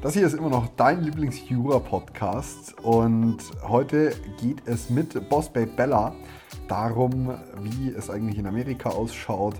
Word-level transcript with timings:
Das 0.00 0.14
hier 0.14 0.24
ist 0.28 0.34
immer 0.34 0.48
noch 0.48 0.68
dein 0.76 1.02
Lieblings-Jura-Podcast 1.02 2.76
und 2.84 3.38
heute 3.66 4.14
geht 4.40 4.62
es 4.64 4.90
mit 4.90 5.28
Boss 5.28 5.48
Babe 5.48 5.72
Bella 5.76 6.14
darum, 6.68 7.34
wie 7.62 7.88
es 7.88 8.08
eigentlich 8.08 8.38
in 8.38 8.46
Amerika 8.46 8.90
ausschaut, 8.90 9.56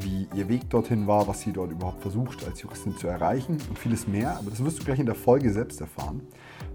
wie 0.00 0.28
ihr 0.34 0.46
Weg 0.50 0.68
dorthin 0.68 1.06
war, 1.06 1.26
was 1.26 1.40
sie 1.40 1.54
dort 1.54 1.72
überhaupt 1.72 2.02
versucht 2.02 2.46
als 2.46 2.60
Juristin 2.60 2.98
zu 2.98 3.08
erreichen 3.08 3.56
und 3.70 3.78
vieles 3.78 4.06
mehr. 4.06 4.36
Aber 4.36 4.50
das 4.50 4.62
wirst 4.62 4.78
du 4.78 4.84
gleich 4.84 4.98
in 4.98 5.06
der 5.06 5.14
Folge 5.14 5.50
selbst 5.54 5.80
erfahren. 5.80 6.20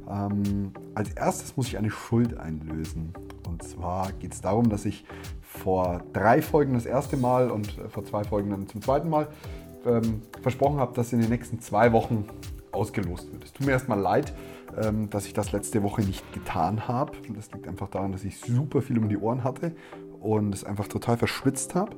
Ähm, 0.10 0.72
als 0.96 1.14
erstes 1.14 1.56
muss 1.56 1.68
ich 1.68 1.78
eine 1.78 1.92
Schuld 1.92 2.36
einlösen. 2.36 3.14
Und 3.48 3.62
zwar 3.62 4.12
geht 4.14 4.34
es 4.34 4.42
darum, 4.42 4.70
dass 4.70 4.86
ich 4.86 5.06
vor 5.40 6.02
drei 6.14 6.42
Folgen 6.42 6.74
das 6.74 6.88
erste 6.88 7.16
Mal 7.18 7.52
und 7.52 7.80
vor 7.90 8.04
zwei 8.06 8.24
Folgen 8.24 8.50
dann 8.50 8.68
zum 8.68 8.82
zweiten 8.82 9.10
Mal 9.10 9.28
ähm, 9.86 10.24
versprochen 10.42 10.80
habe, 10.80 10.96
dass 10.96 11.14
in 11.14 11.22
den 11.22 11.30
nächsten 11.30 11.60
zwei 11.60 11.94
Wochen 11.94 12.26
ausgelost 12.74 13.32
wird. 13.32 13.44
Es 13.44 13.54
tut 13.54 13.66
mir 13.66 13.74
erstmal 13.74 14.00
leid, 14.00 14.34
ähm, 14.82 15.10
dass 15.10 15.26
ich 15.26 15.34
das 15.34 15.52
letzte 15.52 15.84
Woche 15.84 16.02
nicht 16.02 16.32
getan 16.34 16.88
habe. 16.88 17.14
Das 17.36 17.52
liegt 17.52 17.68
einfach 17.68 17.90
daran, 17.90 18.12
dass 18.12 18.24
ich 18.24 18.40
super 18.40 18.82
viel 18.82 18.98
um 18.98 19.10
die 19.10 19.18
Ohren 19.18 19.44
hatte 19.44 19.76
und 20.20 20.54
es 20.54 20.64
einfach 20.64 20.88
total 20.88 21.18
verschwitzt 21.18 21.76
habe. 21.76 21.96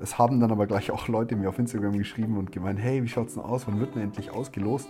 Es 0.00 0.18
haben 0.18 0.40
dann 0.40 0.50
aber 0.50 0.66
gleich 0.66 0.90
auch 0.90 1.08
Leute 1.08 1.36
mir 1.36 1.48
auf 1.48 1.58
Instagram 1.58 1.98
geschrieben 1.98 2.36
und 2.36 2.52
gemeint, 2.52 2.78
hey, 2.80 3.02
wie 3.02 3.08
schaut 3.08 3.28
es 3.28 3.34
denn 3.34 3.42
aus? 3.42 3.66
Wann 3.66 3.80
wird 3.80 3.94
denn 3.94 4.02
endlich 4.02 4.30
ausgelost? 4.30 4.88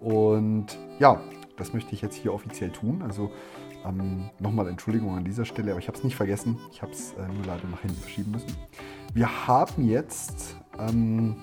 Und 0.00 0.78
ja, 0.98 1.20
das 1.56 1.72
möchte 1.72 1.94
ich 1.94 2.02
jetzt 2.02 2.16
hier 2.16 2.32
offiziell 2.32 2.70
tun. 2.70 3.02
Also 3.02 3.30
ähm, 3.84 4.30
nochmal 4.38 4.68
Entschuldigung 4.68 5.16
an 5.16 5.24
dieser 5.24 5.44
Stelle, 5.44 5.70
aber 5.72 5.80
ich 5.80 5.88
habe 5.88 5.98
es 5.98 6.04
nicht 6.04 6.16
vergessen. 6.16 6.58
Ich 6.70 6.82
habe 6.82 6.92
es 6.92 7.12
äh, 7.12 7.26
nur 7.34 7.44
leider 7.46 7.66
nach 7.68 7.80
hinten 7.80 8.00
verschieben 8.00 8.32
müssen. 8.32 8.56
Wir 9.14 9.46
haben 9.46 9.84
jetzt 9.84 10.56
ähm, 10.78 11.36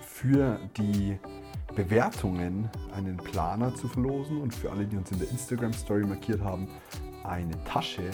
für 0.00 0.58
die 0.76 1.18
Bewertungen 1.74 2.68
einen 2.92 3.16
Planer 3.16 3.74
zu 3.74 3.88
verlosen 3.88 4.40
und 4.40 4.54
für 4.54 4.70
alle, 4.70 4.86
die 4.86 4.96
uns 4.96 5.10
in 5.12 5.18
der 5.18 5.30
Instagram 5.30 5.72
Story 5.72 6.04
markiert 6.04 6.40
haben, 6.42 6.68
eine 7.24 7.62
Tasche. 7.64 8.10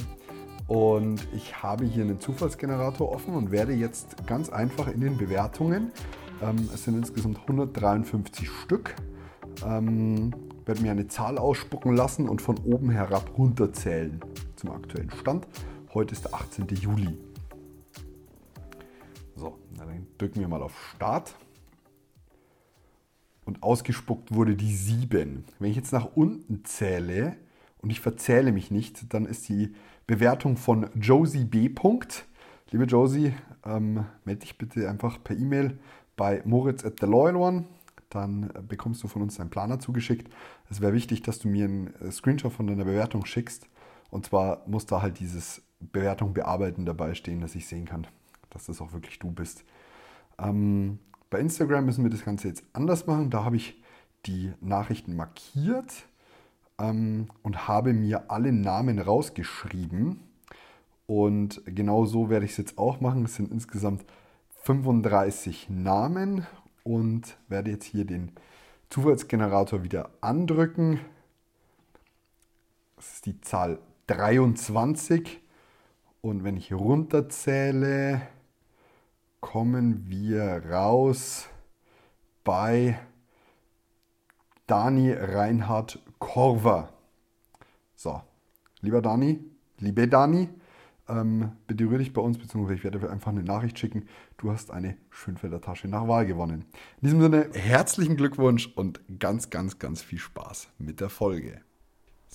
Und 0.66 1.26
ich 1.34 1.62
habe 1.62 1.84
hier 1.84 2.04
einen 2.04 2.20
Zufallsgenerator 2.20 3.10
offen 3.10 3.34
und 3.34 3.50
werde 3.50 3.72
jetzt 3.72 4.26
ganz 4.26 4.48
einfach 4.48 4.88
in 4.88 5.00
den 5.00 5.16
Bewertungen, 5.16 5.92
ähm, 6.42 6.68
es 6.72 6.84
sind 6.84 6.96
insgesamt 6.96 7.38
153 7.40 8.48
Stück, 8.50 8.94
ähm, 9.64 10.34
werde 10.64 10.82
mir 10.82 10.90
eine 10.90 11.06
Zahl 11.06 11.38
ausspucken 11.38 11.94
lassen 11.94 12.28
und 12.28 12.40
von 12.42 12.58
oben 12.58 12.90
herab 12.90 13.30
runterzählen 13.36 14.20
zum 14.56 14.70
aktuellen 14.70 15.10
Stand. 15.10 15.46
Heute 15.92 16.14
ist 16.14 16.24
der 16.24 16.34
18. 16.34 16.66
Juli. 16.68 17.18
So, 19.36 19.58
dann 19.76 20.06
drücken 20.18 20.40
wir 20.40 20.48
mal 20.48 20.62
auf 20.62 20.72
Start 20.94 21.34
und 23.44 23.62
ausgespuckt 23.62 24.34
wurde 24.34 24.56
die 24.56 24.74
7. 24.74 25.44
Wenn 25.58 25.70
ich 25.70 25.76
jetzt 25.76 25.92
nach 25.92 26.16
unten 26.16 26.64
zähle 26.64 27.36
und 27.78 27.90
ich 27.90 28.00
verzähle 28.00 28.52
mich 28.52 28.70
nicht, 28.70 29.12
dann 29.12 29.26
ist 29.26 29.48
die 29.48 29.74
Bewertung 30.06 30.56
von 30.56 30.88
Josie 30.94 31.44
B. 31.44 31.70
Liebe 32.70 32.84
Josie, 32.84 33.34
ähm, 33.64 34.04
melde 34.24 34.40
dich 34.40 34.58
bitte 34.58 34.88
einfach 34.88 35.22
per 35.22 35.36
E-Mail 35.36 35.78
bei 36.16 36.42
Moritz 36.44 36.84
at 36.84 37.00
the 37.00 37.06
Loyal 37.06 37.36
One. 37.36 37.64
Dann 38.10 38.52
bekommst 38.68 39.02
du 39.02 39.08
von 39.08 39.22
uns 39.22 39.36
deinen 39.36 39.50
Planer 39.50 39.80
zugeschickt. 39.80 40.32
Es 40.70 40.80
wäre 40.80 40.92
wichtig, 40.92 41.22
dass 41.22 41.38
du 41.38 41.48
mir 41.48 41.64
einen 41.64 41.94
äh, 42.00 42.10
Screenshot 42.10 42.52
von 42.52 42.66
deiner 42.66 42.84
Bewertung 42.84 43.26
schickst. 43.26 43.68
Und 44.10 44.26
zwar 44.26 44.62
muss 44.66 44.86
da 44.86 45.02
halt 45.02 45.18
dieses 45.18 45.62
Bewertung 45.80 46.34
bearbeiten 46.34 46.86
dabei 46.86 47.14
stehen, 47.14 47.40
dass 47.40 47.54
ich 47.54 47.66
sehen 47.66 47.84
kann, 47.84 48.06
dass 48.50 48.66
das 48.66 48.80
auch 48.80 48.92
wirklich 48.92 49.18
du 49.18 49.30
bist. 49.30 49.64
Ähm, 50.38 50.98
bei 51.34 51.40
Instagram 51.40 51.84
müssen 51.84 52.04
wir 52.04 52.12
das 52.12 52.24
Ganze 52.24 52.46
jetzt 52.46 52.62
anders 52.74 53.08
machen. 53.08 53.28
Da 53.28 53.42
habe 53.42 53.56
ich 53.56 53.82
die 54.24 54.52
Nachrichten 54.60 55.16
markiert 55.16 56.06
ähm, 56.78 57.26
und 57.42 57.66
habe 57.66 57.92
mir 57.92 58.30
alle 58.30 58.52
Namen 58.52 59.00
rausgeschrieben. 59.00 60.20
Und 61.08 61.60
genau 61.66 62.04
so 62.04 62.30
werde 62.30 62.44
ich 62.44 62.52
es 62.52 62.58
jetzt 62.58 62.78
auch 62.78 63.00
machen. 63.00 63.24
Es 63.24 63.34
sind 63.34 63.50
insgesamt 63.50 64.04
35 64.62 65.70
Namen 65.70 66.46
und 66.84 67.36
werde 67.48 67.72
jetzt 67.72 67.86
hier 67.86 68.04
den 68.04 68.30
Zufallsgenerator 68.88 69.82
wieder 69.82 70.10
andrücken. 70.20 71.00
Das 72.94 73.14
ist 73.14 73.26
die 73.26 73.40
Zahl 73.40 73.80
23. 74.06 75.40
Und 76.20 76.44
wenn 76.44 76.56
ich 76.56 76.72
runterzähle, 76.72 78.22
kommen 79.44 80.06
wir 80.08 80.62
raus 80.70 81.48
bei 82.44 82.98
Dani 84.66 85.12
Reinhard 85.12 85.98
Korver. 86.18 86.94
So, 87.94 88.22
lieber 88.80 89.02
Dani, 89.02 89.44
liebe 89.80 90.08
Dani, 90.08 90.48
ähm, 91.08 91.52
bitte 91.66 91.84
rühr 91.84 91.98
dich 91.98 92.14
bei 92.14 92.22
uns, 92.22 92.38
beziehungsweise 92.38 92.78
ich 92.78 92.84
werde 92.84 93.10
einfach 93.10 93.32
eine 93.32 93.42
Nachricht 93.42 93.78
schicken. 93.78 94.08
Du 94.38 94.50
hast 94.50 94.70
eine 94.70 94.96
Schönfelder 95.10 95.60
Tasche 95.60 95.88
nach 95.88 96.08
Wahl 96.08 96.24
gewonnen. 96.24 96.64
In 97.02 97.08
diesem 97.08 97.20
Sinne, 97.20 97.50
herzlichen 97.52 98.16
Glückwunsch 98.16 98.72
und 98.74 99.02
ganz, 99.20 99.50
ganz, 99.50 99.78
ganz 99.78 100.00
viel 100.00 100.18
Spaß 100.18 100.68
mit 100.78 101.02
der 101.02 101.10
Folge. 101.10 101.60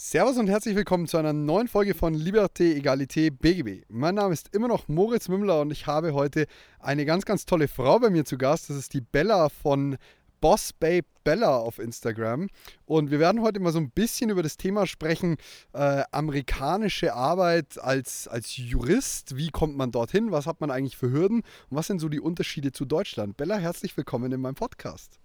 Servus 0.02 0.38
und 0.38 0.48
herzlich 0.48 0.78
willkommen 0.78 1.08
zu 1.08 1.18
einer 1.18 1.34
neuen 1.34 1.68
Folge 1.68 1.94
von 1.94 2.16
Liberté, 2.16 2.74
Egalité, 2.74 3.32
BGB. 3.32 3.84
Mein 3.90 4.16
Name 4.16 4.34
ist 4.34 4.56
immer 4.56 4.70
noch 4.70 4.88
Moritz 4.88 5.28
Mümmler 5.28 5.60
und 5.60 5.72
ich 5.72 5.88
habe 5.88 6.14
heute 6.14 6.48
eine 6.80 7.04
ganz, 7.04 7.26
ganz 7.26 7.46
tolle 7.46 7.68
Frau 7.68 8.00
bei 8.00 8.10
mir 8.10 8.24
zu 8.24 8.38
Gast. 8.38 8.70
Das 8.70 8.78
ist 8.78 8.94
die 8.94 9.02
Bella 9.02 9.50
von 9.50 9.98
Boss 10.40 10.72
Babe 10.72 11.06
Bella 11.26 11.58
auf 11.58 11.80
Instagram. 11.80 12.48
Und 12.86 13.12
wir 13.12 13.20
werden 13.20 13.42
heute 13.42 13.60
mal 13.60 13.74
so 13.74 13.80
ein 13.80 13.92
bisschen 13.92 14.30
über 14.30 14.42
das 14.42 14.56
Thema 14.56 14.88
sprechen, 14.88 15.36
äh, 15.74 16.04
amerikanische 16.14 17.14
Arbeit 17.14 17.78
als, 17.78 18.30
als 18.30 18.56
Jurist. 18.56 19.36
Wie 19.36 19.50
kommt 19.50 19.76
man 19.76 19.92
dorthin? 19.92 20.32
Was 20.32 20.48
hat 20.48 20.62
man 20.62 20.72
eigentlich 20.72 20.96
für 20.96 21.12
Hürden? 21.12 21.42
Und 21.70 21.78
was 21.78 21.88
sind 21.88 22.00
so 22.00 22.08
die 22.08 22.22
Unterschiede 22.22 22.72
zu 22.72 22.86
Deutschland? 22.86 23.36
Bella, 23.36 23.58
herzlich 23.58 23.98
willkommen 23.98 24.32
in 24.32 24.40
meinem 24.40 24.56
Podcast. 24.56 25.20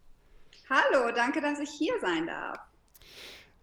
Hallo, 0.69 1.13
danke, 1.15 1.41
dass 1.41 1.61
ich 1.61 1.71
hier 1.71 1.95
sein 2.01 2.27
darf. 2.27 2.74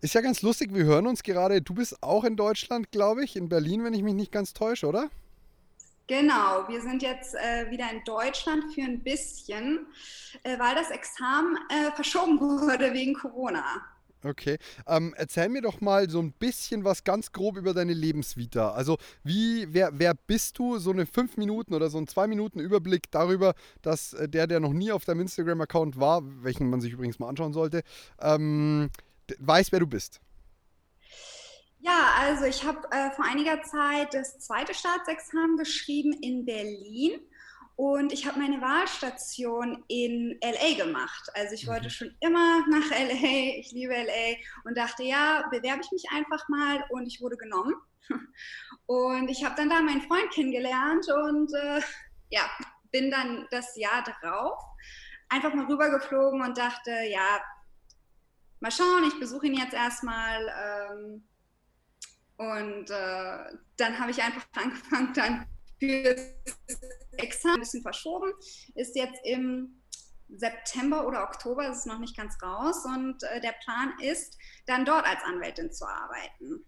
Ist 0.01 0.15
ja 0.15 0.21
ganz 0.21 0.41
lustig, 0.41 0.73
wir 0.73 0.83
hören 0.83 1.05
uns 1.05 1.21
gerade. 1.21 1.61
Du 1.61 1.75
bist 1.75 2.01
auch 2.01 2.23
in 2.23 2.35
Deutschland, 2.35 2.91
glaube 2.91 3.23
ich, 3.23 3.35
in 3.35 3.49
Berlin, 3.49 3.83
wenn 3.83 3.93
ich 3.93 4.01
mich 4.01 4.15
nicht 4.15 4.31
ganz 4.31 4.51
täusche, 4.51 4.87
oder? 4.87 5.11
Genau, 6.07 6.67
wir 6.67 6.81
sind 6.81 7.03
jetzt 7.03 7.35
äh, 7.35 7.69
wieder 7.69 7.85
in 7.91 8.03
Deutschland 8.03 8.63
für 8.73 8.81
ein 8.81 9.03
bisschen, 9.03 9.85
äh, 10.41 10.57
weil 10.57 10.73
das 10.73 10.89
Examen 10.89 11.55
äh, 11.69 11.91
verschoben 11.91 12.39
wurde 12.39 12.91
wegen 12.93 13.13
Corona. 13.13 13.63
Okay, 14.23 14.57
ähm, 14.87 15.13
erzähl 15.17 15.49
mir 15.49 15.61
doch 15.61 15.81
mal 15.81 16.09
so 16.09 16.19
ein 16.19 16.31
bisschen 16.31 16.83
was 16.83 17.03
ganz 17.03 17.31
grob 17.31 17.57
über 17.57 17.73
deine 17.73 17.93
Lebensvita. 17.93 18.71
Also 18.71 18.97
wie, 19.23 19.67
wer, 19.71 19.91
wer 19.93 20.13
bist 20.13 20.59
du? 20.59 20.79
So 20.79 20.91
eine 20.91 21.05
fünf 21.05 21.37
Minuten 21.37 21.73
oder 21.73 21.89
so 21.89 21.97
ein 21.97 22.07
zwei 22.07 22.27
Minuten 22.27 22.59
Überblick 22.59 23.09
darüber, 23.11 23.53
dass 23.81 24.13
äh, 24.13 24.27
der, 24.27 24.47
der 24.47 24.59
noch 24.59 24.73
nie 24.73 24.91
auf 24.91 25.05
deinem 25.05 25.21
Instagram-Account 25.21 25.99
war, 25.99 26.21
welchen 26.43 26.69
man 26.69 26.81
sich 26.81 26.93
übrigens 26.93 27.19
mal 27.19 27.29
anschauen 27.29 27.53
sollte, 27.53 27.83
ähm, 28.19 28.89
weiß, 29.39 29.71
wer 29.71 29.79
du 29.79 29.87
bist. 29.87 30.19
Ja, 31.79 32.13
also 32.19 32.45
ich 32.45 32.63
habe 32.63 32.87
äh, 32.91 33.11
vor 33.11 33.25
einiger 33.25 33.61
Zeit 33.63 34.13
das 34.13 34.39
zweite 34.39 34.73
Staatsexamen 34.73 35.57
geschrieben 35.57 36.13
in 36.21 36.45
Berlin 36.45 37.19
und 37.75 38.13
ich 38.13 38.27
habe 38.27 38.37
meine 38.37 38.61
Wahlstation 38.61 39.83
in 39.87 40.39
LA 40.43 40.83
gemacht. 40.83 41.29
Also 41.33 41.55
ich 41.55 41.67
wollte 41.67 41.85
mhm. 41.85 41.89
schon 41.89 42.15
immer 42.19 42.67
nach 42.69 42.89
LA, 42.91 43.57
ich 43.57 43.71
liebe 43.71 43.93
LA 43.93 44.37
und 44.65 44.77
dachte, 44.77 45.03
ja, 45.03 45.47
bewerbe 45.49 45.81
ich 45.83 45.91
mich 45.91 46.05
einfach 46.11 46.47
mal 46.49 46.83
und 46.89 47.07
ich 47.07 47.21
wurde 47.21 47.37
genommen. 47.37 47.73
Und 48.87 49.29
ich 49.29 49.45
habe 49.45 49.55
dann 49.55 49.69
da 49.69 49.81
meinen 49.81 50.01
Freund 50.01 50.29
kennengelernt 50.31 51.05
und 51.07 51.53
äh, 51.53 51.79
ja, 52.29 52.41
bin 52.91 53.09
dann 53.09 53.47
das 53.49 53.77
Jahr 53.77 54.03
drauf 54.03 54.59
einfach 55.31 55.53
mal 55.53 55.65
rübergeflogen 55.65 56.41
und 56.41 56.57
dachte, 56.57 56.91
ja, 57.09 57.39
mal 58.61 58.71
schauen, 58.71 59.03
ich 59.07 59.19
besuche 59.19 59.47
ihn 59.47 59.55
jetzt 59.55 59.73
erstmal. 59.73 60.47
Ähm, 60.47 61.23
und 62.37 62.89
äh, 62.89 63.57
dann 63.77 63.99
habe 63.99 64.11
ich 64.11 64.21
einfach 64.21 64.45
angefangen, 64.55 65.13
dann 65.13 65.47
für 65.79 66.15
das 66.67 66.81
Examen 67.13 67.55
ein 67.55 67.59
bisschen 67.61 67.81
verschoben. 67.81 68.31
Ist 68.75 68.95
jetzt 68.95 69.19
im 69.25 69.81
September 70.29 71.05
oder 71.05 71.23
Oktober, 71.23 71.67
das 71.67 71.79
ist 71.79 71.87
noch 71.87 71.99
nicht 71.99 72.15
ganz 72.15 72.41
raus. 72.41 72.85
Und 72.85 73.21
äh, 73.23 73.41
der 73.41 73.53
Plan 73.63 73.93
ist, 73.99 74.37
dann 74.65 74.85
dort 74.85 75.05
als 75.05 75.21
Anwältin 75.25 75.71
zu 75.71 75.85
arbeiten. 75.85 76.65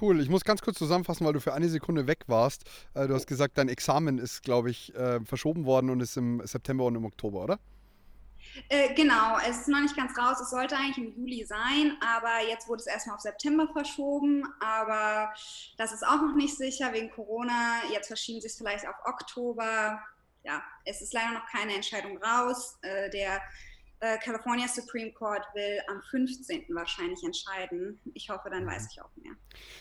Cool. 0.00 0.20
Ich 0.20 0.28
muss 0.28 0.44
ganz 0.44 0.60
kurz 0.60 0.78
zusammenfassen, 0.78 1.24
weil 1.24 1.32
du 1.32 1.40
für 1.40 1.54
eine 1.54 1.68
Sekunde 1.68 2.06
weg 2.06 2.24
warst. 2.26 2.64
Äh, 2.94 3.06
du 3.06 3.14
hast 3.14 3.26
gesagt, 3.26 3.58
dein 3.58 3.68
Examen 3.68 4.18
ist, 4.18 4.42
glaube 4.42 4.70
ich, 4.70 4.94
äh, 4.94 5.20
verschoben 5.24 5.64
worden 5.64 5.90
und 5.90 6.00
ist 6.00 6.16
im 6.16 6.44
September 6.44 6.84
und 6.84 6.96
im 6.96 7.04
Oktober, 7.04 7.42
oder? 7.42 7.60
Äh, 8.68 8.94
genau, 8.94 9.38
es 9.38 9.60
ist 9.60 9.68
noch 9.68 9.80
nicht 9.80 9.96
ganz 9.96 10.16
raus. 10.16 10.40
Es 10.40 10.50
sollte 10.50 10.76
eigentlich 10.76 10.98
im 10.98 11.14
Juli 11.16 11.44
sein, 11.44 11.96
aber 12.00 12.46
jetzt 12.48 12.68
wurde 12.68 12.80
es 12.80 12.86
erstmal 12.86 13.16
auf 13.16 13.22
September 13.22 13.68
verschoben. 13.72 14.44
Aber 14.60 15.32
das 15.76 15.92
ist 15.92 16.06
auch 16.06 16.20
noch 16.20 16.34
nicht 16.34 16.56
sicher 16.56 16.92
wegen 16.92 17.10
Corona. 17.10 17.82
Jetzt 17.92 18.08
verschieben 18.08 18.40
sie 18.40 18.46
es 18.46 18.56
vielleicht 18.56 18.86
auf 18.86 18.96
Oktober. 19.04 20.02
Ja, 20.44 20.62
es 20.84 21.00
ist 21.00 21.12
leider 21.12 21.32
noch 21.32 21.46
keine 21.46 21.74
Entscheidung 21.74 22.18
raus. 22.18 22.78
Äh, 22.82 23.10
der 23.10 23.40
äh, 24.04 24.18
California 24.18 24.68
Supreme 24.68 25.12
Court 25.12 25.42
will 25.54 25.80
am 25.88 26.02
15. 26.10 26.66
wahrscheinlich 26.70 27.22
entscheiden. 27.24 27.98
Ich 28.12 28.28
hoffe, 28.28 28.50
dann 28.50 28.66
weiß 28.66 28.88
ich 28.90 29.00
auch 29.00 29.10
mehr. 29.16 29.32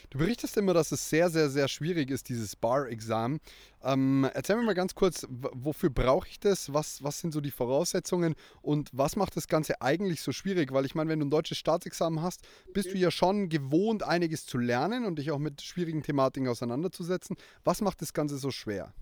Du 0.10 0.18
berichtest 0.18 0.56
immer, 0.56 0.74
dass 0.74 0.92
es 0.92 1.10
sehr, 1.10 1.30
sehr, 1.30 1.50
sehr 1.50 1.68
schwierig 1.68 2.10
ist, 2.10 2.30
dieses 2.30 2.56
Bar-Examen. 2.56 3.40
Ähm, 3.84 4.30
erzähl 4.34 4.56
mir 4.56 4.64
mal 4.64 4.76
ganz 4.76 4.96
kurz, 4.96 5.28
wofür 5.30 5.90
brauche 5.90 6.30
ich 6.30 6.40
das? 6.40 6.72
Was, 6.74 7.04
was 7.04 7.20
sind 7.20 7.34
so 7.34 7.42
die 7.42 7.52
Voraussetzungen 7.52 8.36
und 8.62 8.90
was 8.94 9.18
macht 9.18 9.36
das 9.36 9.48
Ganze 9.48 9.82
eigentlich 9.82 10.22
so 10.22 10.32
schwierig? 10.32 10.72
Weil 10.72 10.86
ich 10.86 10.96
meine, 10.96 11.10
wenn 11.10 11.20
du 11.20 11.26
ein 11.26 11.32
deutsches 11.32 11.58
Staatsexamen 11.58 12.22
hast, 12.22 12.42
bist 12.74 12.94
du 12.94 12.98
ja 12.98 13.12
schon 13.12 13.50
gewohnt, 13.50 14.04
einiges 14.04 14.46
zu 14.46 14.58
lernen 14.58 15.04
und 15.06 15.20
dich 15.20 15.32
auch 15.32 15.40
mit 15.40 15.62
schwierigen 15.62 16.02
Thematiken 16.02 16.48
auseinanderzusetzen. 16.48 17.36
Was 17.66 17.82
macht 17.82 18.02
das 18.02 18.14
Ganze 18.14 18.38
so 18.38 18.52
schwer? 18.52 18.94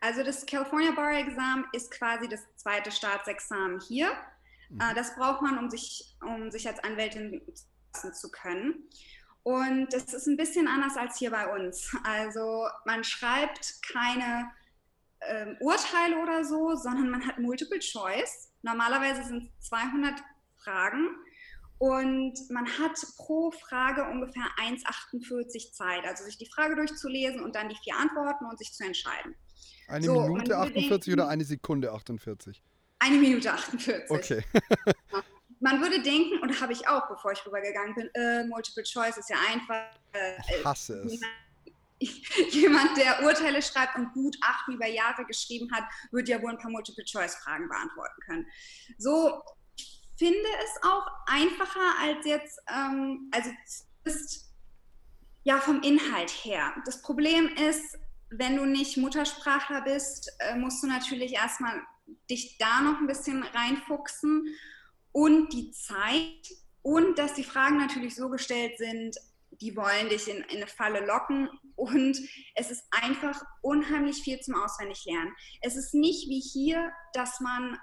Also 0.00 0.22
das 0.22 0.46
California 0.46 0.92
Bar 0.92 1.18
Exam 1.18 1.66
ist 1.72 1.90
quasi 1.90 2.28
das 2.28 2.40
zweite 2.56 2.90
Staatsexamen 2.90 3.80
hier. 3.80 4.10
Mhm. 4.70 4.80
Äh, 4.80 4.94
das 4.94 5.14
braucht 5.16 5.42
man, 5.42 5.58
um 5.58 5.70
sich, 5.70 6.16
um 6.20 6.50
sich 6.50 6.68
als 6.68 6.82
Anwältin 6.84 7.42
lassen 7.94 8.14
zu 8.14 8.30
können. 8.30 8.88
Und 9.42 9.92
das 9.92 10.12
ist 10.12 10.26
ein 10.26 10.36
bisschen 10.36 10.68
anders 10.68 10.96
als 10.96 11.18
hier 11.18 11.30
bei 11.30 11.46
uns. 11.54 11.90
Also 12.04 12.66
man 12.84 13.02
schreibt 13.02 13.82
keine 13.82 14.50
ähm, 15.22 15.56
Urteile 15.60 16.18
oder 16.18 16.44
so, 16.44 16.74
sondern 16.74 17.10
man 17.10 17.26
hat 17.26 17.38
Multiple 17.38 17.78
Choice. 17.78 18.52
Normalerweise 18.62 19.24
sind 19.24 19.50
es 19.58 19.68
200 19.68 20.22
Fragen 20.56 21.08
und 21.78 22.34
man 22.50 22.66
hat 22.66 22.98
pro 23.16 23.52
Frage 23.52 24.04
ungefähr 24.04 24.44
1,48 24.58 25.72
Zeit, 25.72 26.04
also 26.06 26.24
sich 26.24 26.36
die 26.36 26.50
Frage 26.50 26.74
durchzulesen 26.74 27.40
und 27.40 27.54
dann 27.54 27.68
die 27.68 27.76
vier 27.82 27.96
Antworten 27.96 28.46
und 28.46 28.58
sich 28.58 28.72
zu 28.72 28.84
entscheiden. 28.84 29.36
Eine 29.88 30.06
so, 30.06 30.20
Minute 30.20 30.56
48 30.56 31.12
oder 31.12 31.28
eine 31.28 31.44
Sekunde 31.44 31.92
48? 31.92 32.62
Eine 33.00 33.16
Minute 33.16 33.52
48. 33.52 34.10
Okay. 34.10 34.44
man 35.60 35.80
würde 35.80 36.00
denken, 36.02 36.38
und 36.40 36.60
habe 36.60 36.72
ich 36.72 36.86
auch, 36.88 37.08
bevor 37.08 37.32
ich 37.32 37.44
rübergegangen 37.44 37.94
bin, 37.94 38.10
äh, 38.14 38.44
Multiple 38.44 38.82
Choice 38.84 39.16
ist 39.16 39.30
ja 39.30 39.36
einfach. 39.50 39.90
Äh, 40.12 40.36
ich 40.58 40.64
hasse 40.64 41.02
es. 41.04 41.20
Jemand, 42.50 42.96
der 42.96 43.24
Urteile 43.24 43.60
schreibt 43.60 43.96
und 43.96 44.12
Gutachten 44.12 44.74
über 44.74 44.86
Jahre 44.86 45.24
geschrieben 45.24 45.70
hat, 45.72 45.84
wird 46.12 46.28
ja 46.28 46.40
wohl 46.40 46.50
ein 46.50 46.58
paar 46.58 46.70
Multiple-Choice-Fragen 46.70 47.68
beantworten 47.68 48.20
können. 48.24 48.46
So, 48.98 49.42
ich 49.76 50.00
finde 50.16 50.48
es 50.62 50.82
auch 50.82 51.06
einfacher 51.26 51.94
als 52.00 52.24
jetzt, 52.24 52.60
ähm, 52.72 53.30
also 53.34 53.50
ist 54.04 54.48
ja 55.42 55.58
vom 55.58 55.82
Inhalt 55.82 56.30
her. 56.30 56.72
Das 56.84 57.02
Problem 57.02 57.48
ist, 57.56 57.98
wenn 58.30 58.56
du 58.56 58.64
nicht 58.64 58.96
Muttersprachler 58.96 59.82
bist, 59.82 60.30
äh, 60.40 60.56
musst 60.56 60.82
du 60.82 60.86
natürlich 60.86 61.34
erstmal 61.34 61.80
dich 62.30 62.56
da 62.58 62.80
noch 62.80 63.00
ein 63.00 63.06
bisschen 63.06 63.42
reinfuchsen 63.42 64.46
und 65.12 65.52
die 65.52 65.70
Zeit 65.72 66.48
und 66.82 67.18
dass 67.18 67.34
die 67.34 67.44
Fragen 67.44 67.78
natürlich 67.78 68.14
so 68.14 68.28
gestellt 68.28 68.78
sind, 68.78 69.16
die 69.60 69.76
wollen 69.76 70.08
dich 70.08 70.28
in, 70.28 70.38
in 70.44 70.58
eine 70.58 70.66
Falle 70.66 71.04
locken 71.04 71.48
und 71.74 72.18
es 72.54 72.70
ist 72.70 72.84
einfach 72.90 73.42
unheimlich 73.62 74.22
viel 74.22 74.40
zum 74.40 74.54
Auswendiglernen. 74.54 75.34
Es 75.60 75.76
ist 75.76 75.94
nicht 75.94 76.28
wie 76.28 76.40
hier, 76.40 76.90
dass 77.12 77.40
man 77.40 77.78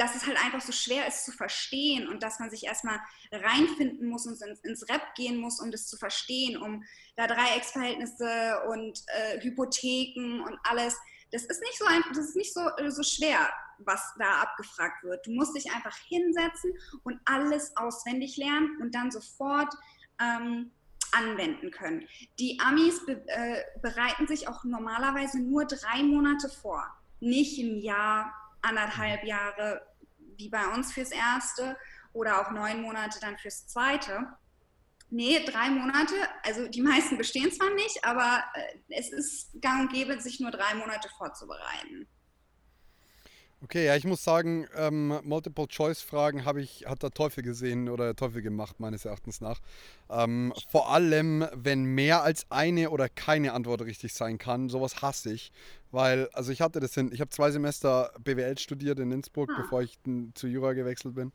dass 0.00 0.16
es 0.16 0.26
halt 0.26 0.42
einfach 0.42 0.62
so 0.62 0.72
schwer 0.72 1.06
ist 1.06 1.26
zu 1.26 1.30
verstehen 1.30 2.08
und 2.08 2.22
dass 2.22 2.38
man 2.40 2.50
sich 2.50 2.64
erstmal 2.64 2.98
reinfinden 3.30 4.08
muss 4.08 4.26
und 4.26 4.40
ins, 4.40 4.60
ins 4.60 4.88
Rep 4.88 5.14
gehen 5.14 5.36
muss, 5.36 5.60
um 5.60 5.70
das 5.70 5.88
zu 5.88 5.98
verstehen, 5.98 6.56
um 6.56 6.82
da 7.16 7.26
Dreiecksverhältnisse 7.26 8.62
und 8.70 8.98
äh, 9.08 9.38
Hypotheken 9.42 10.40
und 10.40 10.58
alles. 10.64 10.96
Das 11.32 11.44
ist 11.44 11.60
nicht 11.60 11.76
so 11.78 11.84
einfach, 11.84 12.12
das 12.12 12.30
ist 12.30 12.36
nicht 12.36 12.54
so, 12.54 12.62
so 12.88 13.02
schwer, 13.02 13.46
was 13.80 14.14
da 14.18 14.40
abgefragt 14.40 15.04
wird. 15.04 15.26
Du 15.26 15.32
musst 15.32 15.54
dich 15.54 15.70
einfach 15.70 15.94
hinsetzen 16.08 16.72
und 17.04 17.20
alles 17.26 17.76
auswendig 17.76 18.38
lernen 18.38 18.78
und 18.80 18.94
dann 18.94 19.10
sofort 19.10 19.74
ähm, 20.18 20.70
anwenden 21.12 21.70
können. 21.70 22.08
Die 22.38 22.58
Amis 22.58 23.04
be 23.04 23.22
äh, 23.26 23.64
bereiten 23.82 24.26
sich 24.26 24.48
auch 24.48 24.64
normalerweise 24.64 25.40
nur 25.40 25.66
drei 25.66 26.02
Monate 26.02 26.48
vor, 26.48 26.86
nicht 27.20 27.58
im 27.58 27.76
Jahr, 27.76 28.32
anderthalb 28.62 29.24
Jahre, 29.24 29.89
wie 30.40 30.48
bei 30.48 30.66
uns 30.68 30.92
fürs 30.92 31.10
erste 31.10 31.76
oder 32.12 32.40
auch 32.40 32.50
neun 32.50 32.82
Monate 32.82 33.20
dann 33.20 33.38
fürs 33.38 33.66
zweite. 33.68 34.26
Nee, 35.10 35.44
drei 35.44 35.70
Monate. 35.70 36.14
Also 36.42 36.68
die 36.68 36.82
meisten 36.82 37.18
bestehen 37.18 37.52
zwar 37.52 37.70
nicht, 37.74 38.04
aber 38.04 38.44
äh, 38.54 38.98
es 38.98 39.10
ist 39.10 39.60
gang 39.60 39.82
und 39.82 39.92
gäbe, 39.92 40.20
sich 40.20 40.40
nur 40.40 40.50
drei 40.50 40.74
Monate 40.74 41.08
vorzubereiten. 41.18 42.08
Okay, 43.62 43.84
ja, 43.84 43.94
ich 43.94 44.06
muss 44.06 44.24
sagen, 44.24 44.66
ähm, 44.74 45.20
Multiple-Choice-Fragen 45.22 46.44
ich, 46.62 46.86
hat 46.86 47.02
der 47.02 47.10
Teufel 47.10 47.42
gesehen 47.44 47.90
oder 47.90 48.04
der 48.04 48.16
Teufel 48.16 48.40
gemacht, 48.40 48.80
meines 48.80 49.04
Erachtens 49.04 49.42
nach. 49.42 49.60
Ähm, 50.08 50.54
vor 50.70 50.90
allem, 50.90 51.46
wenn 51.54 51.84
mehr 51.84 52.22
als 52.22 52.46
eine 52.48 52.88
oder 52.88 53.10
keine 53.10 53.52
Antwort 53.52 53.82
richtig 53.82 54.14
sein 54.14 54.38
kann, 54.38 54.70
sowas 54.70 55.02
hasse 55.02 55.34
ich. 55.34 55.52
Weil, 55.90 56.30
also 56.32 56.52
ich 56.52 56.62
hatte 56.62 56.80
das 56.80 56.96
in, 56.96 57.12
ich 57.12 57.20
habe 57.20 57.28
zwei 57.30 57.50
Semester 57.50 58.12
BWL 58.24 58.58
studiert 58.58 58.98
in 58.98 59.12
Innsbruck, 59.12 59.50
ah. 59.50 59.60
bevor 59.60 59.82
ich 59.82 59.98
zu 60.34 60.46
Jura 60.46 60.72
gewechselt 60.72 61.14
bin. 61.14 61.30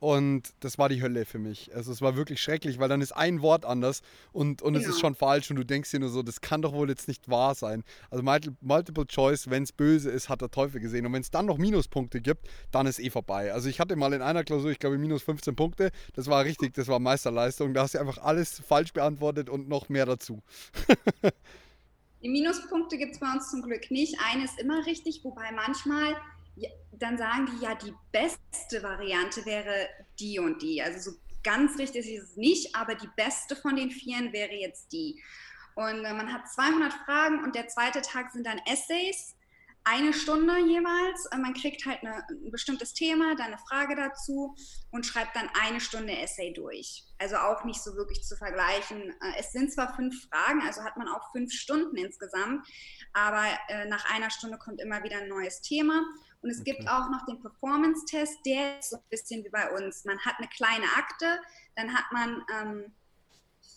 Und 0.00 0.52
das 0.60 0.76
war 0.76 0.88
die 0.88 1.00
Hölle 1.00 1.24
für 1.24 1.38
mich. 1.38 1.74
Also 1.74 1.90
es 1.90 2.02
war 2.02 2.14
wirklich 2.14 2.42
schrecklich, 2.42 2.78
weil 2.78 2.88
dann 2.88 3.00
ist 3.00 3.12
ein 3.12 3.40
Wort 3.40 3.64
anders 3.64 4.02
und, 4.32 4.60
und 4.60 4.74
genau. 4.74 4.84
es 4.84 4.94
ist 4.94 5.00
schon 5.00 5.14
falsch 5.14 5.50
und 5.50 5.56
du 5.56 5.64
denkst 5.64 5.90
dir 5.90 6.00
nur 6.00 6.10
so, 6.10 6.22
das 6.22 6.40
kann 6.42 6.60
doch 6.60 6.72
wohl 6.74 6.90
jetzt 6.90 7.08
nicht 7.08 7.30
wahr 7.30 7.54
sein. 7.54 7.84
Also 8.10 8.22
Multiple 8.22 9.06
Choice, 9.06 9.48
wenn 9.48 9.62
es 9.62 9.72
böse 9.72 10.10
ist, 10.10 10.28
hat 10.28 10.42
der 10.42 10.50
Teufel 10.50 10.80
gesehen. 10.80 11.06
Und 11.06 11.12
wenn 11.14 11.22
es 11.22 11.30
dann 11.30 11.46
noch 11.46 11.56
Minuspunkte 11.56 12.20
gibt, 12.20 12.46
dann 12.70 12.86
ist 12.86 12.98
eh 12.98 13.08
vorbei. 13.08 13.52
Also 13.52 13.68
ich 13.68 13.80
hatte 13.80 13.96
mal 13.96 14.12
in 14.12 14.20
einer 14.20 14.44
Klausur, 14.44 14.70
ich 14.70 14.78
glaube, 14.78 14.98
minus 14.98 15.22
15 15.22 15.56
Punkte. 15.56 15.90
Das 16.12 16.26
war 16.26 16.44
richtig, 16.44 16.74
das 16.74 16.88
war 16.88 16.98
Meisterleistung. 16.98 17.72
Da 17.72 17.82
hast 17.82 17.94
du 17.94 17.98
einfach 17.98 18.18
alles 18.18 18.60
falsch 18.60 18.92
beantwortet 18.92 19.48
und 19.48 19.68
noch 19.68 19.88
mehr 19.88 20.06
dazu. 20.06 20.42
Die 22.22 22.30
Minuspunkte 22.30 22.96
gibt 22.96 23.12
es 23.12 23.20
bei 23.20 23.30
uns 23.30 23.50
zum 23.50 23.60
Glück 23.60 23.90
nicht. 23.90 24.16
Eine 24.30 24.44
ist 24.44 24.58
immer 24.58 24.86
richtig, 24.86 25.20
wobei 25.24 25.52
manchmal 25.52 26.16
dann 26.92 27.18
sagen 27.18 27.46
die 27.46 27.64
ja, 27.64 27.74
die 27.74 27.94
beste 28.12 28.82
Variante 28.82 29.44
wäre 29.44 29.88
die 30.18 30.38
und 30.38 30.62
die. 30.62 30.82
Also 30.82 31.10
so 31.10 31.16
ganz 31.42 31.78
richtig 31.78 32.08
ist 32.08 32.30
es 32.30 32.36
nicht, 32.36 32.74
aber 32.74 32.94
die 32.94 33.10
beste 33.16 33.54
von 33.54 33.76
den 33.76 33.90
vieren 33.90 34.32
wäre 34.32 34.54
jetzt 34.54 34.92
die. 34.92 35.22
Und 35.74 36.04
äh, 36.04 36.14
man 36.14 36.32
hat 36.32 36.48
200 36.48 36.92
Fragen 36.92 37.44
und 37.44 37.54
der 37.54 37.68
zweite 37.68 38.00
Tag 38.00 38.32
sind 38.32 38.46
dann 38.46 38.60
Essays, 38.66 39.36
eine 39.86 40.14
Stunde 40.14 40.56
jeweils. 40.60 41.26
Äh, 41.26 41.38
man 41.38 41.52
kriegt 41.52 41.84
halt 41.84 42.02
eine, 42.02 42.24
ein 42.28 42.50
bestimmtes 42.50 42.94
Thema, 42.94 43.34
dann 43.34 43.48
eine 43.48 43.58
Frage 43.58 43.96
dazu 43.96 44.54
und 44.90 45.04
schreibt 45.04 45.36
dann 45.36 45.50
eine 45.60 45.80
Stunde 45.80 46.16
Essay 46.16 46.52
durch. 46.52 47.04
Also 47.18 47.36
auch 47.36 47.64
nicht 47.64 47.82
so 47.82 47.96
wirklich 47.96 48.22
zu 48.22 48.36
vergleichen. 48.36 49.10
Äh, 49.10 49.38
es 49.38 49.52
sind 49.52 49.72
zwar 49.72 49.94
fünf 49.96 50.28
Fragen, 50.28 50.62
also 50.62 50.84
hat 50.84 50.96
man 50.96 51.08
auch 51.08 51.32
fünf 51.32 51.52
Stunden 51.52 51.96
insgesamt, 51.96 52.66
aber 53.12 53.44
nach 53.88 54.12
einer 54.12 54.30
Stunde 54.30 54.58
kommt 54.58 54.80
immer 54.80 55.02
wieder 55.04 55.18
ein 55.18 55.28
neues 55.28 55.60
Thema 55.60 56.02
und 56.44 56.50
es 56.50 56.60
okay. 56.60 56.72
gibt 56.72 56.88
auch 56.90 57.08
noch 57.08 57.24
den 57.24 57.40
Performance-Test, 57.40 58.44
der 58.44 58.78
ist 58.78 58.90
so 58.90 58.96
ein 58.96 59.02
bisschen 59.08 59.42
wie 59.44 59.48
bei 59.48 59.70
uns. 59.70 60.04
Man 60.04 60.18
hat 60.20 60.34
eine 60.36 60.48
kleine 60.48 60.84
Akte, 60.94 61.40
dann 61.74 61.94
hat 61.94 62.04
man 62.12 62.44
ähm, 62.54 62.92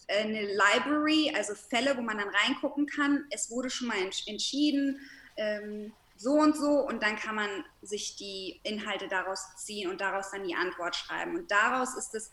eine 0.10 0.42
Library, 0.42 1.34
also 1.34 1.56
Fälle, 1.56 1.96
wo 1.96 2.02
man 2.02 2.18
dann 2.18 2.28
reingucken 2.28 2.86
kann. 2.86 3.26
Es 3.30 3.50
wurde 3.50 3.70
schon 3.70 3.88
mal 3.88 3.98
entschieden, 4.26 5.00
ähm, 5.38 5.94
so 6.18 6.34
und 6.34 6.58
so, 6.58 6.86
und 6.86 7.02
dann 7.04 7.16
kann 7.16 7.36
man 7.36 7.50
sich 7.82 8.18
die 8.18 8.60
Inhalte 8.64 9.08
daraus 9.08 9.56
ziehen 9.56 9.90
und 9.90 10.02
daraus 10.02 10.32
dann 10.32 10.44
die 10.44 10.56
Antwort 10.56 10.98
schreiben. 10.98 11.38
Und 11.38 11.50
daraus 11.50 11.96
ist 11.96 12.10
das 12.10 12.30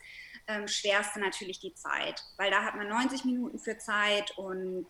ähm, 0.47 0.67
Schwerste 0.67 1.21
natürlich 1.21 1.61
die 1.61 1.75
Zeit, 1.75 2.21
weil 2.35 2.51
da 2.51 2.63
hat 2.63 2.75
man 2.75 2.89
90 2.89 3.23
Minuten 3.23 3.57
für 3.57 3.77
Zeit 3.77 4.37
und 4.37 4.87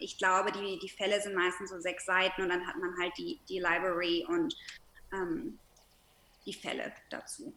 ich 0.00 0.18
glaube, 0.18 0.50
die, 0.52 0.78
die 0.78 0.88
Fälle 0.88 1.20
sind 1.20 1.34
meistens 1.34 1.70
so 1.70 1.78
sechs 1.78 2.06
Seiten 2.06 2.42
und 2.42 2.48
dann 2.48 2.66
hat 2.66 2.76
man 2.76 2.92
halt 3.00 3.12
die, 3.18 3.40
die 3.48 3.58
Library 3.58 4.26
und 4.28 4.56
ähm, 5.12 5.58
die 6.46 6.54
Fälle 6.54 6.92
dazu. 7.10 7.54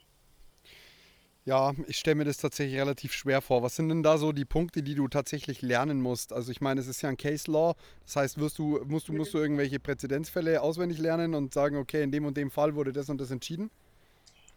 Ja, 1.45 1.73
ich 1.87 1.97
stelle 1.97 2.15
mir 2.15 2.23
das 2.23 2.37
tatsächlich 2.37 2.79
relativ 2.79 3.11
schwer 3.11 3.41
vor. 3.41 3.63
Was 3.63 3.75
sind 3.75 3.89
denn 3.89 4.01
da 4.01 4.17
so 4.17 4.31
die 4.31 4.45
Punkte, 4.45 4.81
die 4.81 4.95
du 4.95 5.09
tatsächlich 5.09 5.61
lernen 5.61 6.01
musst? 6.01 6.31
Also 6.31 6.51
ich 6.51 6.61
meine, 6.61 6.79
es 6.79 6.87
ist 6.87 7.01
ja 7.01 7.09
ein 7.09 7.17
Case 7.17 7.51
Law, 7.51 7.75
das 8.05 8.15
heißt, 8.15 8.37
wirst 8.39 8.59
du, 8.59 8.81
musst, 8.85 9.09
du, 9.09 9.13
musst 9.13 9.33
du 9.33 9.39
irgendwelche 9.39 9.79
Präzedenzfälle 9.79 10.61
auswendig 10.61 10.99
lernen 10.99 11.35
und 11.35 11.53
sagen, 11.53 11.75
okay, 11.75 12.01
in 12.01 12.11
dem 12.11 12.25
und 12.25 12.37
dem 12.37 12.49
Fall 12.49 12.75
wurde 12.75 12.93
das 12.93 13.09
und 13.09 13.19
das 13.19 13.29
entschieden? 13.29 13.71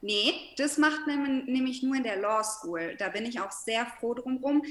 Nee, 0.06 0.34
das 0.56 0.78
macht 0.78 1.08
nämlich 1.08 1.82
nur 1.82 1.96
in 1.96 2.04
der 2.04 2.18
Law 2.18 2.40
School. 2.44 2.94
Da 2.96 3.08
bin 3.08 3.26
ich 3.26 3.40
auch 3.40 3.50
sehr 3.50 3.84
froh 3.86 4.14
drumherum. 4.14 4.62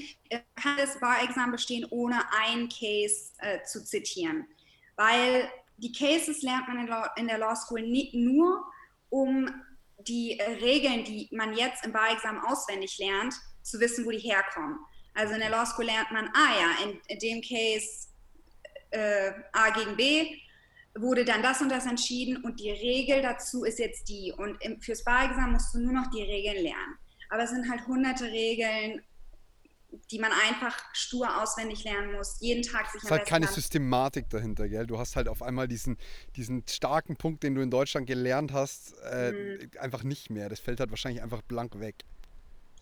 Kann 0.55 0.77
das 0.77 0.97
Bar-Examen 1.01 1.51
bestehen, 1.51 1.85
ohne 1.89 2.21
einen 2.31 2.69
Case 2.69 3.33
äh, 3.39 3.61
zu 3.63 3.83
zitieren. 3.83 4.47
Weil 4.95 5.49
die 5.75 5.91
Cases 5.91 6.41
lernt 6.41 6.69
man 6.69 6.79
in, 6.79 6.87
Law, 6.87 7.09
in 7.17 7.27
der 7.27 7.37
Law 7.37 7.53
School 7.53 7.81
nicht 7.81 8.13
nur, 8.13 8.63
um 9.09 9.49
die 10.07 10.39
äh, 10.39 10.51
Regeln, 10.51 11.03
die 11.03 11.27
man 11.33 11.53
jetzt 11.53 11.83
im 11.83 11.91
Bar-Examen 11.91 12.39
auswendig 12.45 12.97
lernt, 12.97 13.33
zu 13.61 13.77
wissen, 13.81 14.05
wo 14.05 14.11
die 14.11 14.19
herkommen. 14.19 14.79
Also 15.15 15.33
in 15.33 15.41
der 15.41 15.49
Law 15.49 15.65
School 15.65 15.83
lernt 15.83 16.11
man, 16.11 16.29
ah 16.33 16.59
ja, 16.61 16.85
in, 16.85 17.01
in 17.09 17.19
dem 17.19 17.41
Case 17.41 18.07
äh, 18.91 19.33
A 19.51 19.69
gegen 19.71 19.97
B 19.97 20.39
wurde 20.97 21.25
dann 21.25 21.41
das 21.41 21.61
und 21.61 21.69
das 21.69 21.85
entschieden 21.85 22.43
und 22.43 22.59
die 22.59 22.71
Regel 22.71 23.21
dazu 23.21 23.63
ist 23.63 23.79
jetzt 23.79 24.07
die. 24.09 24.33
Und 24.35 24.57
im, 24.61 24.81
fürs 24.81 25.03
Bar-Examen 25.03 25.53
musst 25.53 25.73
du 25.73 25.79
nur 25.79 25.93
noch 25.93 26.09
die 26.09 26.21
Regeln 26.21 26.63
lernen. 26.63 26.97
Aber 27.29 27.43
es 27.43 27.49
sind 27.49 27.69
halt 27.69 27.85
hunderte 27.87 28.25
Regeln, 28.25 29.01
die 30.11 30.19
man 30.19 30.31
einfach 30.47 30.77
stur 30.93 31.41
auswendig 31.41 31.83
lernen 31.83 32.13
muss, 32.13 32.37
jeden 32.41 32.63
Tag 32.63 32.87
sich 32.87 32.97
Es 32.97 33.03
ist 33.05 33.11
halt 33.11 33.25
keine 33.25 33.47
Systematik 33.47 34.29
dahinter, 34.29 34.67
gell? 34.67 34.85
Du 34.85 34.97
hast 34.97 35.15
halt 35.15 35.27
auf 35.27 35.41
einmal 35.41 35.67
diesen, 35.67 35.97
diesen 36.35 36.63
starken 36.67 37.15
Punkt, 37.15 37.43
den 37.43 37.55
du 37.55 37.61
in 37.61 37.71
Deutschland 37.71 38.07
gelernt 38.07 38.53
hast, 38.53 38.93
äh, 39.11 39.31
mhm. 39.31 39.71
einfach 39.79 40.03
nicht 40.03 40.29
mehr. 40.29 40.49
Das 40.49 40.59
fällt 40.59 40.79
halt 40.79 40.89
wahrscheinlich 40.89 41.23
einfach 41.23 41.41
blank 41.41 41.79
weg 41.79 42.03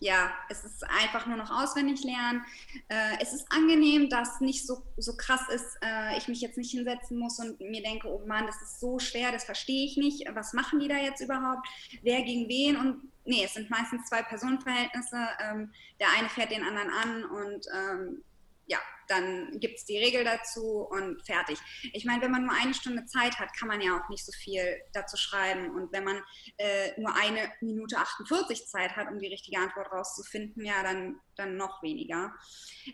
ja, 0.00 0.32
es 0.48 0.64
ist 0.64 0.84
einfach 0.84 1.26
nur 1.26 1.36
noch 1.36 1.50
auswendig 1.50 2.02
lernen. 2.04 2.44
Äh, 2.88 3.16
es 3.20 3.32
ist 3.32 3.50
angenehm, 3.50 4.08
dass 4.08 4.40
nicht 4.40 4.66
so, 4.66 4.82
so 4.96 5.16
krass 5.16 5.42
ist, 5.48 5.76
äh, 5.82 6.18
ich 6.18 6.28
mich 6.28 6.40
jetzt 6.40 6.58
nicht 6.58 6.72
hinsetzen 6.72 7.18
muss 7.18 7.38
und 7.38 7.60
mir 7.60 7.82
denke, 7.82 8.08
oh 8.08 8.22
Mann, 8.26 8.46
das 8.46 8.60
ist 8.60 8.80
so 8.80 8.98
schwer, 8.98 9.32
das 9.32 9.44
verstehe 9.44 9.86
ich 9.86 9.96
nicht. 9.96 10.26
Was 10.34 10.52
machen 10.52 10.80
die 10.80 10.88
da 10.88 10.96
jetzt 10.96 11.20
überhaupt? 11.20 11.66
Wer 12.02 12.22
gegen 12.22 12.48
wen? 12.48 12.76
Und 12.76 13.10
nee, 13.24 13.44
es 13.44 13.54
sind 13.54 13.70
meistens 13.70 14.06
zwei 14.08 14.22
Personenverhältnisse. 14.22 15.28
Ähm, 15.40 15.72
der 16.00 16.08
eine 16.18 16.28
fährt 16.28 16.50
den 16.50 16.64
anderen 16.64 16.90
an 16.90 17.24
und 17.24 17.66
ähm, 17.74 18.24
ja, 18.66 18.78
dann 19.08 19.58
gibt 19.60 19.78
es 19.78 19.84
die 19.84 19.98
Regel 19.98 20.24
dazu 20.24 20.86
und 20.90 21.24
fertig. 21.26 21.58
Ich 21.92 22.04
meine, 22.04 22.22
wenn 22.22 22.30
man 22.30 22.44
nur 22.44 22.54
eine 22.54 22.74
Stunde 22.74 23.04
Zeit 23.06 23.38
hat, 23.38 23.54
kann 23.56 23.68
man 23.68 23.80
ja 23.80 23.98
auch 23.98 24.08
nicht 24.08 24.24
so 24.24 24.32
viel 24.32 24.80
dazu 24.92 25.16
schreiben. 25.16 25.70
Und 25.70 25.92
wenn 25.92 26.04
man 26.04 26.22
äh, 26.56 26.98
nur 27.00 27.14
eine 27.14 27.52
Minute 27.60 27.98
48 27.98 28.66
Zeit 28.66 28.96
hat, 28.96 29.10
um 29.10 29.18
die 29.18 29.28
richtige 29.28 29.58
Antwort 29.58 29.92
rauszufinden, 29.92 30.64
ja, 30.64 30.82
dann, 30.82 31.20
dann 31.36 31.56
noch 31.56 31.82
weniger. 31.82 32.32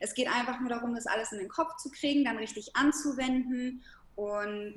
Es 0.01 0.15
geht 0.15 0.29
einfach 0.29 0.59
nur 0.61 0.71
darum, 0.71 0.95
das 0.95 1.07
alles 1.07 1.33
in 1.33 1.39
den 1.39 1.49
Kopf 1.49 1.77
zu 1.77 1.91
kriegen, 1.91 2.25
dann 2.25 2.39
richtig 2.39 2.75
anzuwenden 2.75 3.85
und 4.17 4.75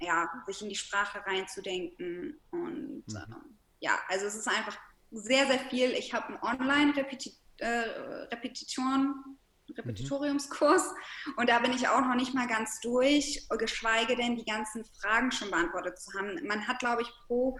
ja, 0.00 0.28
sich 0.46 0.62
in 0.62 0.68
die 0.68 0.74
Sprache 0.74 1.24
reinzudenken. 1.24 2.40
Und 2.50 3.04
mhm. 3.06 3.16
äh, 3.16 3.36
ja, 3.80 3.98
also 4.08 4.26
es 4.26 4.34
ist 4.34 4.48
einfach 4.48 4.76
sehr, 5.10 5.46
sehr 5.46 5.60
viel. 5.70 5.92
Ich 5.92 6.12
habe 6.12 6.26
einen 6.28 6.42
Online-Repetition. 6.42 7.34
Äh, 7.58 9.36
Repetitoriumskurs 9.76 10.94
und 11.36 11.48
da 11.48 11.58
bin 11.58 11.72
ich 11.72 11.88
auch 11.88 12.00
noch 12.00 12.14
nicht 12.14 12.34
mal 12.34 12.46
ganz 12.46 12.80
durch, 12.80 13.46
geschweige 13.58 14.16
denn 14.16 14.36
die 14.36 14.44
ganzen 14.44 14.84
Fragen 15.00 15.32
schon 15.32 15.50
beantwortet 15.50 15.98
zu 15.98 16.12
haben. 16.18 16.38
Man 16.46 16.66
hat, 16.68 16.78
glaube 16.78 17.02
ich, 17.02 17.08
pro 17.26 17.58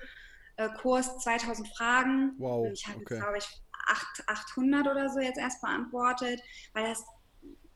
äh, 0.56 0.68
Kurs 0.80 1.18
2000 1.18 1.68
Fragen. 1.76 2.34
Wow. 2.38 2.68
Ich 2.72 2.86
habe, 2.86 3.00
okay. 3.00 3.18
glaube 3.18 3.38
ich, 3.38 3.48
8, 3.88 4.24
800 4.26 4.86
oder 4.86 5.08
so 5.08 5.20
jetzt 5.20 5.38
erst 5.38 5.60
beantwortet, 5.60 6.40
weil 6.72 6.88
das 6.88 7.04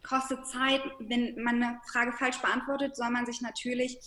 kostet 0.03 0.47
Zeit. 0.47 0.83
Wenn 0.99 1.43
man 1.43 1.63
eine 1.63 1.81
Frage 1.93 2.13
falsch 2.13 2.41
beantwortet, 2.41 2.97
soll 2.97 3.11
man 3.11 3.27
sich 3.27 3.41
natürlich 3.41 3.99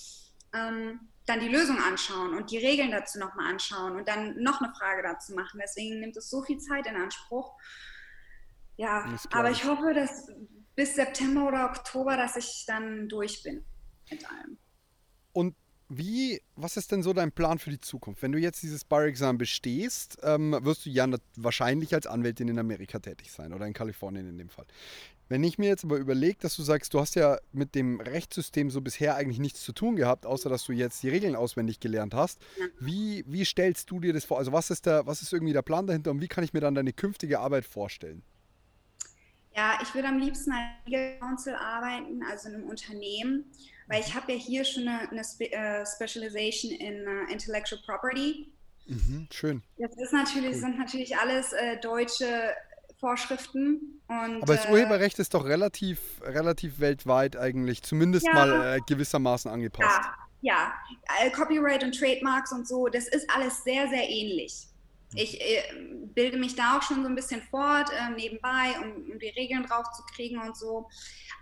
ähm, 0.54 1.10
dann 1.26 1.40
die 1.40 1.50
Lösung 1.50 1.78
anschauen 1.80 2.34
und 2.34 2.52
die 2.52 2.58
Regeln 2.58 2.92
dazu 2.92 3.20
nochmal 3.20 3.52
anschauen 3.52 3.96
und 3.96 4.08
dann 4.08 4.42
noch 4.42 4.62
eine 4.62 4.74
Frage 4.74 5.04
dazu 5.04 5.34
machen. 5.34 5.60
Deswegen 5.62 6.00
nimmt 6.00 6.18
es 6.18 6.30
so 6.30 6.42
viel 6.44 6.58
Zeit 6.58 6.88
in 6.88 6.96
Anspruch. 6.96 7.56
Ja, 8.78 9.18
aber 9.32 9.52
ich 9.52 9.66
hoffe, 9.66 9.94
dass 9.94 10.28
bis 10.76 10.96
September 10.96 11.48
oder 11.48 11.66
Oktober, 11.66 12.18
dass 12.18 12.36
ich 12.36 12.66
dann 12.68 13.08
durch 13.08 13.44
bin 13.44 13.64
mit 14.10 14.28
allem. 14.30 14.58
Und 15.32 15.56
wie, 15.90 16.42
was 16.56 16.78
ist 16.78 16.92
denn 16.92 17.04
so 17.04 17.14
dein 17.14 17.32
Plan 17.32 17.60
für 17.60 17.70
die 17.70 17.80
Zukunft? 17.80 18.24
Wenn 18.24 18.32
du 18.32 18.40
jetzt 18.40 18.64
dieses 18.64 18.84
Bar-Examen 18.84 19.38
bestehst, 19.38 20.18
ähm, 20.24 20.58
wirst 20.62 20.86
du 20.86 20.90
ja 20.90 21.08
wahrscheinlich 21.36 21.94
als 21.94 22.08
Anwältin 22.08 22.48
in 22.48 22.58
Amerika 22.58 23.00
tätig 23.00 23.32
sein 23.32 23.54
oder 23.54 23.68
in 23.68 23.74
Kalifornien 23.74 24.28
in 24.28 24.38
dem 24.38 24.50
Fall. 24.50 24.66
Wenn 25.30 25.44
ich 25.44 25.58
mir 25.58 25.68
jetzt 25.68 25.84
aber 25.84 25.98
überlege, 25.98 26.38
dass 26.42 26.56
du 26.56 26.64
sagst, 26.64 26.94
du 26.94 27.00
hast 27.00 27.16
ja 27.16 27.38
mit 27.52 27.76
dem 27.76 28.00
Rechtssystem 28.00 28.70
so 28.70 28.82
bisher 28.82 29.16
eigentlich 29.16 29.40
nichts 29.40 29.62
zu 29.62 29.72
tun 29.72 29.96
gehabt, 29.96 30.26
außer 30.26 30.50
dass 30.50 30.64
du 30.64 30.74
jetzt 30.74 31.02
die 31.04 31.10
Regeln 31.10 31.36
auswendig 31.36 31.80
gelernt 31.80 32.14
hast, 32.14 32.40
wie, 32.80 33.24
wie 33.28 33.46
stellst 33.46 33.90
du 33.90 34.00
dir 34.00 34.14
das 34.14 34.26
vor? 34.26 34.38
Also 34.38 34.52
was 34.52 34.70
ist, 34.70 34.86
der, 34.86 35.06
was 35.06 35.22
ist 35.22 35.34
irgendwie 35.34 35.54
der 35.54 35.62
Plan 35.62 35.88
dahinter 35.88 36.12
und 36.12 36.22
wie 36.22 36.28
kann 36.28 36.44
ich 36.44 36.54
mir 36.54 36.60
dann 36.60 36.76
deine 36.76 36.94
künftige 36.94 37.40
Arbeit 37.40 37.66
vorstellen? 37.66 38.24
Ja, 39.56 39.78
ich 39.82 39.94
würde 39.94 40.08
am 40.08 40.18
liebsten 40.18 40.52
als 40.52 40.64
Legal 40.86 41.18
Counsel 41.20 41.56
arbeiten, 41.56 42.24
also 42.24 42.50
in 42.50 42.56
einem 42.56 42.70
Unternehmen, 42.70 43.46
weil 43.88 44.02
ich 44.02 44.14
habe 44.16 44.32
ja 44.32 44.38
hier 44.38 44.66
schon 44.66 44.88
eine, 44.88 45.10
eine 45.10 45.24
Spe 45.24 45.46
uh, 45.46 45.86
Specialization 45.86 46.72
in 46.72 47.08
uh, 47.08 47.32
Intellectual 47.32 47.82
Property. 47.86 48.52
Mhm, 48.88 49.28
schön. 49.32 49.62
Das 49.78 49.96
ist 49.96 50.12
natürlich, 50.12 50.56
cool. 50.56 50.62
sind 50.62 50.80
natürlich 50.80 51.16
alles 51.18 51.54
äh, 51.54 51.78
deutsche 51.80 52.54
Vorschriften. 53.00 54.02
Und, 54.08 54.44
Aber 54.44 54.56
das 54.56 54.66
äh, 54.66 54.72
Urheberrecht 54.72 55.20
ist 55.20 55.34
doch 55.34 55.46
relativ, 55.46 56.00
relativ 56.24 56.80
weltweit 56.80 57.38
eigentlich, 57.38 57.84
zumindest 57.84 58.26
ja, 58.26 58.34
mal 58.34 58.78
äh, 58.78 58.80
gewissermaßen 58.88 59.52
angepasst. 59.52 60.02
Ja, 60.42 60.74
ja. 61.20 61.22
Äh, 61.22 61.30
Copyright 61.32 61.84
und 61.84 61.98
Trademarks 61.98 62.52
und 62.52 62.68
so, 62.68 62.88
das 62.88 63.08
ist 63.08 63.30
alles 63.30 63.64
sehr, 63.64 63.88
sehr 63.90 64.10
ähnlich. 64.10 64.68
Ich 65.16 65.40
äh, 65.42 65.64
bilde 66.14 66.38
mich 66.38 66.56
da 66.56 66.78
auch 66.78 66.82
schon 66.82 67.04
so 67.04 67.10
ein 67.10 67.16
bisschen 67.16 67.42
fort, 67.42 67.90
äh, 67.92 68.10
nebenbei, 68.12 68.76
um, 68.82 69.12
um, 69.12 69.20
die 69.20 69.30
Regeln 69.30 69.64
drauf 69.64 69.86
zu 69.96 70.04
kriegen 70.14 70.40
und 70.40 70.58
so. 70.58 70.90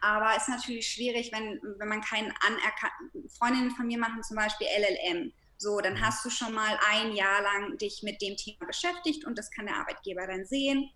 Aber 0.01 0.31
es 0.35 0.43
ist 0.43 0.49
natürlich 0.49 0.87
schwierig, 0.87 1.31
wenn, 1.31 1.59
wenn 1.77 1.87
man 1.87 2.01
keinen 2.01 2.33
anerkannten, 2.45 3.29
Freundinnen 3.29 3.71
von 3.71 3.87
mir 3.87 3.97
machen 3.97 4.23
zum 4.23 4.37
Beispiel 4.37 4.67
LLM. 4.67 5.31
So, 5.57 5.79
dann 5.79 5.93
mhm. 5.93 6.01
hast 6.01 6.25
du 6.25 6.29
schon 6.29 6.53
mal 6.53 6.77
ein 6.91 7.13
Jahr 7.13 7.41
lang 7.43 7.77
dich 7.77 8.01
mit 8.03 8.21
dem 8.21 8.35
Thema 8.35 8.65
beschäftigt 8.65 9.25
und 9.25 9.37
das 9.37 9.51
kann 9.51 9.67
der 9.67 9.75
Arbeitgeber 9.75 10.25
dann 10.27 10.45
sehen. 10.45 10.89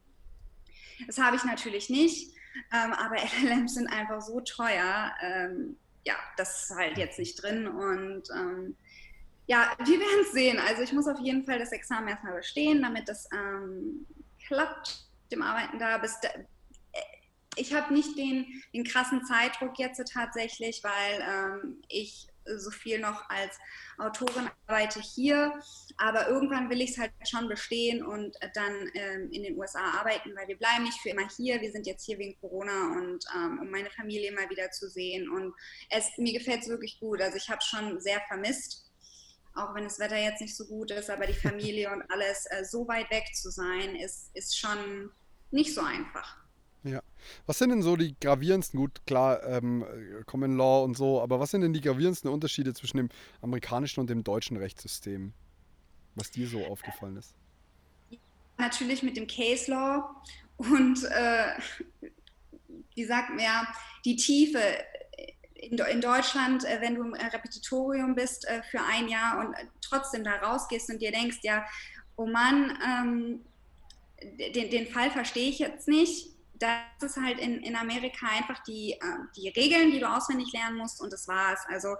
Das 1.07 1.17
habe 1.17 1.35
ich 1.35 1.43
natürlich 1.43 1.89
nicht, 1.89 2.33
ähm, 2.73 2.93
aber 2.93 3.15
LLMs 3.43 3.75
sind 3.75 3.87
einfach 3.87 4.21
so 4.21 4.41
teuer. 4.41 5.13
Ähm, 5.21 5.77
ja, 6.05 6.15
das 6.37 6.63
ist 6.63 6.77
halt 6.77 6.97
jetzt 6.97 7.19
nicht 7.19 7.41
drin 7.41 7.67
und 7.67 8.23
ähm, 8.35 8.75
ja, 9.47 9.71
wir 9.77 9.99
werden 9.99 10.21
es 10.21 10.31
sehen. 10.31 10.59
Also 10.59 10.81
ich 10.81 10.93
muss 10.93 11.07
auf 11.07 11.19
jeden 11.19 11.45
Fall 11.45 11.59
das 11.59 11.71
Examen 11.71 12.07
erstmal 12.07 12.37
bestehen, 12.37 12.81
damit 12.81 13.07
das 13.07 13.27
ähm, 13.33 14.05
klappt, 14.47 15.05
dem 15.31 15.41
Arbeiten 15.41 15.77
da. 15.77 15.97
Bis 15.97 16.19
da, 16.19 16.29
äh, 16.29 17.01
ich 17.55 17.73
habe 17.73 17.93
nicht 17.93 18.17
den, 18.17 18.45
den 18.73 18.83
krassen 18.83 19.23
Zeitdruck 19.25 19.77
jetzt 19.77 20.03
tatsächlich, 20.11 20.81
weil 20.83 21.21
ähm, 21.21 21.81
ich 21.89 22.27
so 22.57 22.69
viel 22.69 22.99
noch 22.99 23.27
als 23.29 23.57
Autorin 23.97 24.49
arbeite 24.67 24.99
hier. 25.01 25.53
Aber 25.97 26.27
irgendwann 26.27 26.69
will 26.69 26.81
ich 26.81 26.91
es 26.91 26.97
halt 26.97 27.11
schon 27.27 27.47
bestehen 27.47 28.05
und 28.05 28.35
dann 28.53 28.91
ähm, 28.93 29.29
in 29.31 29.43
den 29.43 29.57
USA 29.57 29.99
arbeiten, 29.99 30.35
weil 30.35 30.47
wir 30.47 30.57
bleiben 30.57 30.83
nicht 30.83 30.99
für 31.01 31.09
immer 31.09 31.27
hier. 31.35 31.61
Wir 31.61 31.71
sind 31.71 31.87
jetzt 31.87 32.05
hier 32.05 32.17
wegen 32.17 32.39
Corona 32.39 32.97
und 32.97 33.23
ähm, 33.35 33.59
um 33.61 33.69
meine 33.69 33.89
Familie 33.91 34.31
mal 34.31 34.49
wieder 34.49 34.71
zu 34.71 34.89
sehen. 34.89 35.29
Und 35.29 35.53
es, 35.89 36.17
mir 36.17 36.33
gefällt 36.33 36.61
es 36.61 36.69
wirklich 36.69 36.99
gut. 36.99 37.21
Also 37.21 37.37
ich 37.37 37.49
habe 37.49 37.61
schon 37.61 37.99
sehr 37.99 38.21
vermisst 38.27 38.85
auch 39.55 39.73
wenn 39.73 39.83
das 39.85 39.99
Wetter 39.99 40.17
jetzt 40.17 40.41
nicht 40.41 40.55
so 40.55 40.65
gut 40.65 40.91
ist, 40.91 41.09
aber 41.09 41.25
die 41.25 41.33
Familie 41.33 41.91
und 41.91 42.03
alles 42.11 42.45
äh, 42.49 42.63
so 42.63 42.87
weit 42.87 43.09
weg 43.09 43.25
zu 43.33 43.49
sein, 43.49 43.95
ist, 43.95 44.29
ist 44.33 44.57
schon 44.57 45.09
nicht 45.51 45.73
so 45.73 45.81
einfach. 45.81 46.37
Ja. 46.83 47.01
Was 47.47 47.57
sind 47.57 47.69
denn 47.69 47.81
so 47.81 47.95
die 47.95 48.15
gravierendsten, 48.19 48.79
gut, 48.79 49.01
klar, 49.07 49.43
ähm, 49.43 49.85
Common 50.27 50.55
Law 50.55 50.83
und 50.83 50.95
so, 50.95 51.21
aber 51.21 51.39
was 51.39 51.51
sind 51.51 51.61
denn 51.61 51.73
die 51.73 51.81
gravierendsten 51.81 52.29
Unterschiede 52.29 52.73
zwischen 52.73 52.97
dem 52.97 53.09
amerikanischen 53.41 54.01
und 54.01 54.09
dem 54.09 54.23
deutschen 54.23 54.57
Rechtssystem, 54.57 55.33
was 56.13 56.29
dir 56.29 56.47
so 56.47 56.63
aufgefallen 56.65 57.17
ist? 57.17 57.33
Natürlich 58.57 59.01
mit 59.01 59.17
dem 59.17 59.25
Case 59.25 59.71
Law 59.71 60.15
und 60.57 61.03
äh, 61.05 61.53
wie 62.93 63.05
sagt 63.05 63.29
man 63.31 63.39
ja, 63.39 63.67
die 64.05 64.15
Tiefe 64.15 64.61
in, 65.65 65.77
in 65.77 66.01
Deutschland, 66.01 66.63
äh, 66.65 66.81
wenn 66.81 66.95
du 66.95 67.03
im 67.03 67.13
äh, 67.13 67.25
Repetitorium 67.25 68.15
bist 68.15 68.47
äh, 68.47 68.61
für 68.63 68.81
ein 68.81 69.07
Jahr 69.07 69.39
und 69.39 69.55
trotzdem 69.81 70.23
da 70.23 70.35
rausgehst 70.35 70.89
und 70.89 71.01
dir 71.01 71.11
denkst, 71.11 71.39
ja, 71.43 71.65
oh 72.15 72.25
Mann, 72.25 72.77
ähm, 72.85 73.45
den, 74.21 74.69
den 74.69 74.87
Fall 74.87 75.11
verstehe 75.11 75.49
ich 75.49 75.59
jetzt 75.59 75.87
nicht. 75.87 76.35
Das 76.57 76.79
ist 77.01 77.17
halt 77.17 77.39
in, 77.39 77.61
in 77.61 77.75
Amerika 77.75 78.27
einfach 78.27 78.63
die, 78.63 78.93
äh, 78.93 78.99
die 79.35 79.49
Regeln, 79.49 79.91
die 79.91 79.99
du 79.99 80.09
auswendig 80.09 80.53
lernen 80.53 80.77
musst 80.77 81.01
und 81.01 81.11
das 81.11 81.27
war's. 81.27 81.59
Also 81.67 81.95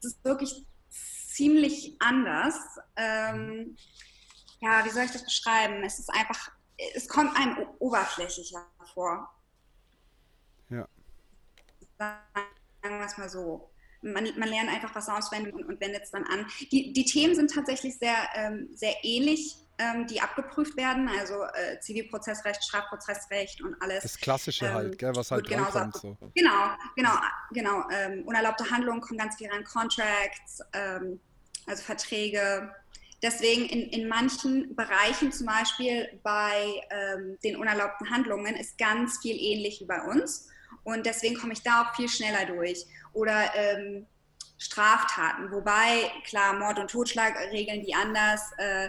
es 0.00 0.06
ist 0.06 0.24
wirklich 0.24 0.64
ziemlich 0.90 1.96
anders. 2.00 2.56
Ähm, 2.96 3.76
ja, 4.60 4.84
wie 4.84 4.90
soll 4.90 5.04
ich 5.04 5.10
das 5.10 5.24
beschreiben? 5.24 5.82
Es 5.84 5.98
ist 5.98 6.10
einfach, 6.10 6.50
es 6.94 7.08
kommt 7.08 7.34
einem 7.36 7.66
oberflächlicher 7.78 8.66
vor. 8.92 9.30
Ja 10.68 10.86
sagen 12.84 12.98
wir 12.98 13.06
es 13.06 13.18
mal 13.18 13.28
so. 13.28 13.70
man, 14.02 14.28
man 14.38 14.48
lernt 14.48 14.68
einfach 14.68 14.94
was 14.94 15.08
auswendig 15.08 15.54
und, 15.54 15.64
und 15.64 15.80
wendet 15.80 16.02
es 16.04 16.10
dann 16.10 16.24
an. 16.24 16.46
Die, 16.70 16.92
die 16.92 17.04
Themen 17.04 17.34
sind 17.34 17.50
tatsächlich 17.52 17.98
sehr, 17.98 18.16
ähm, 18.34 18.68
sehr 18.74 18.94
ähnlich 19.02 19.56
ähm, 19.76 20.06
die 20.06 20.20
abgeprüft 20.20 20.76
werden, 20.76 21.08
also 21.08 21.42
äh, 21.42 21.80
Zivilprozessrecht, 21.80 22.62
Strafprozessrecht 22.62 23.60
und 23.60 23.74
alles. 23.82 24.02
Das 24.02 24.16
Klassische 24.18 24.66
ähm, 24.66 24.74
halt, 24.74 24.98
gell, 24.98 25.16
was 25.16 25.32
halt 25.32 25.48
genau 25.48 25.64
kommt. 25.64 25.96
So. 25.96 26.16
Genau, 26.34 26.70
genau, 26.94 27.10
genau. 27.50 27.84
Ähm, 27.90 28.22
unerlaubte 28.24 28.70
Handlungen 28.70 29.00
kommen 29.00 29.18
ganz 29.18 29.36
viel 29.36 29.50
rein, 29.50 29.64
Contracts, 29.64 30.60
ähm, 30.74 31.18
also 31.66 31.82
Verträge. 31.82 32.72
Deswegen 33.20 33.66
in, 33.66 33.88
in 33.88 34.08
manchen 34.08 34.76
Bereichen, 34.76 35.32
zum 35.32 35.46
Beispiel 35.46 36.20
bei 36.22 36.80
ähm, 36.90 37.36
den 37.42 37.56
unerlaubten 37.56 38.10
Handlungen, 38.10 38.54
ist 38.54 38.78
ganz 38.78 39.18
viel 39.22 39.36
ähnlich 39.36 39.80
wie 39.80 39.86
bei 39.86 40.02
uns. 40.02 40.50
Und 40.84 41.06
deswegen 41.06 41.36
komme 41.36 41.54
ich 41.54 41.62
da 41.62 41.82
auch 41.82 41.94
viel 41.94 42.08
schneller 42.08 42.46
durch. 42.46 42.86
Oder 43.12 43.54
ähm, 43.54 44.06
Straftaten, 44.58 45.50
wobei, 45.50 46.10
klar, 46.24 46.54
Mord 46.54 46.78
und 46.78 46.90
Totschlag 46.90 47.36
regeln 47.50 47.82
die 47.82 47.94
anders. 47.94 48.52
Äh, 48.58 48.88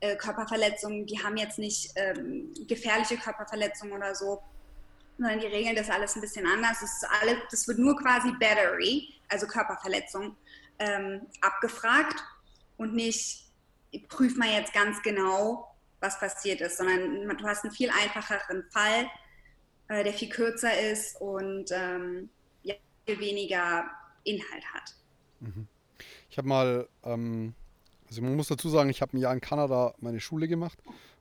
äh, 0.00 0.16
Körperverletzungen, 0.16 1.06
die 1.06 1.22
haben 1.22 1.36
jetzt 1.36 1.58
nicht 1.58 1.90
ähm, 1.96 2.52
gefährliche 2.68 3.16
Körperverletzungen 3.16 3.94
oder 3.94 4.14
so, 4.14 4.42
sondern 5.16 5.40
die 5.40 5.46
regeln 5.46 5.74
das 5.74 5.88
alles 5.88 6.14
ein 6.16 6.20
bisschen 6.20 6.46
anders. 6.46 6.80
Das, 6.80 7.02
alles, 7.22 7.36
das 7.50 7.66
wird 7.66 7.78
nur 7.78 7.96
quasi 7.96 8.30
Battery, 8.32 9.14
also 9.28 9.46
Körperverletzung, 9.46 10.36
ähm, 10.78 11.26
abgefragt 11.40 12.22
und 12.76 12.94
nicht 12.94 13.46
prüft 14.08 14.36
man 14.36 14.50
jetzt 14.50 14.74
ganz 14.74 15.00
genau, 15.02 15.74
was 16.00 16.20
passiert 16.20 16.60
ist, 16.60 16.76
sondern 16.76 17.34
du 17.38 17.46
hast 17.46 17.64
einen 17.64 17.72
viel 17.72 17.90
einfacheren 17.90 18.64
Fall, 18.70 19.10
äh, 19.88 20.04
der 20.04 20.12
viel 20.12 20.28
kürzer 20.28 20.78
ist 20.90 21.20
und 21.20 21.70
ähm, 21.72 22.28
ja, 22.62 22.74
viel 23.06 23.18
weniger 23.18 23.84
Inhalt 24.24 24.64
hat. 24.72 24.94
Mhm. 25.40 25.66
Ich 26.30 26.38
habe 26.38 26.48
mal 26.48 26.88
ähm, 27.04 27.54
also 28.08 28.22
man 28.22 28.36
muss 28.36 28.48
dazu 28.48 28.68
sagen, 28.68 28.90
ich 28.90 29.02
habe 29.02 29.16
ein 29.16 29.20
Jahr 29.20 29.32
in 29.32 29.40
Kanada 29.40 29.94
meine 29.98 30.20
Schule 30.20 30.48
gemacht 30.48 30.78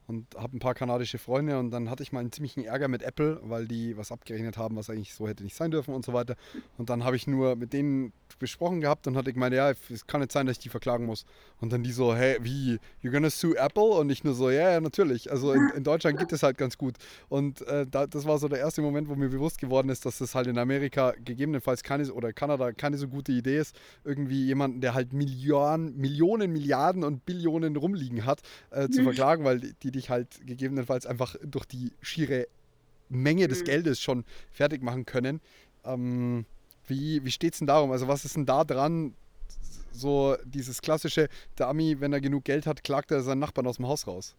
und 0.08 0.36
habe 0.36 0.56
ein 0.56 0.60
paar 0.60 0.76
kanadische 0.76 1.18
Freunde 1.18 1.58
und 1.60 1.72
dann 1.72 1.90
hatte 1.90 2.04
ich 2.04 2.12
mal 2.12 2.20
einen 2.20 2.32
ziemlichen 2.32 2.64
Ärger 2.64 2.88
mit 2.88 3.02
Apple, 3.02 3.40
weil 3.44 3.68
die 3.68 3.98
was 3.98 4.12
abgerechnet 4.12 4.58
haben, 4.58 4.76
was 4.76 4.90
eigentlich 4.90 5.14
so 5.14 5.28
hätte 5.28 5.44
nicht 5.44 5.56
sein 5.56 5.72
dürfen 5.72 5.94
und 5.94 6.06
so 6.06 6.14
weiter. 6.14 6.36
Und 6.78 6.90
dann 6.90 7.04
habe 7.04 7.16
ich 7.16 7.28
nur 7.28 7.56
mit 7.56 7.74
denen 7.74 8.14
besprochen 8.40 8.82
gehabt 8.82 9.08
und 9.08 9.16
hatte 9.16 9.34
gemeint, 9.34 9.54
ja, 9.54 9.72
es 9.72 10.08
kann 10.08 10.22
nicht 10.22 10.32
sein, 10.32 10.46
dass 10.46 10.58
ich 10.58 10.64
die 10.64 10.70
verklagen 10.70 11.06
muss. 11.06 11.26
Und 11.62 11.72
dann 11.72 11.84
die 11.84 11.92
so, 11.92 12.16
hey, 12.16 12.38
wie, 12.42 12.80
you're 13.04 13.12
gonna 13.12 13.30
sue 13.30 13.58
Apple? 13.58 13.84
Und 13.84 14.10
ich 14.10 14.24
nur 14.24 14.34
so, 14.34 14.50
ja, 14.50 14.72
ja, 14.72 14.82
natürlich. 14.82 15.32
Also 15.32 15.54
in, 15.54 15.70
in 15.76 15.84
Deutschland 15.84 16.20
geht 16.20 16.32
es 16.34 16.44
halt 16.44 16.58
ganz 16.58 16.78
gut. 16.78 16.98
Und 17.30 17.62
äh, 17.68 17.86
da, 17.90 18.08
das 18.08 18.26
war 18.26 18.38
so 18.38 18.48
der 18.48 18.60
erste 18.60 18.82
Moment, 18.82 19.08
wo 19.08 19.16
mir 19.16 19.30
bewusst 19.30 19.60
geworden 19.60 19.90
ist, 19.90 20.06
dass 20.06 20.18
das 20.18 20.36
halt 20.36 20.48
in 20.48 20.58
Amerika 20.58 21.14
gegebenenfalls 21.24 21.84
keine, 21.84 22.12
oder 22.12 22.34
Kanada 22.34 22.72
keine 22.74 22.98
so 22.98 23.08
gute 23.08 23.32
Idee 23.32 23.60
ist, 23.60 23.76
irgendwie 24.04 24.46
jemanden, 24.46 24.82
der 24.82 24.94
halt 24.94 25.14
Millionen, 25.14 25.98
Millionen, 25.98 26.52
Milliarden 26.52 27.04
und 27.04 27.26
Billionen 27.26 27.76
rumliegen 27.76 28.26
hat, 28.26 28.42
äh, 28.72 28.90
zu 28.90 29.02
mhm. 29.02 29.06
verklagen, 29.06 29.46
weil 29.46 29.60
die, 29.60 29.92
die 29.92 29.95
dich 29.96 30.10
halt 30.10 30.46
gegebenenfalls 30.46 31.06
einfach 31.06 31.36
durch 31.44 31.66
die 31.66 31.92
schiere 32.02 32.48
Menge 33.10 33.48
des 33.48 33.62
mhm. 33.62 33.66
Geldes 33.66 34.02
schon 34.02 34.26
fertig 34.52 34.82
machen 34.82 35.06
können. 35.06 35.42
Ähm, 35.84 36.46
wie, 36.88 37.24
wie 37.24 37.32
steht 37.32 37.54
es 37.54 37.60
denn 37.60 37.68
darum? 37.68 37.92
Also 37.92 38.08
was 38.08 38.26
ist 38.26 38.36
denn 38.36 38.46
da 38.46 38.64
dran, 38.64 39.16
so 39.92 40.36
dieses 40.46 40.82
klassische, 40.82 41.30
der 41.58 41.68
Ami, 41.68 42.00
wenn 42.00 42.14
er 42.14 42.22
genug 42.22 42.44
Geld 42.44 42.66
hat, 42.68 42.84
klagt 42.84 43.12
er 43.12 43.22
seinen 43.22 43.40
Nachbarn 43.40 43.68
aus 43.68 43.78
dem 43.78 43.88
Haus 43.88 44.08
raus? 44.08 44.36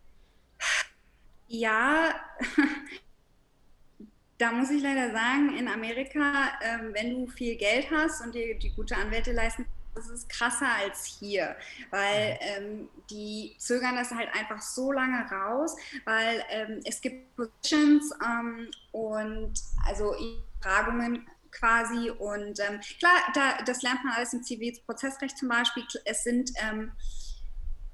Ja, 1.48 2.14
da 4.38 4.52
muss 4.52 4.70
ich 4.70 4.82
leider 4.82 5.12
sagen, 5.12 5.56
in 5.56 5.68
Amerika, 5.68 6.52
ähm, 6.62 6.90
wenn 6.92 7.10
du 7.10 7.26
viel 7.26 7.56
Geld 7.56 7.90
hast 7.90 8.20
und 8.22 8.34
dir 8.34 8.58
die 8.58 8.70
gute 8.70 8.96
Anwälte 8.96 9.32
leisten, 9.32 9.66
das 9.96 10.10
ist 10.10 10.28
krasser 10.28 10.68
als 10.68 11.04
hier, 11.06 11.56
weil 11.90 12.38
ähm, 12.40 12.88
die 13.10 13.56
zögern 13.58 13.96
das 13.96 14.10
halt 14.10 14.28
einfach 14.34 14.60
so 14.60 14.92
lange 14.92 15.28
raus, 15.30 15.74
weil 16.04 16.44
ähm, 16.50 16.80
es 16.84 17.00
gibt 17.00 17.34
Positions 17.34 18.12
ähm, 18.24 18.70
und 18.92 19.54
also 19.86 20.14
Fragungen 20.60 21.26
quasi. 21.50 22.10
Und 22.10 22.60
ähm, 22.60 22.80
klar, 22.98 23.16
da, 23.34 23.62
das 23.64 23.82
lernt 23.82 24.04
man 24.04 24.14
alles 24.14 24.34
im 24.34 24.42
Zivilprozessrecht 24.42 25.38
zum 25.38 25.48
Beispiel. 25.48 25.84
Es 26.04 26.24
sind 26.24 26.50
ähm, 26.62 26.92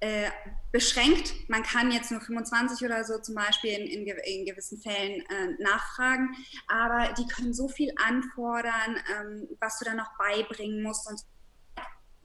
äh, 0.00 0.30
beschränkt. 0.72 1.32
Man 1.48 1.62
kann 1.62 1.92
jetzt 1.92 2.10
nur 2.10 2.20
25 2.20 2.84
oder 2.84 3.04
so 3.04 3.18
zum 3.18 3.36
Beispiel 3.36 3.70
in, 3.70 3.86
in, 3.86 4.06
in 4.08 4.46
gewissen 4.46 4.80
Fällen 4.80 5.20
äh, 5.20 5.62
nachfragen, 5.62 6.34
aber 6.66 7.14
die 7.14 7.26
können 7.28 7.54
so 7.54 7.68
viel 7.68 7.92
anfordern, 8.04 8.96
ähm, 9.16 9.48
was 9.60 9.78
du 9.78 9.84
dann 9.84 9.98
noch 9.98 10.10
beibringen 10.18 10.82
musst 10.82 11.08
und 11.08 11.20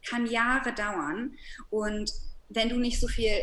kann 0.07 0.25
Jahre 0.25 0.73
dauern. 0.73 1.35
Und 1.69 2.11
wenn 2.49 2.69
du 2.69 2.77
nicht 2.77 2.99
so 2.99 3.07
viel 3.07 3.33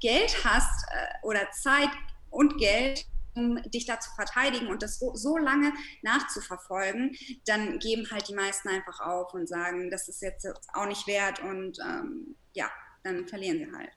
Geld 0.00 0.44
hast 0.44 0.84
äh, 0.90 1.26
oder 1.26 1.50
Zeit 1.52 1.90
und 2.30 2.58
Geld, 2.58 3.06
um 3.34 3.60
dich 3.62 3.84
da 3.84 4.00
zu 4.00 4.10
verteidigen 4.14 4.68
und 4.68 4.82
das 4.82 4.98
so, 4.98 5.14
so, 5.14 5.36
lange 5.36 5.72
nachzuverfolgen, 6.02 7.14
dann 7.44 7.78
geben 7.78 8.08
halt 8.10 8.28
die 8.28 8.34
meisten 8.34 8.68
einfach 8.68 9.00
auf 9.00 9.34
und 9.34 9.46
sagen, 9.46 9.90
das 9.90 10.08
ist 10.08 10.22
jetzt 10.22 10.46
auch 10.72 10.86
nicht 10.86 11.06
wert 11.06 11.40
und 11.40 11.78
ähm, 11.80 12.34
ja, 12.54 12.70
dann 13.02 13.28
verlieren 13.28 13.58
sie 13.58 13.72
halt. 13.76 13.90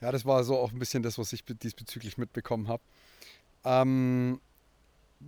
Ja, 0.00 0.10
das 0.12 0.24
war 0.24 0.42
so 0.44 0.58
auch 0.58 0.72
ein 0.72 0.78
bisschen 0.78 1.02
das, 1.02 1.16
was 1.16 1.32
ich 1.32 1.44
diesbezüglich 1.44 2.18
mitbekommen 2.18 2.68
habe. 2.68 2.82
Ähm, 3.64 4.40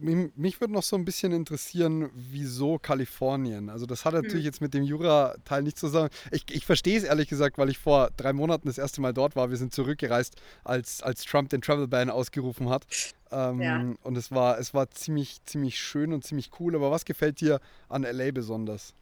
mich 0.01 0.61
würde 0.61 0.73
noch 0.73 0.83
so 0.83 0.97
ein 0.97 1.05
bisschen 1.05 1.33
interessieren, 1.33 2.11
wieso 2.15 2.79
Kalifornien? 2.79 3.71
Also 3.71 3.87
das 3.87 4.05
hat 4.05 4.15
hm. 4.15 4.23
natürlich 4.23 4.45
jetzt 4.45 4.61
mit 4.61 4.75
dem 4.75 4.83
Jura-Teil 4.83 5.63
nichts 5.63 5.81
zu 5.81 5.89
sagen. 5.89 6.13
Ich, 6.31 6.45
ich 6.51 6.67
verstehe 6.67 6.99
es 6.99 7.05
ehrlich 7.05 7.29
gesagt, 7.29 7.59
weil 7.59 7.69
ich 7.69 7.79
vor 7.79 8.11
drei 8.17 8.33
Monaten 8.33 8.69
das 8.69 8.79
erste 8.79 9.01
Mal 9.01 9.13
dort 9.13 9.37
war. 9.37 9.51
Wir 9.51 9.57
sind 9.57 9.73
zurückgereist, 9.75 10.37
als, 10.65 11.03
als 11.03 11.25
Trump 11.25 11.51
den 11.51 11.63
Travel 11.63 11.89
Ban 11.89 12.11
ausgerufen 12.11 12.69
hat. 12.69 12.87
Ähm, 13.31 13.61
ja. 13.61 13.95
Und 14.03 14.17
es 14.17 14.31
war, 14.31 14.59
es 14.59 14.75
war 14.75 14.91
ziemlich, 14.91 15.45
ziemlich 15.45 15.79
schön 15.79 16.13
und 16.13 16.25
ziemlich 16.25 16.51
cool. 16.61 16.75
Aber 16.75 16.91
was 16.91 17.05
gefällt 17.05 17.41
dir 17.41 17.61
an 17.89 18.03
LA 18.03 18.31
besonders? 18.31 18.95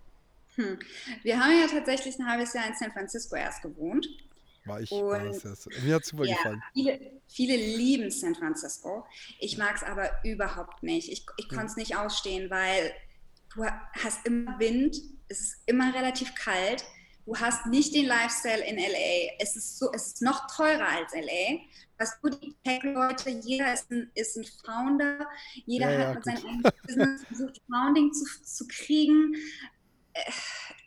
Hm. 0.57 0.79
Wir 1.23 1.41
haben 1.41 1.59
ja 1.59 1.67
tatsächlich 1.67 2.19
ein 2.19 2.27
halbes 2.27 2.53
Jahr 2.55 2.67
in 2.67 2.75
San 2.75 2.93
Francisco 2.93 3.37
erst 3.37 3.63
gewohnt. 3.63 4.07
War 4.67 4.81
ich, 4.81 4.91
war 4.91 5.23
das 5.23 5.69
Mir 5.83 5.97
hat 5.97 6.05
super 6.05 6.25
ja, 6.25 6.37
gefallen. 6.37 6.63
Viele, 6.73 7.21
viele 7.29 7.57
lieben 7.57 8.11
San 8.11 8.35
Francisco. 8.35 9.07
Ich 9.39 9.59
mag 9.59 9.77
es 9.77 9.83
aber 9.83 10.11
überhaupt 10.25 10.83
nicht. 10.83 11.11
Ich, 11.11 11.27
ich 11.37 11.49
konnte 11.49 11.67
es 11.67 11.77
nicht 11.77 11.97
ausstehen, 11.97 12.49
weil 12.49 12.93
du 13.55 13.65
hast 13.93 14.27
immer 14.27 14.59
Wind, 14.59 14.97
es 15.29 15.41
ist 15.41 15.57
immer 15.67 15.95
relativ 15.95 16.35
kalt. 16.35 16.85
Du 17.27 17.37
hast 17.37 17.67
nicht 17.67 17.95
den 17.95 18.07
Lifestyle 18.07 18.65
in 18.65 18.77
LA. 18.77 19.35
Es 19.39 19.57
ist, 19.57 19.79
so, 19.79 19.91
es 19.93 20.09
ist 20.09 20.23
noch 20.23 20.47
teurer 20.47 20.89
als 20.89 21.13
LA. 21.13 21.61
Was 21.99 22.19
du 22.21 22.31
die 22.31 22.55
Tech-Leute, 22.65 23.31
jeder 23.31 23.73
ist 23.73 23.91
ein, 23.91 24.11
ist 24.15 24.37
ein 24.37 24.45
Founder, 24.65 25.29
jeder 25.65 25.91
ja, 25.91 26.09
hat 26.09 26.15
mit 26.17 26.25
seinem 26.25 26.47
eigenen 26.47 26.73
Business 26.87 27.25
versucht, 27.29 27.63
Founding 27.71 28.13
zu, 28.13 28.25
zu 28.43 28.67
kriegen. 28.67 29.35
Äh, 30.13 30.33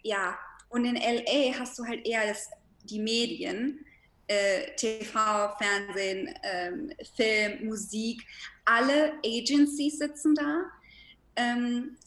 ja, 0.04 0.38
und 0.70 0.86
in 0.86 0.96
LA 0.96 1.58
hast 1.58 1.80
du 1.80 1.86
halt 1.86 2.06
eher 2.06 2.28
das 2.28 2.50
die 2.90 3.00
Medien, 3.00 3.86
äh, 4.28 4.76
TV, 4.76 5.56
Fernsehen, 5.58 6.34
ähm, 6.44 6.92
Film, 7.16 7.66
Musik, 7.66 8.26
alle 8.66 9.14
Agencies 9.24 10.00
sitzen 10.00 10.36
da. 10.36 10.66
Ähm, 11.36 11.98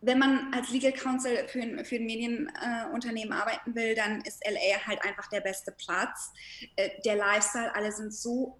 wenn 0.00 0.18
man 0.18 0.54
als 0.54 0.70
Legal 0.70 0.92
Counsel 0.92 1.48
für 1.48 1.84
für 1.84 1.96
ein 1.96 2.06
Medienunternehmen 2.06 3.32
äh, 3.32 3.40
arbeiten 3.40 3.74
will, 3.74 3.94
dann 3.94 4.20
ist 4.22 4.42
LA 4.48 4.86
halt 4.86 5.02
einfach 5.04 5.28
der 5.28 5.40
beste 5.40 5.72
Platz. 5.72 6.32
Äh, 6.76 6.90
der 7.04 7.16
Lifestyle, 7.16 7.74
alle 7.74 7.90
sind 7.92 8.14
so 8.14 8.58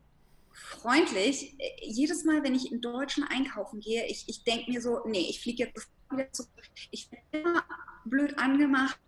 freundlich. 0.52 1.54
Äh, 1.58 1.70
jedes 1.82 2.24
Mal, 2.24 2.42
wenn 2.42 2.54
ich 2.54 2.72
in 2.72 2.80
Deutschland 2.80 3.30
einkaufen 3.30 3.80
gehe, 3.80 4.04
ich, 4.06 4.28
ich 4.28 4.42
denke 4.42 4.70
mir 4.70 4.82
so, 4.82 5.00
nee, 5.06 5.26
ich 5.30 5.40
fliege 5.40 5.64
jetzt 5.64 5.88
wieder 6.10 6.32
zurück. 6.32 6.50
Ich 6.90 7.08
werde 7.12 7.48
immer 7.48 7.64
blöd 8.04 8.36
angemacht 8.38 8.98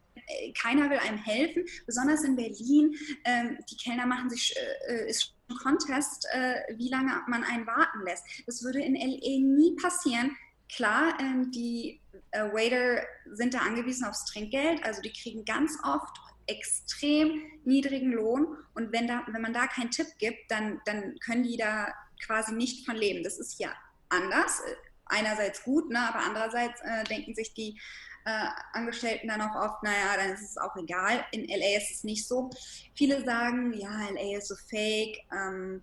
keiner 0.61 0.91
will 0.91 0.99
einem 0.99 1.19
helfen, 1.19 1.65
besonders 1.87 2.23
in 2.25 2.37
Berlin. 2.37 2.95
Ähm, 3.25 3.59
die 3.71 3.77
Kellner 3.77 4.07
machen 4.07 4.31
sich, 4.31 4.55
äh, 4.89 5.09
ist 5.09 5.35
ein 5.49 5.57
Contest, 5.57 6.27
äh, 6.33 6.77
wie 6.77 6.89
lange 6.89 7.23
man 7.27 7.45
einen 7.45 7.67
warten 7.67 8.03
lässt. 8.05 8.25
Das 8.47 8.63
würde 8.63 8.81
in 8.81 8.95
LE 8.95 9.41
nie 9.41 9.77
passieren. 9.77 10.37
Klar, 10.75 11.19
ähm, 11.21 11.51
die 11.51 12.01
äh, 12.31 12.45
Waiter 12.53 13.03
sind 13.33 13.55
da 13.55 13.59
angewiesen 13.59 14.07
aufs 14.07 14.25
Trinkgeld, 14.27 14.85
also 14.85 15.03
die 15.03 15.13
kriegen 15.13 15.45
ganz 15.45 15.77
oft 15.83 16.17
extrem 16.47 17.43
niedrigen 17.65 18.13
Lohn 18.13 18.57
und 18.75 18.93
wenn, 18.93 19.07
da, 19.07 19.25
wenn 19.31 19.43
man 19.43 19.53
da 19.53 19.67
keinen 19.67 19.91
Tipp 19.91 20.07
gibt, 20.19 20.51
dann, 20.51 20.81
dann 20.85 21.19
können 21.21 21.43
die 21.43 21.57
da 21.57 21.93
quasi 22.25 22.53
nicht 22.55 22.87
von 22.87 22.97
leben. 22.97 23.23
Das 23.23 23.39
ist 23.39 23.59
ja 23.59 23.73
anders. 24.09 24.61
Einerseits 25.07 25.65
gut, 25.65 25.91
ne, 25.91 25.99
aber 26.01 26.21
andererseits 26.21 26.81
äh, 26.83 27.05
denken 27.05 27.35
sich 27.35 27.53
die 27.55 27.81
äh, 28.25 28.47
Angestellten 28.73 29.29
dann 29.29 29.41
auch 29.41 29.55
oft, 29.55 29.83
naja, 29.83 30.17
dann 30.17 30.33
ist 30.33 30.43
es 30.43 30.59
auch 30.59 30.77
egal. 30.77 31.25
In 31.33 31.49
LA 31.49 31.79
ist 31.79 31.91
es 31.91 32.05
nicht 32.05 32.27
so. 32.27 32.51
Viele 32.95 33.25
sagen, 33.25 33.73
ja, 33.73 34.09
LA 34.11 34.39
ist 34.39 34.49
so 34.49 34.57
fake. 34.69 35.19
Ähm, 35.33 35.83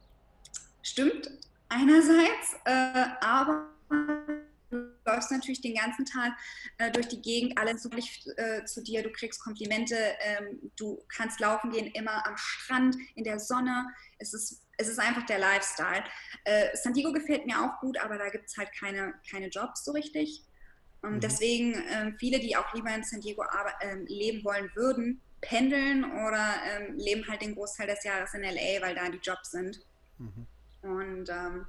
stimmt 0.81 1.29
einerseits, 1.69 2.55
äh, 2.65 3.05
aber 3.21 3.67
läufst 5.05 5.31
natürlich 5.31 5.61
den 5.61 5.75
ganzen 5.75 6.05
Tag 6.05 6.33
äh, 6.77 6.91
durch 6.91 7.07
die 7.07 7.21
Gegend, 7.21 7.57
alle 7.57 7.77
suchen 7.77 8.03
äh, 8.35 8.65
zu 8.65 8.83
dir, 8.83 9.01
du 9.01 9.11
kriegst 9.11 9.41
Komplimente, 9.41 9.95
ähm, 10.19 10.71
du 10.75 11.01
kannst 11.07 11.39
laufen 11.39 11.71
gehen, 11.71 11.87
immer 11.87 12.25
am 12.27 12.35
Strand, 12.37 12.97
in 13.15 13.23
der 13.23 13.39
Sonne. 13.39 13.87
Es 14.19 14.33
ist, 14.33 14.61
es 14.77 14.89
ist 14.89 14.99
einfach 14.99 15.25
der 15.25 15.39
Lifestyle. 15.39 16.03
Äh, 16.43 16.75
San 16.75 16.93
Diego 16.93 17.13
gefällt 17.13 17.45
mir 17.45 17.61
auch 17.61 17.79
gut, 17.79 17.97
aber 17.97 18.17
da 18.17 18.29
gibt 18.29 18.49
es 18.49 18.57
halt 18.57 18.69
keine, 18.77 19.13
keine 19.29 19.47
Jobs 19.47 19.85
so 19.85 19.93
richtig. 19.93 20.43
Und 21.01 21.15
mhm. 21.15 21.19
deswegen 21.19 21.83
ähm, 21.91 22.15
viele, 22.19 22.39
die 22.39 22.55
auch 22.55 22.73
lieber 22.73 22.93
in 22.93 23.03
San 23.03 23.21
Diego 23.21 23.43
ähm, 23.81 24.05
leben 24.07 24.43
wollen 24.43 24.69
würden, 24.75 25.21
pendeln 25.41 26.03
oder 26.03 26.55
ähm, 26.65 26.97
leben 26.97 27.27
halt 27.27 27.41
den 27.41 27.55
Großteil 27.55 27.87
des 27.87 28.03
Jahres 28.03 28.33
in 28.33 28.41
LA, 28.41 28.81
weil 28.81 28.95
da 28.95 29.09
die 29.09 29.19
Jobs 29.19 29.51
sind. 29.51 29.79
Mhm. 30.17 30.47
Und 30.81 31.29
ähm, 31.29 31.65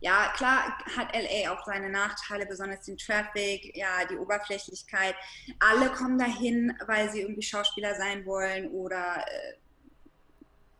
ja, 0.00 0.32
klar 0.34 0.78
hat 0.96 1.14
LA 1.14 1.52
auch 1.52 1.64
seine 1.64 1.88
Nachteile, 1.88 2.46
besonders 2.46 2.84
den 2.84 2.96
Traffic, 2.96 3.76
ja, 3.76 4.04
die 4.10 4.16
Oberflächlichkeit. 4.16 5.14
Alle 5.60 5.90
kommen 5.90 6.18
dahin, 6.18 6.76
weil 6.86 7.10
sie 7.10 7.20
irgendwie 7.20 7.42
Schauspieler 7.42 7.94
sein 7.94 8.26
wollen 8.26 8.70
oder 8.70 9.24
äh, 9.26 9.54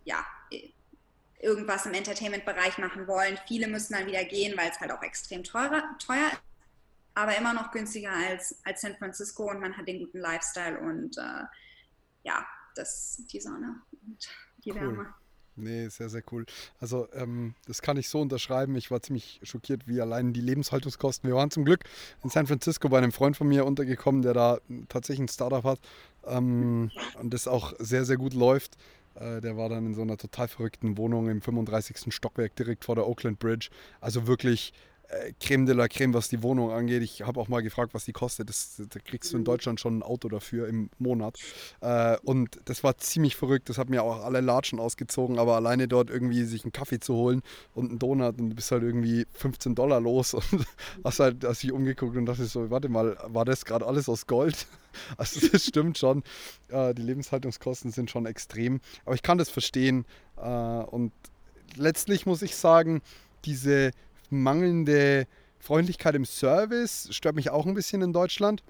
ja, 0.05 0.27
irgendwas 1.39 1.87
im 1.87 1.95
Entertainment-Bereich 1.95 2.79
machen 2.79 3.07
wollen. 3.07 3.39
Viele 3.47 3.67
müssen 3.69 3.95
dann 3.95 4.07
wieder 4.07 4.25
gehen, 4.25 4.57
weil 4.57 4.71
es 4.71 4.81
halt 4.81 4.91
auch 4.91 5.03
extrem 5.03 5.45
teurer, 5.45 5.83
teuer 5.99 6.31
ist, 6.31 6.43
aber 7.15 7.37
immer 7.37 7.55
noch 7.55 7.71
günstiger 7.71 8.13
als, 8.13 8.59
als 8.65 8.81
San 8.81 8.97
Francisco 8.97 9.51
und 9.51 9.61
man 9.61 9.77
hat 9.77 9.87
den 9.87 10.01
guten 10.01 10.19
Lifestyle 10.19 10.79
und 10.81 11.17
äh, 11.19 11.45
ja, 12.23 12.47
das, 12.75 13.23
die 13.31 13.41
Sonne 13.41 13.77
und 14.07 14.29
die 14.65 14.73
cool. 14.73 14.81
Wärme. 14.81 15.15
Nee, 15.55 15.89
sehr, 15.89 16.09
sehr 16.09 16.23
cool. 16.33 16.47
Also, 16.81 17.09
ähm, 17.13 17.55
das 17.67 17.83
kann 17.83 17.99
ich 17.99 18.09
so 18.09 18.21
unterschreiben. 18.21 18.75
Ich 18.77 18.91
war 18.91 19.03
ziemlich 19.03 19.39
schockiert, 19.43 19.87
wie 19.87 20.01
allein 20.01 20.33
die 20.33 20.41
Lebenshaltungskosten. 20.41 21.29
Wir 21.29 21.37
waren 21.37 21.51
zum 21.51 21.67
Glück 21.67 21.85
in 22.25 22.31
San 22.31 22.47
Francisco 22.47 22.89
bei 22.89 22.97
einem 22.97 23.13
Freund 23.13 23.37
von 23.37 23.49
mir 23.49 23.67
untergekommen, 23.67 24.23
der 24.23 24.33
da 24.33 24.59
tatsächlich 24.89 25.25
ein 25.25 25.29
Startup 25.29 25.63
hat 25.63 25.79
ähm, 26.27 26.91
und 27.21 27.35
das 27.35 27.49
auch 27.49 27.75
sehr, 27.79 28.07
sehr 28.07 28.17
gut 28.17 28.33
läuft. 28.33 28.79
Äh, 29.15 29.43
der 29.43 29.59
war 29.59 29.69
dann 29.69 29.87
in 29.87 29.95
so 29.95 30.01
einer 30.03 30.17
total 30.17 30.49
verrückten 30.49 30.97
Wohnung 30.97 31.29
im 31.29 31.43
35. 31.43 32.15
Stockwerk 32.15 32.57
direkt 32.57 32.85
vor 32.85 32.95
der 32.95 33.07
Oakland 33.07 33.39
Bridge. 33.39 33.69
Also 34.01 34.27
wirklich 34.27 34.73
Creme 35.41 35.67
de 35.67 35.75
la 35.75 35.89
Creme, 35.89 36.15
was 36.15 36.29
die 36.29 36.43
Wohnung 36.43 36.71
angeht. 36.71 37.03
Ich 37.03 37.23
habe 37.23 37.41
auch 37.41 37.49
mal 37.49 37.63
gefragt, 37.63 37.95
was 37.95 38.05
die 38.05 38.13
kostet. 38.13 38.49
Das, 38.49 38.81
da 38.89 38.99
kriegst 39.01 39.33
du 39.33 39.37
in 39.37 39.45
Deutschland 39.45 39.81
schon 39.81 39.99
ein 39.99 40.03
Auto 40.03 40.29
dafür 40.29 40.69
im 40.69 40.91
Monat. 40.99 41.39
Äh, 41.81 42.17
und 42.25 42.61
das 42.65 42.83
war 42.83 42.97
ziemlich 42.99 43.37
verrückt. 43.37 43.69
Das 43.69 43.79
hat 43.79 43.91
mir 43.91 44.03
auch 44.03 44.25
alle 44.25 44.41
Latschen 44.41 44.81
ausgezogen, 44.81 45.39
aber 45.39 45.57
alleine 45.57 45.89
dort 45.89 46.11
irgendwie 46.11 46.45
sich 46.45 46.65
einen 46.65 46.73
Kaffee 46.73 47.01
zu 47.01 47.15
holen 47.15 47.43
und 47.75 47.91
einen 47.91 47.99
Donut 47.99 48.41
und 48.41 48.51
du 48.51 48.57
bist 48.57 48.71
halt 48.71 48.83
irgendwie 48.83 49.27
15 49.33 49.75
Dollar 49.75 50.01
los 50.01 50.35
und 50.35 50.45
hast 51.05 51.21
halt 51.21 51.45
hast 51.45 51.63
dich 51.63 51.73
umgeguckt 51.73 52.17
und 52.17 52.27
dachte 52.27 52.45
so, 52.47 52.71
warte 52.71 52.89
mal, 52.89 53.17
war 53.27 53.45
das 53.45 53.65
gerade 53.65 53.87
alles 53.87 54.09
aus 54.09 54.27
Gold? 54.27 54.67
Also 55.17 55.49
das 55.49 55.65
stimmt 55.65 55.97
schon. 55.97 56.23
Äh, 56.69 56.93
die 56.93 57.01
Lebenshaltungskosten 57.01 57.93
sind 57.93 58.11
schon 58.11 58.27
extrem. 58.27 58.83
Aber 59.07 59.15
ich 59.15 59.23
kann 59.23 59.39
das 59.39 59.49
verstehen. 59.49 60.05
Äh, 60.37 60.43
und 60.43 61.13
letztlich 61.77 62.27
muss 62.27 62.43
ich 62.43 62.55
sagen, 62.57 63.01
diese 63.47 63.93
mangelnde 64.33 65.27
Freundlichkeit 65.59 66.15
im 66.15 66.25
Service 66.25 67.09
stört 67.13 67.37
mich 67.37 67.51
auch 67.51 67.67
ein 67.67 67.75
bisschen 67.75 68.03
in 68.03 68.13
Deutschland. 68.13 68.63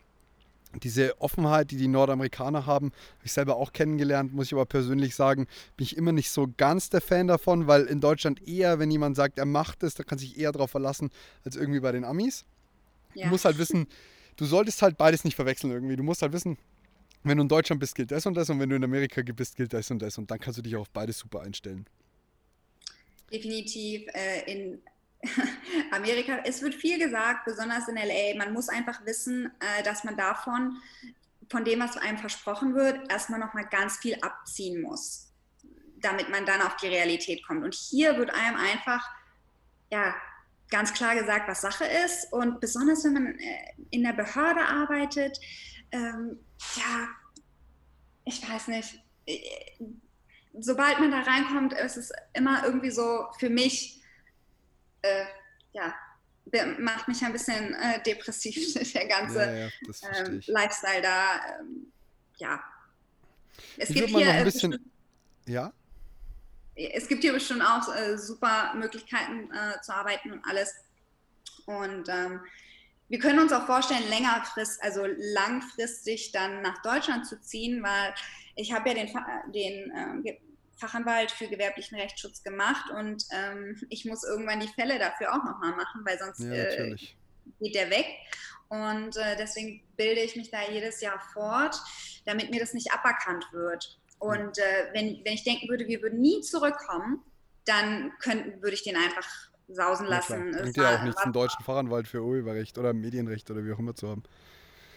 Diese 0.82 1.20
Offenheit, 1.20 1.70
die 1.70 1.76
die 1.76 1.88
Nordamerikaner 1.88 2.64
haben, 2.64 2.86
habe 2.86 3.24
ich 3.24 3.32
selber 3.32 3.56
auch 3.56 3.72
kennengelernt, 3.72 4.32
muss 4.32 4.46
ich 4.46 4.52
aber 4.54 4.64
persönlich 4.64 5.14
sagen, 5.14 5.46
bin 5.76 5.84
ich 5.84 5.96
immer 5.96 6.12
nicht 6.12 6.30
so 6.30 6.48
ganz 6.56 6.88
der 6.88 7.02
Fan 7.02 7.26
davon, 7.26 7.66
weil 7.66 7.84
in 7.84 8.00
Deutschland 8.00 8.46
eher, 8.48 8.78
wenn 8.78 8.90
jemand 8.90 9.16
sagt, 9.16 9.38
er 9.38 9.44
macht 9.44 9.82
es, 9.82 9.94
da 9.94 10.02
kann 10.02 10.18
sich 10.18 10.38
eher 10.38 10.52
darauf 10.52 10.70
verlassen, 10.70 11.10
als 11.44 11.56
irgendwie 11.56 11.80
bei 11.80 11.92
den 11.92 12.04
Amis. 12.04 12.44
Ja. 13.14 13.24
Du 13.24 13.30
musst 13.30 13.44
halt 13.44 13.58
wissen, 13.58 13.86
du 14.36 14.46
solltest 14.46 14.80
halt 14.80 14.96
beides 14.96 15.24
nicht 15.24 15.36
verwechseln 15.36 15.72
irgendwie. 15.72 15.96
Du 15.96 16.02
musst 16.02 16.22
halt 16.22 16.32
wissen, 16.32 16.56
wenn 17.22 17.36
du 17.36 17.42
in 17.42 17.48
Deutschland 17.48 17.78
bist, 17.80 17.94
gilt 17.94 18.10
das 18.10 18.26
und 18.26 18.34
das 18.34 18.50
und 18.50 18.58
wenn 18.58 18.70
du 18.70 18.76
in 18.76 18.84
Amerika 18.84 19.22
bist, 19.22 19.56
gilt 19.56 19.72
das 19.72 19.90
und 19.90 20.00
das 20.00 20.18
und 20.18 20.30
dann 20.30 20.40
kannst 20.40 20.58
du 20.58 20.62
dich 20.62 20.74
auch 20.76 20.82
auf 20.82 20.90
beides 20.90 21.18
super 21.18 21.42
einstellen. 21.42 21.86
Definitiv. 23.32 24.06
Äh, 24.12 24.50
in 24.50 24.82
Amerika, 25.92 26.40
es 26.44 26.62
wird 26.62 26.74
viel 26.74 26.98
gesagt, 26.98 27.44
besonders 27.44 27.88
in 27.88 27.96
LA. 27.96 28.36
Man 28.36 28.52
muss 28.52 28.68
einfach 28.68 29.04
wissen, 29.04 29.52
äh, 29.60 29.82
dass 29.82 30.04
man 30.04 30.16
davon, 30.16 30.78
von 31.48 31.64
dem, 31.64 31.80
was 31.80 31.96
einem 31.96 32.18
versprochen 32.18 32.74
wird, 32.74 33.10
erstmal 33.10 33.38
nochmal 33.38 33.66
ganz 33.70 33.98
viel 33.98 34.16
abziehen 34.22 34.80
muss, 34.82 35.32
damit 35.98 36.30
man 36.30 36.46
dann 36.46 36.62
auf 36.62 36.76
die 36.76 36.88
Realität 36.88 37.46
kommt. 37.46 37.62
Und 37.62 37.74
hier 37.74 38.16
wird 38.16 38.30
einem 38.34 38.56
einfach, 38.56 39.06
ja, 39.90 40.14
ganz 40.70 40.92
klar 40.94 41.14
gesagt, 41.14 41.48
was 41.48 41.60
Sache 41.60 41.84
ist. 41.84 42.32
Und 42.32 42.60
besonders 42.60 43.04
wenn 43.04 43.12
man 43.12 43.38
äh, 43.38 43.74
in 43.90 44.02
der 44.02 44.14
Behörde 44.14 44.62
arbeitet, 44.62 45.38
ähm, 45.92 46.40
ja, 46.76 47.08
ich 48.24 48.48
weiß 48.48 48.68
nicht, 48.68 48.98
äh, 49.26 49.38
sobald 50.58 50.98
man 50.98 51.10
da 51.10 51.20
reinkommt, 51.20 51.74
ist 51.74 51.96
es 51.96 52.12
immer 52.32 52.64
irgendwie 52.64 52.90
so 52.90 53.26
für 53.38 53.50
mich, 53.50 54.01
äh, 55.02 55.24
ja, 55.72 55.94
macht 56.78 57.08
mich 57.08 57.22
ein 57.22 57.32
bisschen 57.32 57.74
äh, 57.74 58.02
depressiv, 58.02 58.74
der 58.92 59.06
ganze 59.06 59.38
ja, 59.38 59.52
ja, 59.52 60.26
ähm, 60.26 60.40
Lifestyle 60.46 61.02
da. 61.02 61.40
Ähm, 61.60 61.92
ja. 62.38 62.62
Es 63.76 63.90
ich 63.90 63.96
gibt 63.96 64.08
hier 64.10 64.26
noch 64.26 64.32
ein 64.32 64.44
bisschen, 64.44 64.92
ja? 65.46 65.72
Es 66.74 67.06
gibt 67.06 67.22
hier 67.22 67.34
bestimmt 67.34 67.62
auch 67.62 67.94
äh, 67.94 68.16
super 68.16 68.74
Möglichkeiten 68.74 69.50
äh, 69.52 69.80
zu 69.82 69.94
arbeiten 69.94 70.32
und 70.32 70.44
alles. 70.44 70.74
Und 71.66 72.08
ähm, 72.08 72.40
wir 73.08 73.18
können 73.18 73.40
uns 73.40 73.52
auch 73.52 73.66
vorstellen, 73.66 74.08
längerfristig, 74.08 74.82
also 74.82 75.06
langfristig 75.06 76.32
dann 76.32 76.62
nach 76.62 76.80
Deutschland 76.82 77.26
zu 77.26 77.40
ziehen, 77.42 77.82
weil 77.82 78.14
ich 78.56 78.72
habe 78.72 78.88
ja 78.88 78.94
den, 78.94 79.52
den 79.52 80.24
äh, 80.24 80.38
Fachanwalt 80.82 81.30
für 81.30 81.46
gewerblichen 81.46 81.98
Rechtsschutz 81.98 82.42
gemacht 82.42 82.90
und 82.90 83.24
ähm, 83.32 83.80
ich 83.88 84.04
muss 84.04 84.24
irgendwann 84.24 84.60
die 84.60 84.68
Fälle 84.68 84.98
dafür 84.98 85.32
auch 85.32 85.44
nochmal 85.44 85.72
machen, 85.76 86.02
weil 86.04 86.18
sonst 86.18 86.40
ja, 86.40 86.52
äh, 86.52 86.96
geht 87.60 87.74
der 87.74 87.90
weg. 87.90 88.06
Und 88.68 89.16
äh, 89.16 89.36
deswegen 89.38 89.82
bilde 89.96 90.22
ich 90.22 90.34
mich 90.34 90.50
da 90.50 90.58
jedes 90.68 91.00
Jahr 91.00 91.20
fort, 91.32 91.76
damit 92.24 92.50
mir 92.50 92.60
das 92.60 92.72
nicht 92.72 92.90
aberkannt 92.90 93.46
wird. 93.52 93.98
Und 94.18 94.58
äh, 94.58 94.88
wenn, 94.92 95.20
wenn 95.24 95.34
ich 95.34 95.44
denken 95.44 95.68
würde, 95.68 95.86
wir 95.86 96.00
würden 96.00 96.20
nie 96.20 96.40
zurückkommen, 96.40 97.22
dann 97.64 98.12
könnten, 98.18 98.62
würde 98.62 98.74
ich 98.74 98.82
den 98.82 98.96
einfach 98.96 99.28
sausen 99.68 100.06
lassen. 100.06 100.52
Ja, 100.52 100.62
Bringt 100.62 100.76
ja 100.76 100.96
auch 100.96 101.02
nichts, 101.02 101.22
einen 101.22 101.32
deutschen 101.32 101.62
Fachanwalt 101.64 102.08
für 102.08 102.22
Urheberrecht 102.22 102.78
oder 102.78 102.92
Medienrecht 102.92 103.50
oder 103.50 103.64
wie 103.64 103.72
auch 103.72 103.78
immer 103.78 103.94
zu 103.94 104.08
haben. 104.08 104.22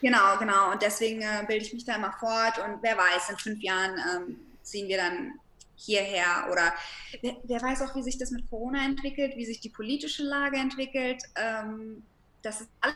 Genau, 0.02 0.38
genau. 0.40 0.72
Und 0.72 0.82
deswegen 0.82 1.22
äh, 1.22 1.44
bilde 1.48 1.66
ich 1.66 1.74
mich 1.74 1.86
da 1.86 1.96
immer 1.96 2.14
fort. 2.14 2.58
Und 2.60 2.82
wer 2.82 2.98
weiß, 2.98 3.30
in 3.30 3.38
fünf 3.38 3.62
Jahren 3.62 3.96
ähm, 3.98 4.38
ziehen 4.62 4.88
wir 4.88 4.98
dann 4.98 5.40
hierher 5.76 6.48
oder 6.52 6.74
wer, 7.22 7.38
wer, 7.44 7.62
weiß 7.62 7.82
auch, 7.82 7.96
wie 7.96 8.04
sich 8.04 8.18
das 8.18 8.32
mit 8.32 8.50
Corona 8.50 8.86
entwickelt, 8.86 9.36
wie 9.36 9.46
sich 9.46 9.60
die 9.60 9.70
politische 9.70 10.24
Lage 10.24 10.58
entwickelt. 10.58 11.22
Ähm, 11.36 12.04
das 12.42 12.62
ist 12.62 12.70
alles 12.82 12.96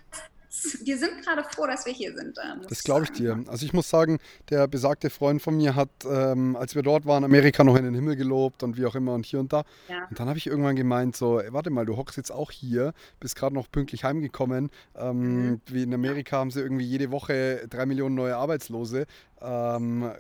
wir 0.83 0.97
sind 0.97 1.23
gerade 1.23 1.43
froh, 1.43 1.67
dass 1.67 1.85
wir 1.85 1.93
hier 1.93 2.15
sind. 2.15 2.37
Äh, 2.37 2.67
das 2.67 2.83
glaube 2.83 3.03
ich 3.03 3.11
dir. 3.11 3.43
Also 3.47 3.65
ich 3.65 3.73
muss 3.73 3.89
sagen, 3.89 4.17
der 4.49 4.67
besagte 4.67 5.09
Freund 5.09 5.41
von 5.41 5.55
mir 5.55 5.75
hat, 5.75 5.89
ähm, 6.09 6.55
als 6.55 6.73
wir 6.73 6.81
dort 6.81 7.05
waren, 7.05 7.23
Amerika 7.23 7.63
noch 7.63 7.75
in 7.75 7.83
den 7.83 7.93
Himmel 7.93 8.15
gelobt 8.15 8.63
und 8.63 8.75
wie 8.75 8.85
auch 8.85 8.95
immer 8.95 9.13
und 9.13 9.25
hier 9.25 9.39
und 9.39 9.53
da. 9.53 9.63
Ja. 9.87 10.07
Und 10.09 10.19
dann 10.19 10.27
habe 10.27 10.37
ich 10.37 10.47
irgendwann 10.47 10.75
gemeint, 10.75 11.15
so, 11.15 11.39
ey, 11.39 11.53
warte 11.53 11.69
mal, 11.69 11.85
du 11.85 11.97
hockst 11.97 12.17
jetzt 12.17 12.31
auch 12.31 12.51
hier, 12.51 12.93
bist 13.19 13.35
gerade 13.35 13.53
noch 13.53 13.69
pünktlich 13.69 14.03
heimgekommen. 14.03 14.71
Ähm, 14.95 15.49
mhm. 15.49 15.61
Wie 15.67 15.83
in 15.83 15.93
Amerika 15.93 16.37
haben 16.37 16.51
sie 16.51 16.61
irgendwie 16.61 16.85
jede 16.85 17.11
Woche 17.11 17.67
drei 17.69 17.85
Millionen 17.85 18.15
neue 18.15 18.35
Arbeitslose. 18.35 19.05
Ähm, 19.41 20.11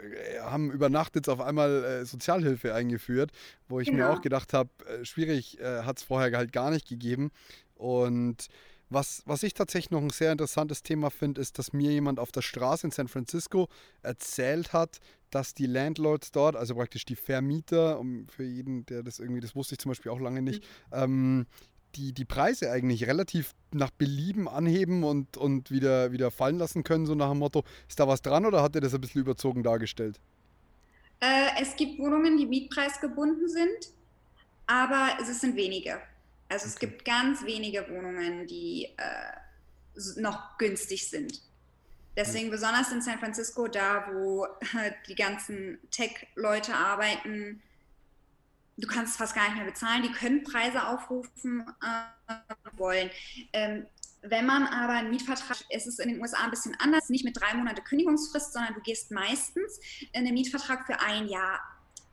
haben 0.41 0.71
über 0.71 0.89
Nacht 0.89 1.15
jetzt 1.15 1.27
auf 1.27 1.41
einmal 1.41 1.83
äh, 1.83 2.05
Sozialhilfe 2.05 2.73
eingeführt, 2.73 3.31
wo 3.67 3.79
ich 3.79 3.89
genau. 3.89 4.05
mir 4.05 4.09
auch 4.11 4.21
gedacht 4.21 4.53
habe, 4.53 4.69
äh, 4.85 5.03
schwierig, 5.03 5.59
äh, 5.59 5.81
hat 5.83 5.97
es 5.97 6.03
vorher 6.03 6.37
halt 6.37 6.53
gar 6.53 6.69
nicht 6.69 6.87
gegeben. 6.87 7.31
Und 7.75 8.49
was, 8.89 9.21
was 9.25 9.43
ich 9.43 9.53
tatsächlich 9.53 9.91
noch 9.91 10.01
ein 10.01 10.09
sehr 10.09 10.31
interessantes 10.31 10.83
Thema 10.83 11.09
finde, 11.09 11.41
ist, 11.41 11.59
dass 11.59 11.73
mir 11.73 11.91
jemand 11.91 12.19
auf 12.19 12.31
der 12.31 12.41
Straße 12.41 12.87
in 12.87 12.91
San 12.91 13.07
Francisco 13.07 13.67
erzählt 14.01 14.73
hat, 14.73 14.99
dass 15.29 15.53
die 15.53 15.67
Landlords 15.67 16.31
dort, 16.31 16.55
also 16.55 16.75
praktisch 16.75 17.05
die 17.05 17.15
Vermieter, 17.15 17.99
um 17.99 18.27
für 18.27 18.43
jeden, 18.43 18.85
der 18.87 19.03
das 19.03 19.19
irgendwie, 19.19 19.41
das 19.41 19.55
wusste 19.55 19.75
ich 19.75 19.79
zum 19.79 19.91
Beispiel 19.91 20.11
auch 20.11 20.19
lange 20.19 20.41
nicht, 20.41 20.63
mhm. 20.91 20.97
ähm, 20.97 21.45
die, 21.95 22.13
die 22.13 22.25
Preise 22.25 22.71
eigentlich 22.71 23.07
relativ 23.07 23.53
nach 23.71 23.89
Belieben 23.91 24.47
anheben 24.47 25.03
und, 25.03 25.37
und 25.37 25.71
wieder, 25.71 26.11
wieder 26.11 26.31
fallen 26.31 26.57
lassen 26.57 26.83
können, 26.83 27.05
so 27.05 27.15
nach 27.15 27.29
dem 27.29 27.39
Motto, 27.39 27.63
ist 27.87 27.99
da 27.99 28.07
was 28.07 28.21
dran 28.21 28.45
oder 28.45 28.61
hat 28.61 28.75
er 28.75 28.81
das 28.81 28.93
ein 28.93 29.01
bisschen 29.01 29.21
überzogen 29.21 29.63
dargestellt? 29.63 30.19
Äh, 31.19 31.61
es 31.61 31.75
gibt 31.75 31.99
Wohnungen, 31.99 32.37
die 32.37 32.45
mietpreisgebunden 32.45 33.49
sind, 33.49 33.93
aber 34.67 35.17
es 35.21 35.41
sind 35.41 35.55
wenige. 35.55 35.99
Also 36.49 36.65
okay. 36.65 36.73
es 36.73 36.79
gibt 36.79 37.05
ganz 37.05 37.43
wenige 37.43 37.87
Wohnungen, 37.89 38.47
die 38.47 38.89
äh, 38.97 40.19
noch 40.19 40.57
günstig 40.57 41.07
sind. 41.09 41.41
Deswegen 42.17 42.49
besonders 42.49 42.91
in 42.91 43.01
San 43.01 43.19
Francisco, 43.19 43.67
da 43.67 44.09
wo 44.11 44.45
äh, 44.45 44.91
die 45.07 45.15
ganzen 45.15 45.79
Tech-Leute 45.91 46.73
arbeiten, 46.73 47.61
du 48.77 48.87
kannst 48.87 49.13
es 49.13 49.17
fast 49.17 49.35
gar 49.35 49.45
nicht 49.47 49.57
mehr 49.57 49.65
bezahlen. 49.65 50.03
Die 50.03 50.11
können 50.11 50.43
Preise 50.43 50.87
aufrufen 50.87 51.65
äh, 51.81 52.33
wollen. 52.77 53.09
Ähm, 53.53 53.85
wenn 54.21 54.45
man 54.45 54.67
aber 54.67 54.93
einen 54.93 55.11
Mietvertrag, 55.11 55.57
es 55.69 55.87
ist 55.87 55.99
in 55.99 56.09
den 56.09 56.21
USA 56.21 56.43
ein 56.43 56.49
bisschen 56.49 56.75
anders, 56.79 57.09
nicht 57.09 57.23
mit 57.23 57.39
drei 57.39 57.53
Monate 57.53 57.81
Kündigungsfrist, 57.81 58.51
sondern 58.51 58.73
du 58.73 58.81
gehst 58.81 59.11
meistens 59.11 59.79
in 60.11 60.25
den 60.25 60.33
Mietvertrag 60.33 60.85
für 60.85 60.99
ein 60.99 61.29
Jahr 61.29 61.61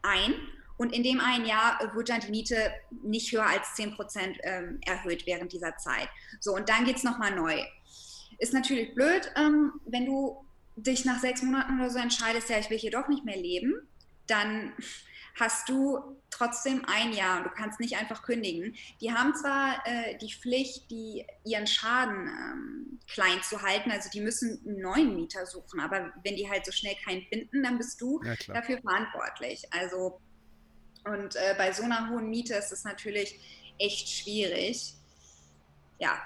ein. 0.03 0.35
Und 0.77 0.93
in 0.93 1.03
dem 1.03 1.21
einen 1.21 1.47
Jahr 1.47 1.79
wird 1.95 2.09
dann 2.09 2.21
die 2.21 2.31
Miete 2.31 2.73
nicht 3.03 3.33
höher 3.33 3.47
als 3.47 3.75
10 3.75 3.95
Prozent 3.95 4.39
ähm, 4.43 4.79
erhöht 4.85 5.27
während 5.27 5.53
dieser 5.53 5.77
Zeit. 5.77 6.09
So, 6.41 6.55
und 6.55 6.69
dann 6.69 6.85
geht 6.85 6.97
es 6.97 7.05
nochmal 7.05 7.35
neu. 7.35 7.63
Ist 8.39 8.53
natürlich 8.53 8.95
blöd, 8.95 9.31
ähm, 9.37 9.73
wenn 9.87 10.07
du 10.07 10.45
dich 10.77 11.05
nach 11.05 11.21
sechs 11.21 11.43
Monaten 11.43 11.81
oder 11.81 11.91
so 11.91 11.99
entscheidest, 11.99 12.51
ja, 12.51 12.59
ich 12.59 12.69
will 12.69 12.79
hier 12.79 12.91
doch 12.91 13.09
nicht 13.09 13.25
mehr 13.25 13.37
leben, 13.37 13.89
dann 14.27 14.75
hast 15.39 15.69
du 15.69 16.19
trotzdem 16.31 16.85
ein 16.87 17.13
Jahr 17.13 17.39
und 17.39 17.45
du 17.45 17.51
kannst 17.51 17.81
nicht 17.81 17.97
einfach 17.97 18.23
kündigen. 18.23 18.75
Die 19.01 19.13
haben 19.13 19.35
zwar 19.35 19.87
äh, 19.87 20.17
die 20.19 20.33
Pflicht, 20.33 20.91
die, 20.91 21.27
ihren 21.45 21.67
Schaden 21.67 22.29
ähm, 22.29 23.01
klein 23.09 23.43
zu 23.43 23.63
halten, 23.63 23.91
also 23.91 24.11
die 24.11 24.21
müssen 24.21 24.61
einen 24.67 24.81
neuen 24.81 25.17
Mieter 25.17 25.47
suchen, 25.47 25.81
aber 25.81 26.13
wenn 26.25 26.37
die 26.37 26.51
halt 26.51 26.65
so 26.65 26.73
schnell 26.73 26.97
keinen 27.05 27.23
finden, 27.23 27.63
dann 27.63 27.79
bist 27.79 28.01
du 28.01 28.21
ja, 28.23 28.35
dafür 28.53 28.81
verantwortlich. 28.81 29.63
Also 29.71 30.21
und 31.07 31.37
äh, 31.37 31.55
bei 31.57 31.73
so 31.73 31.83
einer 31.83 32.11
hohen 32.11 32.29
Miete 32.29 32.55
ist 32.55 32.73
es 32.73 32.85
natürlich 32.85 33.39
echt 33.79 34.09
schwierig. 34.09 34.95
Ja, 35.99 36.19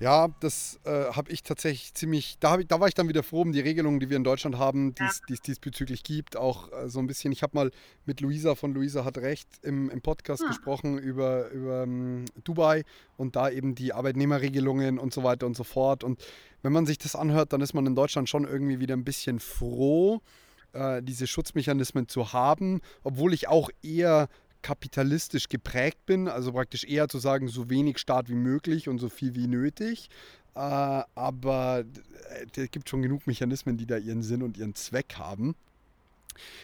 ja, 0.00 0.28
das 0.40 0.80
äh, 0.84 1.12
habe 1.12 1.30
ich 1.30 1.42
tatsächlich 1.42 1.92
ziemlich, 1.92 2.38
da, 2.40 2.58
ich, 2.58 2.66
da 2.66 2.80
war 2.80 2.88
ich 2.88 2.94
dann 2.94 3.08
wieder 3.08 3.22
froh 3.22 3.42
um 3.42 3.52
die 3.52 3.60
Regelungen, 3.60 4.00
die 4.00 4.08
wir 4.08 4.16
in 4.16 4.24
Deutschland 4.24 4.56
haben, 4.56 4.94
die 4.94 5.02
es 5.02 5.20
ja. 5.28 5.36
diesbezüglich 5.46 6.02
gibt. 6.02 6.38
Auch 6.38 6.72
äh, 6.72 6.88
so 6.88 7.00
ein 7.00 7.06
bisschen, 7.06 7.32
ich 7.32 7.42
habe 7.42 7.54
mal 7.54 7.70
mit 8.06 8.22
Luisa 8.22 8.54
von 8.54 8.72
Luisa 8.72 9.04
hat 9.04 9.18
recht 9.18 9.46
im, 9.60 9.90
im 9.90 10.00
Podcast 10.00 10.40
ja. 10.40 10.46
Ah. 10.46 10.48
gesprochen 10.48 10.96
über, 10.96 11.50
über 11.50 11.82
um, 11.82 11.90
ähm, 11.90 12.24
Dubai 12.44 12.84
und 13.18 13.36
da 13.36 13.50
eben 13.50 13.74
die 13.74 13.92
Arbeitnehmerregelungen 13.92 14.98
und 14.98 15.12
so 15.12 15.22
weiter 15.22 15.44
und 15.44 15.54
so 15.54 15.64
fort. 15.64 16.02
Und 16.02 16.24
wenn 16.62 16.72
man 16.72 16.86
sich 16.86 16.96
das 16.96 17.14
anhört, 17.14 17.52
dann 17.52 17.60
ist 17.60 17.74
man 17.74 17.84
in 17.84 17.94
Deutschland 17.94 18.30
schon 18.30 18.44
irgendwie 18.44 18.80
wieder 18.80 18.96
ein 18.96 19.04
bisschen 19.04 19.38
froh, 19.38 20.22
äh, 20.72 21.02
diese 21.02 21.26
Schutzmechanismen 21.26 22.08
zu 22.08 22.32
haben, 22.32 22.80
obwohl 23.02 23.34
ich 23.34 23.48
auch 23.48 23.70
eher 23.82 24.28
kapitalistisch 24.62 25.48
geprägt 25.48 26.04
bin, 26.06 26.28
also 26.28 26.52
praktisch 26.52 26.84
eher 26.84 27.08
zu 27.08 27.18
sagen, 27.18 27.48
so 27.48 27.70
wenig 27.70 27.98
Staat 27.98 28.28
wie 28.28 28.34
möglich 28.34 28.88
und 28.88 28.98
so 28.98 29.08
viel 29.08 29.34
wie 29.34 29.46
nötig. 29.46 30.10
Äh, 30.54 30.58
aber 30.58 31.84
es 32.56 32.70
gibt 32.70 32.88
schon 32.88 33.02
genug 33.02 33.26
Mechanismen, 33.26 33.76
die 33.76 33.86
da 33.86 33.96
ihren 33.96 34.22
Sinn 34.22 34.42
und 34.42 34.58
ihren 34.58 34.74
Zweck 34.74 35.14
haben. 35.16 35.54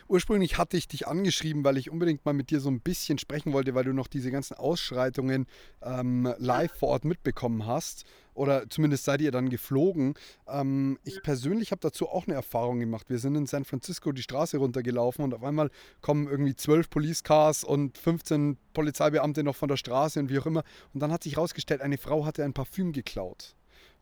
Ursprünglich 0.08 0.58
hatte 0.58 0.76
ich 0.76 0.88
dich 0.88 1.06
angeschrieben, 1.06 1.64
weil 1.64 1.76
ich 1.76 1.90
unbedingt 1.90 2.24
mal 2.24 2.32
mit 2.32 2.50
dir 2.50 2.60
so 2.60 2.70
ein 2.70 2.80
bisschen 2.80 3.18
sprechen 3.18 3.52
wollte, 3.52 3.74
weil 3.74 3.84
du 3.84 3.92
noch 3.92 4.08
diese 4.08 4.30
ganzen 4.30 4.54
Ausschreitungen 4.54 5.46
ähm, 5.82 6.32
live 6.38 6.72
vor 6.72 6.90
Ort 6.90 7.04
mitbekommen 7.04 7.66
hast. 7.66 8.04
Oder 8.34 8.68
zumindest 8.68 9.04
seid 9.04 9.22
ihr 9.22 9.32
dann 9.32 9.48
geflogen. 9.48 10.14
Ähm, 10.46 10.98
ich 11.04 11.22
persönlich 11.22 11.70
habe 11.70 11.80
dazu 11.80 12.08
auch 12.08 12.26
eine 12.26 12.34
Erfahrung 12.34 12.78
gemacht. 12.78 13.08
Wir 13.08 13.18
sind 13.18 13.34
in 13.34 13.46
San 13.46 13.64
Francisco 13.64 14.12
die 14.12 14.22
Straße 14.22 14.58
runtergelaufen 14.58 15.24
und 15.24 15.32
auf 15.32 15.42
einmal 15.42 15.70
kommen 16.02 16.28
irgendwie 16.28 16.54
zwölf 16.54 16.90
Police 16.90 17.24
Cars 17.24 17.64
und 17.64 17.96
15 17.96 18.58
Polizeibeamte 18.74 19.42
noch 19.42 19.56
von 19.56 19.68
der 19.68 19.78
Straße 19.78 20.20
und 20.20 20.28
wie 20.28 20.38
auch 20.38 20.46
immer. 20.46 20.64
Und 20.92 21.00
dann 21.00 21.12
hat 21.12 21.22
sich 21.22 21.36
herausgestellt, 21.36 21.80
eine 21.80 21.96
Frau 21.96 22.26
hatte 22.26 22.44
ein 22.44 22.52
Parfüm 22.52 22.92
geklaut. 22.92 23.56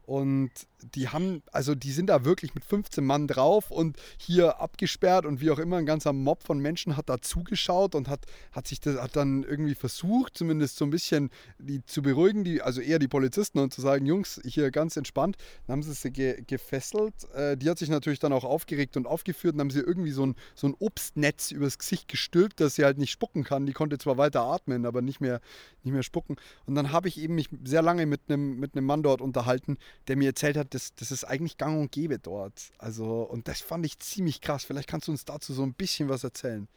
Und 0.06 0.50
die 0.94 1.08
haben, 1.08 1.42
also 1.50 1.74
die 1.74 1.92
sind 1.92 2.08
da 2.08 2.24
wirklich 2.24 2.54
mit 2.54 2.64
15 2.64 3.04
Mann 3.04 3.26
drauf 3.26 3.70
und 3.70 3.96
hier 4.18 4.60
abgesperrt 4.60 5.24
und 5.24 5.40
wie 5.40 5.50
auch 5.50 5.58
immer, 5.58 5.78
ein 5.78 5.86
ganzer 5.86 6.12
Mob 6.12 6.42
von 6.42 6.58
Menschen 6.58 6.96
hat 6.96 7.08
da 7.08 7.20
zugeschaut 7.20 7.94
und 7.94 8.08
hat, 8.08 8.26
hat 8.52 8.68
sich 8.68 8.80
das, 8.80 9.00
hat 9.00 9.16
dann 9.16 9.44
irgendwie 9.44 9.74
versucht, 9.74 10.36
zumindest 10.36 10.76
so 10.76 10.84
ein 10.84 10.90
bisschen 10.90 11.30
die 11.58 11.84
zu 11.86 12.02
beruhigen, 12.02 12.44
die, 12.44 12.60
also 12.60 12.80
eher 12.80 12.98
die 12.98 13.08
Polizisten 13.08 13.58
und 13.58 13.72
zu 13.72 13.80
sagen, 13.80 14.04
Jungs, 14.04 14.40
hier 14.44 14.70
ganz 14.70 14.96
entspannt. 14.96 15.36
Dann 15.66 15.74
haben 15.74 15.82
sie 15.82 15.94
sie 15.94 16.10
ge, 16.10 16.42
gefesselt. 16.46 17.14
Äh, 17.34 17.56
die 17.56 17.70
hat 17.70 17.78
sich 17.78 17.88
natürlich 17.88 18.18
dann 18.18 18.32
auch 18.32 18.44
aufgeregt 18.44 18.96
und 18.96 19.06
aufgeführt 19.06 19.54
und 19.54 19.60
haben 19.60 19.70
sie 19.70 19.80
irgendwie 19.80 20.10
so 20.10 20.26
ein, 20.26 20.34
so 20.54 20.66
ein 20.66 20.74
Obstnetz 20.78 21.50
übers 21.50 21.78
Gesicht 21.78 22.08
gestülpt, 22.08 22.60
dass 22.60 22.74
sie 22.74 22.84
halt 22.84 22.98
nicht 22.98 23.10
spucken 23.10 23.44
kann. 23.44 23.66
Die 23.66 23.72
konnte 23.72 23.98
zwar 23.98 24.18
weiter 24.18 24.42
atmen, 24.42 24.84
aber 24.84 25.02
nicht 25.02 25.20
mehr, 25.20 25.40
nicht 25.84 25.94
mehr 25.94 26.02
spucken. 26.02 26.36
Und 26.66 26.74
dann 26.74 26.92
habe 26.92 27.08
ich 27.08 27.18
eben 27.18 27.34
mich 27.34 27.48
sehr 27.64 27.82
lange 27.82 28.06
mit 28.06 28.22
einem 28.28 28.58
mit 28.58 28.74
Mann 28.74 29.02
dort 29.02 29.20
unterhalten, 29.20 29.78
der 30.08 30.16
mir 30.16 30.28
erzählt 30.28 30.56
hat, 30.56 30.74
das, 30.74 30.94
das 30.94 31.10
ist 31.10 31.24
eigentlich 31.24 31.58
gang 31.58 31.80
und 31.80 31.92
gäbe 31.92 32.18
dort. 32.18 32.72
Also, 32.78 33.22
und 33.22 33.48
das 33.48 33.60
fand 33.60 33.84
ich 33.86 33.98
ziemlich 33.98 34.40
krass. 34.40 34.64
Vielleicht 34.64 34.88
kannst 34.88 35.08
du 35.08 35.12
uns 35.12 35.24
dazu 35.24 35.52
so 35.52 35.62
ein 35.62 35.74
bisschen 35.74 36.08
was 36.08 36.24
erzählen. 36.24 36.68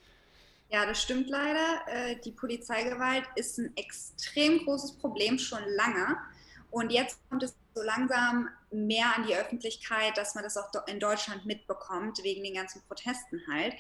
Ja, 0.70 0.86
das 0.86 1.02
stimmt 1.02 1.30
leider. 1.30 1.80
Äh, 1.88 2.18
die 2.24 2.32
Polizeigewalt 2.32 3.24
ist 3.36 3.58
ein 3.58 3.76
extrem 3.78 4.66
großes 4.66 4.94
Problem 4.98 5.40
schon 5.40 5.64
lange. 5.76 6.18
Und 6.72 6.92
jetzt 6.92 7.20
kommt 7.30 7.44
es 7.44 7.56
so 7.74 7.82
langsam 7.82 8.50
mehr 8.72 9.16
an 9.16 9.26
die 9.26 9.36
Öffentlichkeit, 9.36 10.18
dass 10.18 10.36
man 10.36 10.44
das 10.44 10.58
auch 10.58 10.70
in 10.88 11.00
Deutschland 11.00 11.46
mitbekommt, 11.46 12.22
wegen 12.24 12.44
den 12.44 12.56
ganzen 12.56 12.82
Protesten 12.88 13.42
halt. 13.50 13.74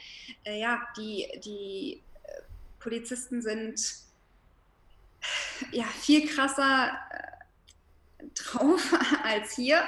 Äh, 0.45 0.59
ja, 0.59 0.87
die, 0.97 1.27
die 1.43 2.03
äh, 2.23 2.41
Polizisten 2.79 3.41
sind 3.41 4.06
ja 5.71 5.85
viel 5.85 6.27
krasser 6.27 6.97
drauf 8.33 8.93
als 9.23 9.53
hier. 9.53 9.83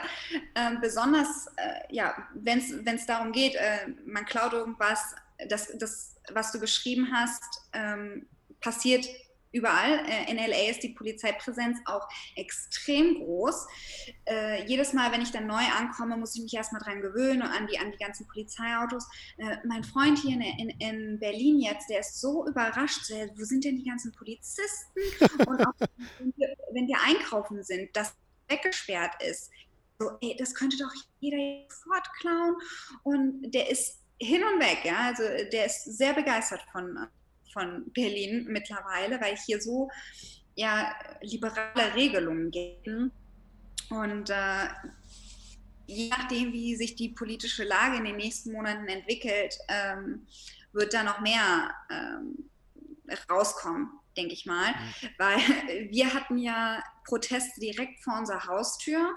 Ähm, 0.55 0.79
besonders, 0.81 1.47
äh, 1.57 1.93
ja, 1.93 2.27
wenn 2.33 2.59
es 2.59 3.05
darum 3.05 3.31
geht, 3.31 3.55
äh, 3.55 3.87
man 4.05 4.25
klaut 4.25 4.53
irgendwas, 4.53 5.15
das, 5.47 5.71
das, 5.77 6.15
was 6.31 6.51
du 6.51 6.59
beschrieben 6.59 7.09
hast, 7.13 7.43
ähm, 7.73 8.27
passiert 8.61 9.05
überall. 9.51 10.05
Äh, 10.07 10.31
in 10.31 10.37
LA 10.37 10.69
ist 10.69 10.83
die 10.83 10.89
Polizeipräsenz 10.89 11.79
auch 11.85 12.07
extrem 12.35 13.15
groß. 13.15 13.67
Äh, 14.25 14.65
jedes 14.65 14.93
Mal, 14.93 15.11
wenn 15.11 15.21
ich 15.21 15.31
dann 15.31 15.47
neu 15.47 15.63
ankomme, 15.77 16.17
muss 16.17 16.35
ich 16.35 16.41
mich 16.41 16.53
erstmal 16.53 16.81
dran 16.81 17.01
gewöhnen 17.01 17.41
an 17.41 17.67
die, 17.67 17.79
an 17.79 17.91
die 17.91 17.97
ganzen 17.97 18.27
Polizeiautos. 18.27 19.05
Äh, 19.37 19.57
mein 19.65 19.83
Freund 19.83 20.19
hier 20.19 20.35
in, 20.35 20.41
in, 20.41 20.69
in, 20.79 21.19
Berlin 21.19 21.59
jetzt, 21.59 21.89
der 21.89 21.99
ist 21.99 22.19
so 22.19 22.47
überrascht. 22.47 23.11
Wo 23.35 23.43
sind 23.43 23.63
denn 23.63 23.77
die 23.77 23.85
ganzen 23.85 24.11
Polizisten? 24.11 24.99
Und 25.47 25.65
auch 25.65 25.73
wenn 26.19 26.33
wir, 26.35 26.55
wenn 26.73 26.87
wir 26.87 26.97
einkaufen 27.05 27.63
sind, 27.63 27.95
dass 27.95 28.15
weggesperrt 28.49 29.21
ist. 29.23 29.51
So, 29.99 30.11
ey, 30.21 30.35
das 30.37 30.55
könnte 30.55 30.77
doch 30.77 30.91
jeder 31.19 31.67
sofort 31.69 32.07
klauen. 32.19 32.55
Und 33.03 33.51
der 33.51 33.69
ist 33.69 33.99
hin 34.19 34.43
und 34.43 34.59
weg, 34.59 34.79
ja. 34.83 34.97
Also 35.07 35.23
der 35.51 35.65
ist 35.65 35.83
sehr 35.85 36.13
begeistert 36.13 36.61
von, 36.71 37.07
von 37.51 37.91
Berlin 37.93 38.45
mittlerweile, 38.49 39.19
weil 39.21 39.35
hier 39.45 39.61
so 39.61 39.89
ja, 40.55 40.93
liberale 41.21 41.93
Regelungen 41.95 42.51
gelten. 42.51 43.11
Und 43.89 44.29
äh, 44.29 44.67
je 45.87 46.09
nachdem, 46.09 46.53
wie 46.53 46.75
sich 46.75 46.95
die 46.95 47.09
politische 47.09 47.63
Lage 47.63 47.97
in 47.97 48.05
den 48.05 48.17
nächsten 48.17 48.51
Monaten 48.51 48.87
entwickelt, 48.87 49.57
ähm, 49.67 50.27
wird 50.73 50.93
da 50.93 51.03
noch 51.03 51.21
mehr 51.21 51.73
ähm, 51.89 52.49
rauskommen 53.29 53.99
denke 54.19 54.33
ich 54.33 54.45
mal, 54.45 54.71
mhm. 54.71 55.09
weil 55.17 55.37
wir 55.91 56.13
hatten 56.13 56.37
ja 56.37 56.83
Proteste 57.05 57.59
direkt 57.59 58.03
vor 58.03 58.17
unserer 58.17 58.45
Haustür 58.47 59.15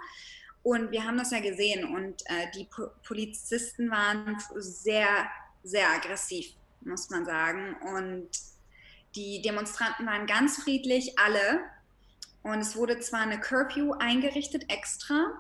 und 0.63 0.93
wir 0.93 1.05
haben 1.05 1.19
das 1.19 1.33
ja 1.33 1.41
gesehen 1.41 1.85
und 1.95 2.23
äh, 2.27 2.51
die 2.55 2.65
po 2.65 2.89
Polizisten 3.07 3.91
waren 3.91 4.37
sehr, 4.55 5.27
sehr 5.65 5.91
aggressiv, 5.91 6.47
muss 6.85 7.11
man 7.11 7.25
sagen. 7.25 7.77
Und 7.95 8.29
die 9.15 9.43
Demonstranten 9.43 10.07
waren 10.07 10.27
ganz 10.27 10.63
friedlich, 10.63 11.19
alle. 11.19 11.61
Und 12.43 12.61
es 12.61 12.77
wurde 12.77 12.99
zwar 13.01 13.21
eine 13.21 13.39
Curfew 13.39 13.93
eingerichtet 13.93 14.71
extra. 14.71 15.33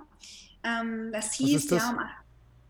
Ähm, 0.63 1.11
das 1.13 1.33
hieß 1.35 1.67
das? 1.67 1.83
ja 1.83 1.91
um, 1.91 1.99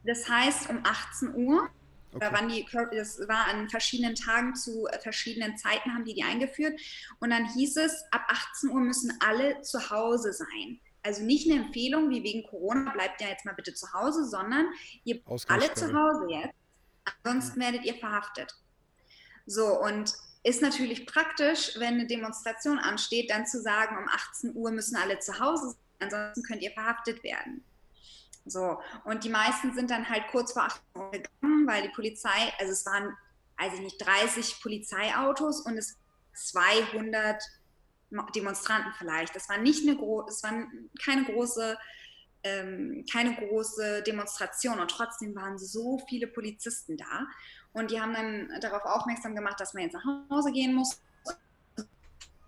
das 0.05 0.29
heißt 0.29 0.71
um 0.71 0.81
18 0.85 1.35
Uhr. 1.35 1.69
Okay. 2.15 2.27
Da 2.27 2.33
waren 2.33 2.49
die, 2.49 2.67
das 2.93 3.21
war 3.27 3.47
an 3.47 3.71
verschiedenen 3.71 4.15
Tagen 4.15 4.55
zu 4.55 4.87
äh, 4.87 4.99
verschiedenen 4.99 5.57
Zeiten 5.57 5.95
haben 5.95 6.05
die 6.05 6.15
die 6.15 6.23
eingeführt. 6.23 6.79
Und 7.21 7.31
dann 7.31 7.47
hieß 7.55 7.77
es, 7.79 8.05
ab 8.11 8.23
18 8.29 8.71
Uhr 8.71 8.81
müssen 8.81 9.13
alle 9.21 9.61
zu 9.63 9.91
Hause 9.91 10.33
sein. 10.33 10.81
Also 11.03 11.23
nicht 11.23 11.51
eine 11.51 11.65
Empfehlung, 11.65 12.11
wie 12.11 12.23
wegen 12.23 12.45
Corona, 12.45 12.93
bleibt 12.93 13.21
ja 13.21 13.29
jetzt 13.29 13.45
mal 13.45 13.55
bitte 13.55 13.75
zu 13.75 13.93
Hause, 13.93 14.29
sondern 14.29 14.67
ihr 15.05 15.21
alle 15.49 15.73
zu 15.75 15.93
Hause 15.93 16.27
jetzt. 16.31 16.55
Ansonsten 17.05 17.61
werdet 17.61 17.85
ihr 17.85 17.95
verhaftet. 17.95 18.55
So, 19.47 19.81
und 19.81 20.15
ist 20.45 20.63
natürlich 20.63 21.07
praktisch, 21.07 21.79
wenn 21.79 21.95
eine 21.95 22.07
Demonstration 22.07 22.79
ansteht, 22.79 23.31
dann 23.31 23.47
zu 23.47 23.61
sagen, 23.61 23.97
um 23.97 24.09
18 24.09 24.57
Uhr 24.57 24.71
müssen 24.71 24.97
alle 24.97 25.19
zu 25.19 25.39
Hause 25.39 25.71
sein, 25.71 25.79
ansonsten 26.01 26.43
könnt 26.43 26.63
ihr 26.63 26.73
verhaftet 26.73 27.23
werden. 27.23 27.65
So, 28.45 28.81
und 29.05 29.23
die 29.23 29.29
meisten 29.29 29.73
sind 29.75 29.91
dann 29.91 30.09
halt 30.09 30.25
kurz 30.33 30.53
vor 30.53 30.65
8 30.65 30.83
Uhr 30.95 31.11
gegangen, 31.13 31.67
weil 31.67 31.83
die 31.83 31.91
Polizei, 31.91 32.53
also 32.59 32.73
es 32.73 32.85
waren, 32.87 33.17
weiß 33.59 33.75
ich 33.75 33.81
nicht, 33.81 34.05
30 34.05 34.61
Polizeiautos 34.61 35.61
und 35.61 35.79
es 35.79 35.97
200 36.35 37.41
Demonstranten 38.35 38.93
vielleicht. 38.99 39.37
Das 39.37 39.49
war 39.49 39.59
nicht 39.59 39.87
eine 39.87 39.97
große, 39.97 40.29
es 40.29 40.43
war 40.43 40.53
keine 41.05 41.25
große, 41.25 41.79
ähm, 42.45 43.05
keine 43.11 43.35
große 43.35 44.03
Demonstration 44.03 44.81
und 44.81 44.91
trotzdem 44.91 45.35
waren 45.35 45.59
so 45.59 45.99
viele 46.09 46.27
Polizisten 46.27 46.97
da 46.97 47.27
und 47.73 47.91
die 47.91 48.01
haben 48.01 48.15
dann 48.15 48.49
darauf 48.61 48.85
aufmerksam 48.85 49.35
gemacht, 49.35 49.61
dass 49.61 49.75
man 49.75 49.85
jetzt 49.85 49.95
nach 49.95 50.05
Hause 50.31 50.53
gehen 50.53 50.75
muss. 50.75 51.01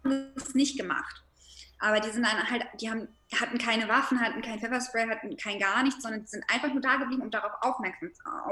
Das 0.03 0.49
ist 0.49 0.55
nicht 0.55 0.77
gemacht. 0.77 1.25
Aber 1.81 2.01
die 2.01 2.11
sind 2.11 2.25
dann 2.25 2.51
halt, 2.51 2.65
die 2.81 2.89
haben, 2.89 3.09
hatten 3.39 3.59
keine 3.59 3.89
Waffen, 3.89 4.21
hatten 4.21 4.43
kein 4.43 4.61
Pfefferspray, 4.61 5.09
hatten 5.09 5.37
kein 5.37 5.59
gar 5.59 5.83
nichts, 5.83 6.03
sondern 6.03 6.23
die 6.23 6.29
sind 6.29 6.45
einfach 6.49 6.73
nur 6.73 6.81
da 6.81 6.97
geblieben, 6.97 7.23
um 7.23 7.31
darauf 7.31 7.53
aufmerksam, 7.61 8.11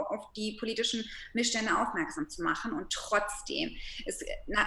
auf 0.09 0.33
die 0.35 0.57
politischen 0.59 1.05
Missstände 1.33 1.77
aufmerksam 1.77 2.29
zu 2.29 2.43
machen. 2.43 2.73
Und 2.73 2.93
trotzdem, 2.93 3.77
ist, 4.07 4.25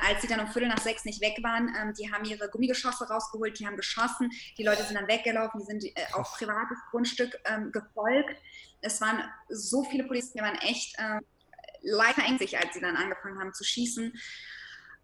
als 0.08 0.22
sie 0.22 0.28
dann 0.28 0.40
um 0.40 0.48
Viertel 0.48 0.70
nach 0.70 0.82
sechs 0.82 1.06
nicht 1.06 1.22
weg 1.22 1.38
waren, 1.44 1.74
ähm, 1.80 1.94
die 1.94 2.12
haben 2.12 2.26
ihre 2.26 2.50
Gummigeschosse 2.50 3.08
rausgeholt, 3.08 3.60
die 3.60 3.68
haben 3.68 3.78
geschossen, 3.78 4.32
die 4.58 4.64
Leute 4.64 4.84
sind 4.84 4.96
dann 4.96 5.08
weggelaufen, 5.08 5.60
die 5.60 5.66
sind 5.66 5.84
äh, 5.84 6.14
auf 6.14 6.34
privates 6.34 6.78
Grundstück 6.90 7.38
ähm, 7.46 7.72
gefolgt. 7.72 8.42
Es 8.82 9.02
waren 9.02 9.22
so 9.50 9.84
viele 9.84 10.06
Polizisten, 10.06 10.40
die 10.40 10.44
waren 10.44 10.58
echt 10.60 10.98
äh, 10.98 11.20
leicht 11.82 12.18
ängstlich, 12.18 12.58
als 12.58 12.74
sie 12.74 12.82
dann 12.82 12.96
angefangen 12.96 13.40
haben 13.40 13.54
zu 13.54 13.64
schießen. 13.64 14.14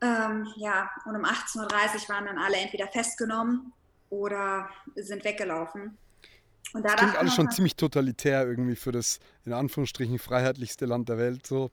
Ähm, 0.02 0.48
ja, 0.58 0.90
und 1.06 1.16
um 1.16 1.24
18.30 1.24 1.60
Uhr 1.60 2.10
waren 2.10 2.26
dann 2.26 2.38
alle 2.38 2.58
entweder 2.58 2.88
festgenommen 2.88 3.72
oder 4.10 4.70
sind 4.96 5.24
weggelaufen. 5.24 5.98
Und 6.74 6.84
da 6.84 6.96
klingt 6.96 7.18
alles 7.18 7.36
schon 7.36 7.52
ziemlich 7.52 7.76
totalitär 7.76 8.46
irgendwie 8.46 8.76
für 8.76 8.92
das 8.92 9.20
in 9.46 9.54
Anführungsstrichen 9.54 10.20
freiheitlichste 10.20 10.86
Land 10.86 11.10
der 11.10 11.18
Welt. 11.18 11.46
So. 11.46 11.72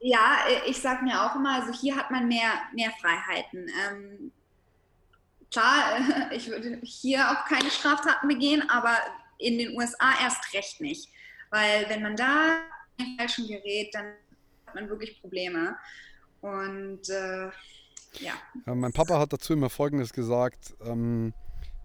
Ja, 0.00 0.38
äh, 0.48 0.70
ich 0.70 0.80
sage 0.80 1.04
mir 1.04 1.22
auch 1.22 1.36
immer, 1.36 1.62
also 1.62 1.78
hier 1.78 1.96
hat 1.96 2.10
man 2.10 2.26
mehr, 2.26 2.52
mehr 2.74 2.90
Freiheiten. 3.00 3.68
Ähm, 3.68 4.32
klar, 5.50 6.00
ich 6.32 6.48
würde 6.48 6.80
hier 6.82 7.30
auch 7.30 7.44
keine 7.46 7.70
Straftaten 7.70 8.26
begehen, 8.26 8.68
aber 8.70 8.96
in 9.38 9.58
den 9.58 9.76
USA 9.76 10.12
erst 10.22 10.52
recht 10.54 10.80
nicht. 10.80 11.08
Weil 11.50 11.88
wenn 11.88 12.02
man 12.02 12.16
da 12.16 12.60
in 12.96 13.04
den 13.04 13.18
falschen 13.18 13.46
gerät, 13.46 13.94
dann 13.94 14.14
hat 14.66 14.74
man 14.74 14.88
wirklich 14.88 15.20
Probleme. 15.20 15.76
Und 16.40 17.08
äh, 17.08 17.46
ja. 18.18 18.34
ja. 18.66 18.74
Mein 18.74 18.92
Papa 18.92 19.18
hat 19.18 19.32
dazu 19.32 19.52
immer 19.52 19.70
Folgendes 19.70 20.12
gesagt. 20.12 20.74
Ähm, 20.84 21.32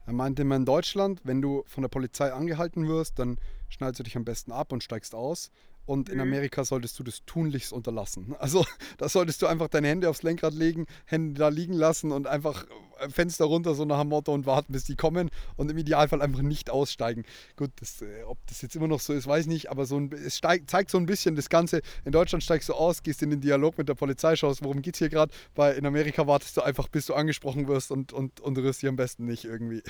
er 0.06 0.14
meinte 0.14 0.44
immer 0.44 0.56
in 0.56 0.66
Deutschland, 0.66 1.22
wenn 1.24 1.42
du 1.42 1.64
von 1.68 1.82
der 1.82 1.90
Polizei 1.90 2.32
angehalten 2.32 2.88
wirst, 2.88 3.18
dann 3.20 3.38
schnallst 3.70 4.00
du 4.00 4.04
dich 4.04 4.16
am 4.16 4.26
besten 4.26 4.52
ab 4.52 4.72
und 4.72 4.84
steigst 4.84 5.16
aus. 5.16 5.52
Und 5.86 6.10
in 6.10 6.16
mhm. 6.16 6.22
Amerika 6.22 6.64
solltest 6.64 6.98
du 6.98 7.04
das 7.04 7.26
tunlichst 7.26 7.72
unterlassen. 7.72 8.36
Also 8.40 8.66
da 8.98 9.10
solltest 9.10 9.42
du 9.42 9.48
einfach 9.48 9.68
deine 9.68 9.88
Hände 9.88 10.10
aufs 10.10 10.24
Lenkrad 10.24 10.54
legen, 10.54 10.88
Hände 11.06 11.40
da 11.40 11.50
liegen 11.50 11.74
lassen 11.74 12.12
und 12.12 12.28
einfach 12.28 12.66
Fenster 13.10 13.46
runter, 13.46 13.76
so 13.76 13.86
nach 13.86 14.02
dem 14.02 14.10
Motto 14.10 14.34
und 14.34 14.46
warten, 14.46 14.74
bis 14.74 14.84
die 14.84 14.96
kommen 14.96 15.30
und 15.56 15.70
im 15.70 15.78
Idealfall 15.78 16.22
einfach 16.22 16.42
nicht 16.42 16.70
aussteigen. 16.70 17.26
Gut, 17.56 17.72
das, 17.80 18.02
äh, 18.02 18.24
ob 18.24 18.38
das 18.48 18.62
jetzt 18.62 18.76
immer 18.76 18.88
noch 18.88 19.00
so 19.00 19.14
ist, 19.14 19.28
weiß 19.28 19.42
ich 19.42 19.48
nicht, 19.48 19.70
aber 19.72 19.86
so 19.86 19.98
ein, 20.00 20.12
es 20.12 20.38
steigt, 20.38 20.70
zeigt 20.70 20.90
so 20.90 20.98
ein 20.98 21.06
bisschen 21.06 21.36
das 21.36 21.50
Ganze. 21.50 21.82
In 22.04 22.12
Deutschland 22.12 22.44
steigst 22.44 22.70
du 22.70 22.74
aus, 22.74 23.04
gehst 23.04 23.22
in 23.22 23.30
den 23.30 23.42
Dialog 23.42 23.78
mit 23.78 23.90
der 23.90 23.96
Polizei, 23.96 24.36
schaust, 24.36 24.64
worum 24.64 24.82
geht 24.82 24.96
es 24.96 25.00
hier 25.00 25.10
gerade, 25.10 25.34
weil 25.56 25.76
in 25.76 25.86
Amerika 25.86 26.28
wartest 26.28 26.58
du 26.58 26.62
einfach, 26.62 26.88
bis 26.88 27.06
du 27.06 27.14
angesprochen 27.14 27.68
wirst 27.68 27.92
und, 27.92 28.14
und, 28.14 28.40
und 28.40 28.58
rührst 28.58 28.82
dich 28.82 28.90
am 28.90 28.96
besten 28.96 29.26
nicht 29.26 29.46
irgendwie. 29.46 29.84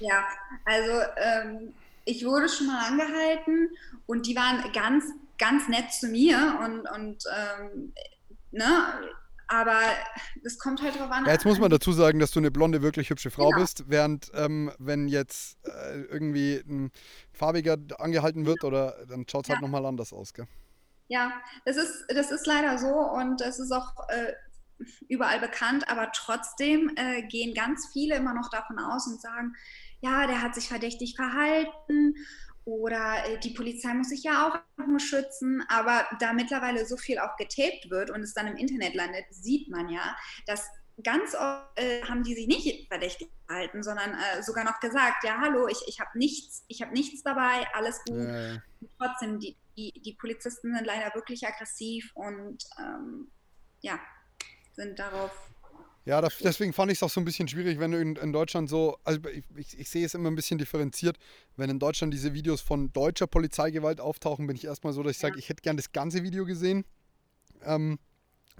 Ja, 0.00 0.24
also 0.64 0.92
ähm, 1.16 1.74
ich 2.04 2.24
wurde 2.24 2.48
schon 2.48 2.66
mal 2.66 2.86
angehalten 2.86 3.70
und 4.06 4.26
die 4.26 4.36
waren 4.36 4.72
ganz, 4.72 5.04
ganz 5.38 5.68
nett 5.68 5.92
zu 5.92 6.08
mir 6.08 6.58
und, 6.62 6.88
und 6.90 7.24
ähm, 7.34 7.92
ne, 8.52 9.00
aber 9.48 9.80
das 10.42 10.58
kommt 10.58 10.82
halt 10.82 10.98
drauf 10.98 11.10
an. 11.10 11.24
Ja, 11.24 11.32
jetzt 11.32 11.44
muss 11.44 11.58
man 11.58 11.70
dazu 11.70 11.92
sagen, 11.92 12.18
dass 12.18 12.30
du 12.30 12.40
eine 12.40 12.50
blonde, 12.50 12.82
wirklich 12.82 13.10
hübsche 13.10 13.30
Frau 13.30 13.50
genau. 13.50 13.60
bist, 13.60 13.84
während 13.88 14.30
ähm, 14.34 14.72
wenn 14.78 15.08
jetzt 15.08 15.58
äh, 15.64 16.00
irgendwie 16.02 16.62
ein 16.66 16.90
farbiger 17.32 17.76
angehalten 17.98 18.46
wird 18.46 18.64
oder 18.64 18.96
dann 19.08 19.26
schaut 19.28 19.44
es 19.44 19.50
halt 19.50 19.60
ja. 19.60 19.66
nochmal 19.66 19.86
anders 19.86 20.12
aus, 20.12 20.32
gell? 20.34 20.46
Ja, 21.08 21.32
das 21.64 21.76
ist, 21.76 22.04
das 22.08 22.32
ist 22.32 22.46
leider 22.46 22.78
so 22.78 22.88
und 22.88 23.40
es 23.40 23.60
ist 23.60 23.70
auch 23.70 23.94
äh, 24.08 24.32
überall 25.08 25.38
bekannt, 25.38 25.88
aber 25.88 26.10
trotzdem 26.12 26.90
äh, 26.96 27.22
gehen 27.22 27.54
ganz 27.54 27.88
viele 27.92 28.16
immer 28.16 28.34
noch 28.34 28.50
davon 28.50 28.78
aus 28.78 29.06
und 29.06 29.20
sagen, 29.20 29.54
ja, 30.00 30.26
der 30.26 30.42
hat 30.42 30.54
sich 30.54 30.68
verdächtig 30.68 31.14
verhalten 31.14 32.14
oder 32.66 33.24
äh, 33.24 33.38
die 33.38 33.54
Polizei 33.54 33.94
muss 33.94 34.08
sich 34.08 34.24
ja 34.24 34.48
auch 34.48 34.86
nur 34.86 35.00
schützen. 35.00 35.64
Aber 35.68 36.06
da 36.20 36.32
mittlerweile 36.32 36.84
so 36.84 36.96
viel 36.96 37.18
auch 37.18 37.36
getaped 37.36 37.88
wird 37.90 38.10
und 38.10 38.20
es 38.20 38.34
dann 38.34 38.48
im 38.48 38.56
Internet 38.56 38.94
landet, 38.94 39.24
sieht 39.30 39.70
man 39.70 39.88
ja, 39.88 40.16
dass 40.46 40.66
ganz 41.04 41.34
oft 41.34 41.78
äh, 41.78 42.02
haben 42.02 42.24
die 42.24 42.34
sich 42.34 42.48
nicht 42.48 42.88
verdächtig 42.88 43.30
verhalten, 43.46 43.82
sondern 43.82 44.14
äh, 44.14 44.42
sogar 44.42 44.64
noch 44.64 44.80
gesagt, 44.80 45.24
ja, 45.24 45.38
hallo, 45.40 45.68
ich, 45.68 45.78
ich 45.86 46.00
habe 46.00 46.18
nichts, 46.18 46.64
ich 46.68 46.82
habe 46.82 46.92
nichts 46.92 47.22
dabei, 47.22 47.66
alles 47.72 48.02
gut. 48.04 48.18
Ja. 48.18 48.60
Trotzdem, 48.98 49.38
die, 49.38 49.56
die, 49.76 49.92
die 50.04 50.14
Polizisten 50.14 50.74
sind 50.74 50.86
leider 50.86 51.14
wirklich 51.14 51.46
aggressiv 51.46 52.10
und 52.14 52.64
ähm, 52.80 53.30
ja, 53.80 54.00
sind 54.72 54.98
darauf 54.98 55.30
ja, 56.06 56.20
das, 56.20 56.38
deswegen 56.38 56.72
fand 56.72 56.92
ich 56.92 56.98
es 56.98 57.02
auch 57.02 57.10
so 57.10 57.20
ein 57.20 57.24
bisschen 57.24 57.48
schwierig, 57.48 57.80
wenn 57.80 57.90
du 57.90 58.00
in, 58.00 58.14
in 58.14 58.32
Deutschland 58.32 58.70
so, 58.70 58.96
also 59.02 59.20
ich, 59.28 59.44
ich, 59.56 59.78
ich, 59.80 59.90
sehe 59.90 60.06
es 60.06 60.14
immer 60.14 60.30
ein 60.30 60.36
bisschen 60.36 60.56
differenziert, 60.56 61.18
wenn 61.56 61.68
in 61.68 61.80
Deutschland 61.80 62.14
diese 62.14 62.32
Videos 62.32 62.60
von 62.60 62.92
deutscher 62.92 63.26
Polizeigewalt 63.26 64.00
auftauchen, 64.00 64.46
bin 64.46 64.54
ich 64.54 64.64
erstmal 64.64 64.92
so, 64.92 65.02
dass 65.02 65.16
ich 65.16 65.22
ja. 65.22 65.28
sage, 65.28 65.40
ich 65.40 65.48
hätte 65.48 65.62
gern 65.62 65.76
das 65.76 65.90
ganze 65.90 66.22
Video 66.22 66.46
gesehen. 66.46 66.84
Ähm, 67.64 67.98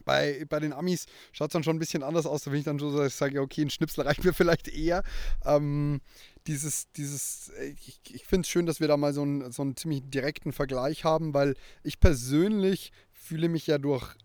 bei, 0.04 0.44
bei 0.48 0.58
den 0.58 0.72
Amis 0.72 1.06
schaut 1.30 1.50
es 1.50 1.52
dann 1.52 1.62
schon 1.62 1.76
ein 1.76 1.78
bisschen 1.78 2.02
anders 2.02 2.26
aus, 2.26 2.42
da 2.42 2.50
bin 2.50 2.58
ich 2.58 2.64
dann 2.64 2.80
so, 2.80 2.96
dass 2.96 3.12
ich 3.12 3.14
sage, 3.14 3.40
okay, 3.40 3.62
ein 3.62 3.70
Schnipsel 3.70 4.02
reicht 4.06 4.24
mir 4.24 4.34
vielleicht 4.34 4.66
eher. 4.66 5.04
Ähm, 5.44 6.00
dieses, 6.48 6.90
dieses, 6.96 7.52
ich, 7.60 8.00
ich 8.10 8.24
finde 8.24 8.44
es 8.44 8.48
schön, 8.48 8.66
dass 8.66 8.80
wir 8.80 8.88
da 8.88 8.96
mal 8.96 9.14
so 9.14 9.22
einen, 9.22 9.52
so 9.52 9.62
einen 9.62 9.76
ziemlich 9.76 10.02
direkten 10.04 10.52
Vergleich 10.52 11.04
haben, 11.04 11.32
weil 11.32 11.54
ich 11.84 12.00
persönlich 12.00 12.90
fühle 13.12 13.48
mich 13.48 13.68
ja 13.68 13.78
durch 13.78 14.16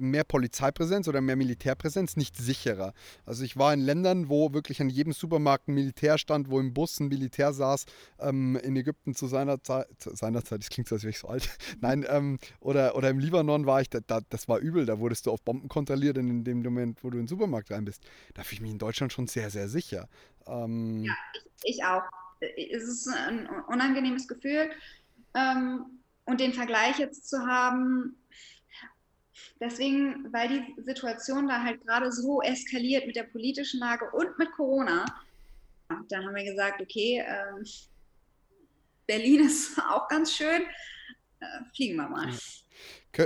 mehr 0.00 0.24
Polizeipräsenz 0.24 1.08
oder 1.08 1.20
mehr 1.20 1.36
Militärpräsenz 1.36 2.16
nicht 2.16 2.36
sicherer. 2.36 2.92
Also 3.24 3.44
ich 3.44 3.56
war 3.56 3.72
in 3.72 3.80
Ländern, 3.80 4.28
wo 4.28 4.52
wirklich 4.52 4.80
an 4.80 4.88
jedem 4.88 5.12
Supermarkt 5.12 5.68
ein 5.68 5.74
Militär 5.74 6.18
stand, 6.18 6.50
wo 6.50 6.60
im 6.60 6.74
Bus 6.74 7.00
ein 7.00 7.08
Militär 7.08 7.52
saß, 7.52 7.86
ähm, 8.20 8.56
in 8.56 8.76
Ägypten 8.76 9.14
zu 9.14 9.26
seiner 9.26 9.62
Zeit, 9.62 9.86
seiner 9.98 10.44
Zeit, 10.44 10.60
das 10.60 10.70
klingt 10.70 10.88
so, 10.88 10.94
als 10.94 11.02
wäre 11.02 11.10
ich 11.10 11.18
so 11.18 11.28
alt, 11.28 11.48
nein, 11.80 12.04
ähm, 12.08 12.38
oder, 12.60 12.96
oder 12.96 13.10
im 13.10 13.18
Libanon 13.18 13.66
war 13.66 13.80
ich, 13.80 13.90
da, 13.90 14.00
da, 14.06 14.20
das 14.28 14.48
war 14.48 14.58
übel, 14.58 14.86
da 14.86 14.98
wurdest 14.98 15.26
du 15.26 15.30
auf 15.30 15.42
Bomben 15.42 15.68
kontrolliert 15.68 16.18
in 16.18 16.44
dem 16.44 16.62
Moment, 16.62 17.02
wo 17.02 17.10
du 17.10 17.18
in 17.18 17.24
den 17.24 17.28
Supermarkt 17.28 17.70
rein 17.70 17.84
bist. 17.84 18.02
Da 18.34 18.42
fühle 18.42 18.56
ich 18.56 18.60
mich 18.62 18.70
in 18.72 18.78
Deutschland 18.78 19.12
schon 19.12 19.26
sehr, 19.26 19.50
sehr 19.50 19.68
sicher. 19.68 20.08
Ähm, 20.46 21.04
ja, 21.04 21.14
ich, 21.62 21.76
ich, 21.76 21.84
auch. 21.84 22.02
Es 22.40 22.84
ist 22.84 23.06
ein 23.08 23.48
unangenehmes 23.68 24.26
Gefühl. 24.26 24.70
Ähm, 25.34 25.84
und 26.24 26.40
den 26.40 26.52
Vergleich 26.52 26.98
jetzt 26.98 27.28
zu 27.28 27.46
haben, 27.46 28.16
Deswegen, 29.60 30.32
weil 30.32 30.48
die 30.48 30.82
Situation 30.82 31.46
da 31.46 31.62
halt 31.62 31.84
gerade 31.86 32.10
so 32.10 32.40
eskaliert 32.40 33.06
mit 33.06 33.14
der 33.14 33.24
politischen 33.24 33.80
Lage 33.80 34.10
und 34.12 34.38
mit 34.38 34.50
Corona, 34.52 35.04
da 36.08 36.18
haben 36.18 36.34
wir 36.34 36.44
gesagt, 36.44 36.80
okay, 36.80 37.22
ähm, 37.26 37.64
Berlin 39.06 39.40
ist 39.46 39.78
auch 39.78 40.08
ganz 40.08 40.32
schön, 40.32 40.62
äh, 41.40 41.46
fliegen 41.74 41.96
wir 41.96 42.08
mal. 42.08 42.32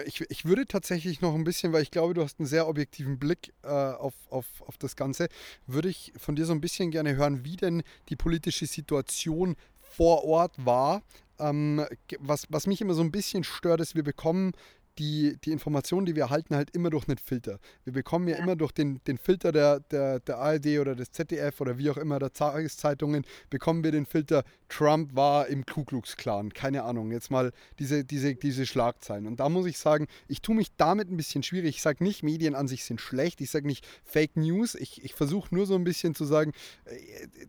Ich, 0.07 0.23
ich, 0.23 0.45
würde 0.47 0.67
tatsächlich 0.67 1.21
noch 1.21 1.35
ein 1.35 1.45
bisschen, 1.45 1.73
weil 1.73 1.83
ich 1.83 1.91
glaube, 1.91 2.15
du 2.15 2.23
hast 2.23 2.41
einen 2.41 2.49
sehr 2.49 2.67
objektiven 2.67 3.19
Blick 3.19 3.53
äh, 3.63 3.69
auf, 3.69 4.15
auf, 4.31 4.47
auf 4.61 4.79
das 4.79 4.97
Ganze, 4.97 5.29
würde 5.67 5.91
ich 5.91 6.13
von 6.17 6.35
dir 6.35 6.47
so 6.47 6.53
ein 6.53 6.63
bisschen 6.63 6.91
gerne 6.91 7.17
hören, 7.17 7.45
wie 7.45 7.57
denn 7.57 7.83
die 8.09 8.17
politische 8.17 8.67
Situation 8.67 9.57
vor 9.83 10.25
Ort 10.25 10.55
war. 10.65 11.03
Ähm, 11.39 11.85
was, 12.19 12.47
was 12.49 12.67
mich 12.67 12.81
immer 12.81 12.95
so 12.95 13.03
ein 13.03 13.13
bisschen 13.13 13.45
stört, 13.45 13.81
ist, 13.81 13.95
wir 13.95 14.05
bekommen 14.05 14.53
die, 14.99 15.37
die 15.45 15.53
Informationen, 15.53 16.07
die 16.07 16.15
wir 16.15 16.25
erhalten, 16.25 16.55
halt 16.55 16.71
immer 16.71 16.91
durch 16.91 17.09
einen 17.09 17.19
Filter. 17.19 17.59
Wir 17.85 17.93
bekommen 17.93 18.29
ja, 18.29 18.37
ja. 18.37 18.43
immer 18.43 18.57
durch 18.57 18.73
den, 18.73 19.01
den 19.07 19.19
Filter 19.19 19.53
der, 19.53 19.81
der, 19.81 20.21
der 20.21 20.39
ARD 20.39 20.79
oder 20.81 20.95
des 20.95 21.11
ZDF 21.13 21.61
oder 21.61 21.79
wie 21.79 21.91
auch 21.91 21.97
immer 21.97 22.19
der 22.19 22.33
Tageszeitungen, 22.33 23.25
bekommen 23.51 23.85
wir 23.85 23.93
den 23.93 24.07
Filter, 24.07 24.45
Trump 24.69 25.15
war 25.15 25.47
im 25.49 25.65
Ku 25.67 25.85
Klux 25.85 26.17
Klan. 26.17 26.53
Keine 26.53 26.83
Ahnung, 26.83 27.13
jetzt 27.13 27.31
mal 27.31 27.53
diese, 27.79 28.05
diese, 28.05 28.35
diese 28.35 28.67
Schlagzeilen. 28.67 29.27
Und 29.27 29.41
da 29.41 29.49
muss 29.49 29.67
ich 29.67 29.79
sagen, 29.79 30.07
ich 30.29 30.41
tue 30.41 30.57
mich 30.57 30.75
damit 30.77 31.11
ein 31.11 31.17
bisschen 31.17 31.43
schwierig. 31.43 31.77
Ich 31.77 31.83
sage 31.83 32.03
nicht, 32.03 32.23
Medien 32.23 32.55
an 32.55 32.69
sich 32.69 32.85
sind 32.85 33.01
schlecht. 33.01 33.41
Ich 33.41 33.51
sage 33.51 33.67
nicht 33.67 33.87
Fake 34.05 34.37
News. 34.37 34.75
Ich, 34.75 35.05
ich 35.05 35.15
versuche 35.15 35.55
nur 35.55 35.67
so 35.67 35.75
ein 35.75 35.85
bisschen 35.85 36.15
zu 36.15 36.25
sagen, 36.25 36.53
äh, 36.87 36.97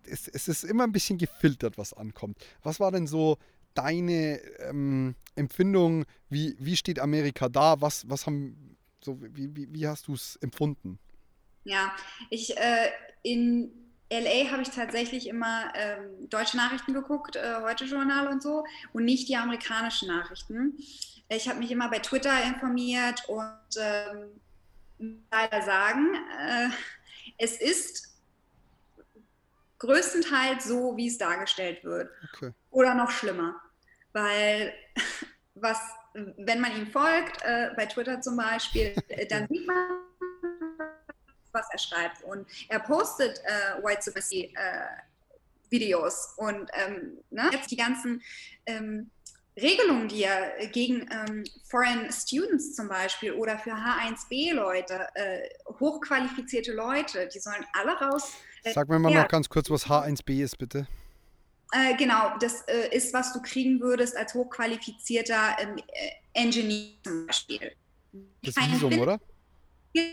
es, 0.10 0.28
es 0.28 0.48
ist 0.48 0.64
immer 0.64 0.84
ein 0.84 0.92
bisschen 0.92 1.18
gefiltert, 1.18 1.78
was 1.78 1.94
ankommt. 1.94 2.38
Was 2.64 2.80
war 2.80 2.92
denn 2.92 3.08
so 3.08 3.38
deine 3.76 4.40
ähm, 4.60 5.16
Empfindung? 5.36 6.06
Wie, 6.30 6.56
wie 6.60 6.76
steht 6.76 7.00
Amerika 7.00 7.50
da? 7.50 7.80
Was, 7.82 8.10
was 8.10 8.26
haben, 8.26 8.78
so, 9.04 9.22
wie, 9.22 9.56
wie, 9.56 9.72
wie 9.72 9.88
hast 9.88 10.08
du 10.08 10.14
es 10.14 10.38
empfunden? 10.38 11.00
Ja, 11.64 11.92
ich 12.30 12.58
äh, 12.58 12.90
in 13.24 13.72
LA 14.12 14.52
habe 14.52 14.62
ich 14.62 14.70
tatsächlich 14.70 15.28
immer 15.28 15.74
ähm, 15.76 16.30
deutsche 16.30 16.58
Nachrichten 16.58 16.94
geguckt, 16.94 17.36
äh, 17.36 17.56
heute 17.62 17.86
Journal 17.86 18.28
und 18.28 18.42
so, 18.42 18.64
und 18.94 19.04
nicht 19.04 19.28
die 19.28 19.36
amerikanischen 19.36 20.08
Nachrichten. 20.08 20.78
Ich 21.28 21.50
habe 21.50 21.60
mich 21.60 21.72
immer 21.72 21.90
bei 21.90 22.00
Twitter 22.00 22.44
informiert 22.44 23.28
und 23.28 23.80
ähm, 23.80 24.40
leider 25.32 25.62
sagen, 25.64 26.14
äh, 26.40 26.70
es 27.40 27.60
ist 27.60 28.16
größtenteils 29.80 30.66
so, 30.66 30.96
wie 30.96 31.08
es 31.08 31.18
dargestellt 31.18 31.84
wird. 31.84 32.10
Okay. 32.36 32.52
Oder 32.70 32.94
noch 32.94 33.10
schlimmer 33.10 33.60
weil 34.16 34.74
was, 35.56 35.78
wenn 36.14 36.62
man 36.62 36.76
ihm 36.76 36.88
folgt, 36.88 37.44
äh, 37.44 37.70
bei 37.76 37.86
Twitter 37.86 38.22
zum 38.22 38.38
Beispiel, 38.38 38.96
äh, 39.10 39.28
dann 39.28 39.48
sieht 39.48 39.68
man, 39.68 40.00
was 41.52 41.68
er 41.72 41.78
schreibt. 41.78 42.24
Und 42.24 42.48
er 42.70 42.80
postet 42.80 43.40
äh, 43.44 43.84
White 43.84 44.02
Supremacy 44.02 44.54
äh, 44.56 45.70
Videos 45.70 46.34
und 46.38 46.70
ähm, 46.74 47.18
ne, 47.32 47.50
jetzt 47.52 47.72
die 47.72 47.76
ganzen 47.76 48.22
ähm, 48.66 49.10
Regelungen, 49.58 50.08
die 50.08 50.24
er 50.24 50.68
gegen 50.68 51.10
ähm, 51.12 51.44
Foreign 51.70 52.12
Students 52.12 52.76
zum 52.76 52.88
Beispiel 52.88 53.32
oder 53.34 53.58
für 53.58 53.72
H1B-Leute, 53.72 55.08
äh, 55.16 55.50
hochqualifizierte 55.80 56.74
Leute, 56.74 57.28
die 57.34 57.40
sollen 57.40 57.66
alle 57.74 57.94
raus. 57.94 58.34
Äh, 58.64 58.74
Sag 58.74 58.90
mir 58.90 59.00
mal 59.00 59.12
ja, 59.12 59.22
noch 59.24 59.28
ganz 59.30 59.50
kurz, 59.50 59.70
was 59.70 59.88
H1B 59.88 60.44
ist, 60.44 60.58
bitte. 60.58 60.88
Äh, 61.72 61.96
genau, 61.98 62.38
das 62.40 62.62
äh, 62.68 62.96
ist, 62.96 63.14
was 63.14 63.34
du 63.34 63.42
kriegen 63.42 63.80
würdest 63.80 64.16
als 64.16 64.34
hochqualifizierter 64.34 65.58
ähm, 65.60 65.78
äh, 65.78 66.12
Engineer 66.34 66.92
zum 67.04 67.28
Beispiel. 67.28 67.72
Das 68.44 68.56
Visum, 68.56 68.92
finden, 68.92 69.00
oder? 69.00 69.20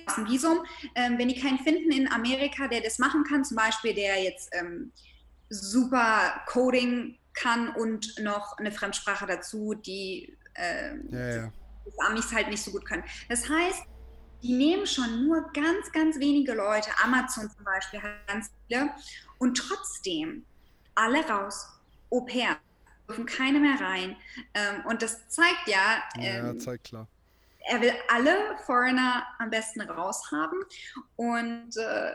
Das 0.06 0.16
ein 0.16 0.28
Visum. 0.28 0.64
Ähm, 0.94 1.18
wenn 1.18 1.28
die 1.28 1.40
keinen 1.40 1.58
finden 1.58 1.92
in 1.92 2.10
Amerika, 2.10 2.68
der 2.68 2.80
das 2.80 2.98
machen 2.98 3.24
kann, 3.24 3.44
zum 3.44 3.56
Beispiel 3.56 3.94
der 3.94 4.22
jetzt 4.22 4.50
ähm, 4.52 4.92
super 5.50 6.42
Coding 6.46 7.18
kann 7.34 7.68
und 7.74 8.18
noch 8.20 8.58
eine 8.58 8.72
Fremdsprache 8.72 9.26
dazu, 9.26 9.74
die 9.74 10.36
äh, 10.54 10.96
ja, 11.10 11.36
ja. 11.36 11.52
die 11.86 12.00
Amis 12.06 12.32
halt 12.32 12.48
nicht 12.48 12.62
so 12.62 12.70
gut 12.70 12.84
können. 12.84 13.04
Das 13.28 13.48
heißt, 13.48 13.82
die 14.42 14.54
nehmen 14.54 14.86
schon 14.86 15.26
nur 15.26 15.50
ganz, 15.52 15.92
ganz 15.92 16.18
wenige 16.18 16.54
Leute, 16.54 16.90
Amazon 17.02 17.48
zum 17.50 17.64
Beispiel 17.64 18.02
hat 18.02 18.26
ganz 18.26 18.50
viele, 18.66 18.90
und 19.38 19.56
trotzdem 19.56 20.44
alle 20.94 21.26
raus, 21.28 21.68
Au 22.10 22.20
pair, 22.20 22.58
dürfen 23.08 23.26
keine 23.26 23.58
mehr 23.58 23.80
rein. 23.80 24.16
Ähm, 24.54 24.84
und 24.86 25.02
das 25.02 25.28
zeigt 25.28 25.66
ja, 25.66 26.02
ähm, 26.16 26.46
ja, 26.46 26.58
zeigt 26.58 26.84
klar. 26.84 27.08
er 27.70 27.80
will 27.80 27.94
alle 28.08 28.56
Foreigner 28.66 29.26
am 29.38 29.50
besten 29.50 29.80
raushaben. 29.80 30.60
Und 31.16 31.76
äh, 31.76 32.12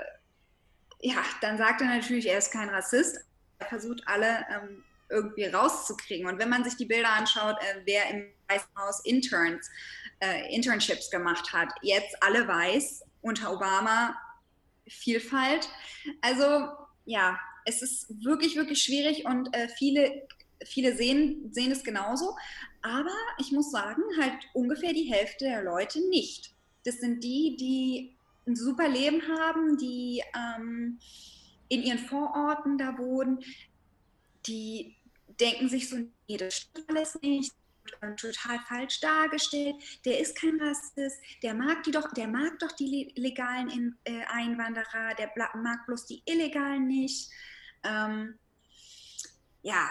ja, 1.02 1.24
dann 1.42 1.58
sagt 1.58 1.82
er 1.82 1.88
natürlich, 1.88 2.28
er 2.28 2.38
ist 2.38 2.52
kein 2.52 2.70
Rassist. 2.70 3.18
Er 3.60 3.68
versucht 3.68 4.02
alle 4.06 4.46
ähm, 4.50 4.84
irgendwie 5.10 5.46
rauszukriegen. 5.46 6.28
Und 6.28 6.40
wenn 6.40 6.50
man 6.50 6.64
sich 6.64 6.76
die 6.76 6.86
Bilder 6.86 7.12
anschaut, 7.12 7.56
äh, 7.60 7.82
wer 7.86 8.10
im 8.10 8.28
Weißen 8.48 8.70
Haus 8.78 9.04
Interns, 9.06 9.70
äh, 10.20 10.54
Internships 10.54 11.10
gemacht 11.10 11.54
hat, 11.54 11.70
jetzt 11.82 12.22
alle 12.22 12.48
weiß, 12.48 13.04
unter 13.22 13.52
Obama 13.52 14.16
Vielfalt. 14.88 15.70
Also 16.22 16.70
ja, 17.06 17.38
es 17.68 17.82
ist 17.82 18.08
wirklich, 18.24 18.56
wirklich 18.56 18.82
schwierig 18.82 19.26
und 19.26 19.54
äh, 19.54 19.68
viele, 19.68 20.28
viele 20.66 20.96
sehen, 20.96 21.52
sehen 21.52 21.72
es 21.72 21.84
genauso. 21.84 22.36
Aber 22.82 23.16
ich 23.40 23.52
muss 23.52 23.72
sagen, 23.72 24.02
halt 24.20 24.34
ungefähr 24.54 24.94
die 24.94 25.12
Hälfte 25.12 25.46
der 25.46 25.64
Leute 25.64 26.00
nicht. 26.10 26.56
Das 26.86 27.00
sind 27.00 27.24
die, 27.24 27.58
die 27.60 28.18
ein 28.48 28.56
super 28.56 28.88
Leben 28.88 29.22
haben, 29.28 29.78
die 29.78 30.24
ähm, 30.34 31.00
in 31.68 31.84
ihren 31.84 32.00
Vororten 32.00 32.78
da 32.78 32.98
wohnen, 32.98 33.40
die 34.48 34.96
denken 35.40 35.68
sich 35.68 35.90
so, 35.90 35.98
nee, 35.98 36.38
das 36.38 36.56
stimmt 36.56 36.90
alles 36.90 37.20
nicht, 37.22 37.54
total 38.18 38.60
falsch 38.68 39.00
dargestellt, 39.00 39.76
der 40.06 40.20
ist 40.20 40.40
kein 40.40 40.60
Rassist, 40.62 41.20
der 41.44 41.54
mag 41.54 41.84
die 41.84 41.92
doch, 41.92 42.14
der 42.14 42.28
mag 42.28 42.58
doch 42.60 42.72
die 42.72 43.14
legalen 43.16 43.98
äh, 44.04 44.24
Einwanderer, 44.28 45.14
der 45.18 45.32
mag 45.56 45.86
bloß 45.86 46.06
die 46.06 46.22
illegalen 46.26 46.88
nicht. 46.88 47.30
Ähm, 47.88 48.36
ja, 49.62 49.90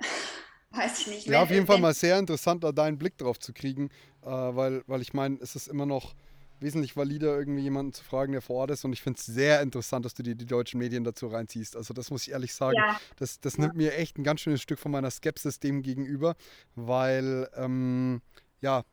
weiß 0.70 1.00
ich 1.00 1.06
nicht. 1.08 1.26
Ja, 1.26 1.42
auf 1.42 1.50
jeden 1.50 1.66
Fall 1.66 1.78
mal 1.78 1.94
sehr 1.94 2.18
interessant, 2.18 2.64
da 2.64 2.72
deinen 2.72 2.98
Blick 2.98 3.18
drauf 3.18 3.38
zu 3.38 3.52
kriegen, 3.52 3.90
äh, 4.22 4.28
weil, 4.28 4.82
weil 4.86 5.02
ich 5.02 5.14
meine, 5.14 5.38
es 5.40 5.56
ist 5.56 5.68
immer 5.68 5.86
noch 5.86 6.14
wesentlich 6.60 6.96
valider, 6.96 7.38
irgendwie 7.38 7.62
jemanden 7.62 7.92
zu 7.92 8.04
fragen, 8.04 8.32
der 8.32 8.42
vor 8.42 8.56
Ort 8.56 8.70
ist. 8.70 8.84
Und 8.84 8.92
ich 8.92 9.02
finde 9.02 9.18
es 9.18 9.26
sehr 9.26 9.62
interessant, 9.62 10.04
dass 10.04 10.14
du 10.14 10.22
dir 10.22 10.34
die 10.34 10.46
deutschen 10.46 10.78
Medien 10.78 11.04
dazu 11.04 11.26
reinziehst. 11.26 11.76
Also 11.76 11.94
das 11.94 12.10
muss 12.10 12.26
ich 12.26 12.32
ehrlich 12.32 12.54
sagen. 12.54 12.76
Ja. 12.76 13.00
Das, 13.16 13.40
das 13.40 13.56
ja. 13.56 13.62
nimmt 13.62 13.76
mir 13.76 13.94
echt 13.94 14.18
ein 14.18 14.24
ganz 14.24 14.40
schönes 14.40 14.60
Stück 14.60 14.78
von 14.78 14.92
meiner 14.92 15.10
Skepsis 15.10 15.58
dem 15.58 15.82
gegenüber, 15.82 16.36
weil 16.74 17.48
ähm, 17.54 18.20
ja, 18.60 18.84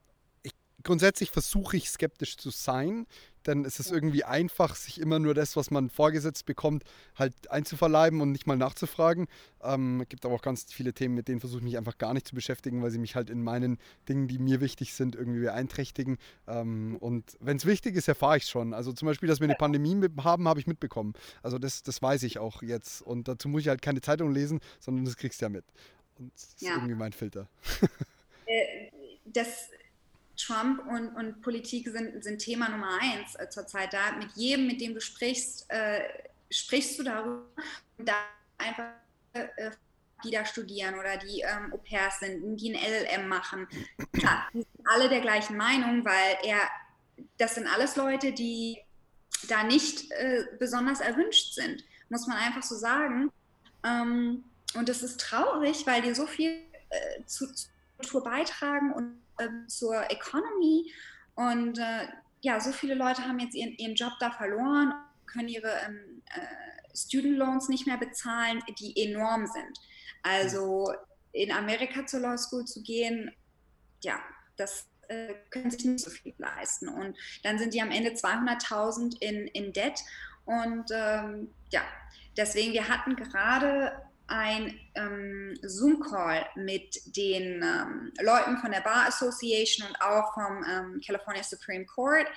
grundsätzlich 0.87 1.31
versuche 1.31 1.75
ich 1.75 1.89
skeptisch 1.89 2.37
zu 2.37 2.49
sein, 2.49 3.07
denn 3.45 3.65
es 3.65 3.79
ist 3.79 3.91
irgendwie 3.91 4.23
einfach, 4.23 4.73
sich 4.75 5.01
immer 5.01 5.19
nur 5.19 5.33
das, 5.33 5.57
was 5.57 5.69
man 5.69 5.89
vorgesetzt 5.89 6.45
bekommt, 6.45 6.85
halt 7.15 7.51
einzuverleiben 7.51 8.21
und 8.21 8.31
nicht 8.31 8.47
mal 8.47 8.55
nachzufragen. 8.55 9.27
Ähm, 9.61 9.99
es 10.01 10.07
gibt 10.07 10.25
aber 10.25 10.35
auch 10.35 10.41
ganz 10.41 10.71
viele 10.71 10.93
Themen, 10.93 11.13
mit 11.13 11.27
denen 11.27 11.41
versuche 11.41 11.59
ich 11.59 11.65
mich 11.65 11.77
einfach 11.77 11.97
gar 11.97 12.13
nicht 12.13 12.25
zu 12.25 12.35
beschäftigen, 12.35 12.81
weil 12.81 12.91
sie 12.91 12.99
mich 12.99 13.15
halt 13.17 13.29
in 13.29 13.43
meinen 13.43 13.79
Dingen, 14.07 14.29
die 14.29 14.39
mir 14.39 14.61
wichtig 14.61 14.93
sind, 14.93 15.15
irgendwie 15.15 15.41
beeinträchtigen. 15.41 16.17
Ähm, 16.47 16.95
und 17.01 17.35
wenn 17.41 17.57
es 17.57 17.65
wichtig 17.65 17.97
ist, 17.97 18.07
erfahre 18.07 18.37
ich 18.37 18.43
es 18.43 18.49
schon. 18.49 18.73
Also 18.73 18.93
zum 18.93 19.07
Beispiel, 19.07 19.27
dass 19.27 19.41
wir 19.41 19.45
eine 19.45 19.55
Pandemie 19.55 20.01
haben, 20.23 20.47
habe 20.47 20.61
ich 20.61 20.67
mitbekommen. 20.67 21.15
Also 21.43 21.59
das, 21.59 21.83
das 21.83 22.01
weiß 22.01 22.23
ich 22.23 22.39
auch 22.39 22.61
jetzt. 22.61 23.01
Und 23.01 23.27
dazu 23.27 23.49
muss 23.49 23.61
ich 23.61 23.67
halt 23.67 23.81
keine 23.81 23.99
Zeitung 23.99 24.31
lesen, 24.31 24.61
sondern 24.79 25.03
das 25.03 25.17
kriegst 25.17 25.41
du 25.41 25.45
ja 25.45 25.49
mit. 25.49 25.65
Und 26.17 26.33
das 26.33 26.43
ist 26.43 26.61
ja. 26.61 26.75
irgendwie 26.75 26.95
mein 26.95 27.11
Filter. 27.11 27.49
Äh, 28.49 28.89
das 29.25 29.69
Trump 30.37 30.85
und, 30.87 31.09
und 31.09 31.41
Politik 31.41 31.89
sind, 31.89 32.23
sind 32.23 32.39
Thema 32.39 32.69
Nummer 32.69 32.99
eins 33.01 33.35
äh, 33.35 33.49
zurzeit 33.49 33.93
da. 33.93 34.11
Mit 34.13 34.31
jedem, 34.35 34.67
mit 34.67 34.81
dem 34.81 34.93
du 34.93 35.01
sprichst, 35.01 35.69
äh, 35.69 36.01
sprichst 36.49 36.99
du 36.99 37.03
darüber 37.03 37.43
und 37.97 38.07
da 38.07 38.15
einfach 38.57 38.91
äh, 39.33 39.71
die 40.23 40.31
da 40.31 40.45
studieren 40.45 40.95
oder 40.95 41.17
die 41.17 41.41
ähm, 41.41 41.73
Au 41.73 41.77
pairs 41.77 42.19
sind, 42.19 42.57
die 42.57 42.75
ein 42.75 42.81
LLM 42.81 43.27
machen. 43.27 43.67
Klar, 44.13 44.47
die 44.53 44.61
sind 44.61 44.87
alle 44.91 45.09
der 45.09 45.21
gleichen 45.21 45.57
Meinung, 45.57 46.03
weil 46.05 46.37
er, 46.43 46.59
das 47.37 47.55
sind 47.55 47.67
alles 47.67 47.95
Leute, 47.95 48.31
die 48.31 48.79
da 49.47 49.63
nicht 49.63 50.11
äh, 50.11 50.45
besonders 50.57 50.99
erwünscht 50.99 51.53
sind, 51.53 51.83
muss 52.09 52.25
man 52.27 52.37
einfach 52.37 52.63
so 52.63 52.75
sagen. 52.75 53.31
Ähm, 53.83 54.43
und 54.73 54.89
das 54.89 55.03
ist 55.03 55.19
traurig, 55.19 55.85
weil 55.85 56.01
die 56.01 56.13
so 56.13 56.25
viel 56.25 56.63
äh, 56.89 57.23
zu, 57.25 57.53
zur 57.53 57.69
Kultur 57.97 58.23
beitragen 58.23 58.91
und 58.93 59.21
ähm, 59.39 59.67
zur 59.67 60.09
Economy. 60.09 60.91
Und 61.35 61.77
äh, 61.77 62.07
ja, 62.41 62.59
so 62.59 62.71
viele 62.71 62.95
Leute 62.95 63.23
haben 63.23 63.39
jetzt 63.39 63.55
ihren, 63.55 63.73
ihren 63.77 63.95
Job 63.95 64.13
da 64.19 64.31
verloren, 64.31 64.93
können 65.25 65.49
ihre 65.49 65.71
ähm, 65.85 66.21
äh, 66.33 66.95
Student 66.95 67.37
Loans 67.37 67.69
nicht 67.69 67.85
mehr 67.85 67.97
bezahlen, 67.97 68.61
die 68.79 69.05
enorm 69.05 69.45
sind. 69.47 69.79
Also 70.23 70.91
in 71.31 71.51
Amerika 71.51 72.05
zur 72.05 72.21
Law 72.21 72.37
School 72.37 72.65
zu 72.65 72.81
gehen, 72.81 73.31
ja, 74.01 74.19
das 74.55 74.87
äh, 75.07 75.35
können 75.51 75.69
sich 75.69 75.85
nicht 75.85 76.03
so 76.03 76.09
viel 76.09 76.33
leisten. 76.37 76.89
Und 76.89 77.17
dann 77.43 77.59
sind 77.59 77.73
die 77.73 77.81
am 77.81 77.91
Ende 77.91 78.11
200.000 78.11 79.21
in, 79.21 79.47
in 79.47 79.73
Debt. 79.73 79.99
Und 80.45 80.85
ähm, 80.91 81.53
ja, 81.69 81.81
deswegen, 82.35 82.73
wir 82.73 82.87
hatten 82.87 83.15
gerade 83.15 84.01
ein 84.27 84.77
ähm, 84.95 85.57
Zoom-Call 85.61 86.45
mit 86.55 87.01
den 87.15 87.63
ähm, 87.63 88.11
Leuten 88.21 88.57
von 88.57 88.71
der 88.71 88.81
Bar 88.81 89.07
Association 89.07 89.87
und 89.87 90.01
auch 90.01 90.33
vom 90.33 90.65
ähm, 90.69 91.01
California 91.05 91.43
Supreme 91.43 91.85
Court, 91.85 92.27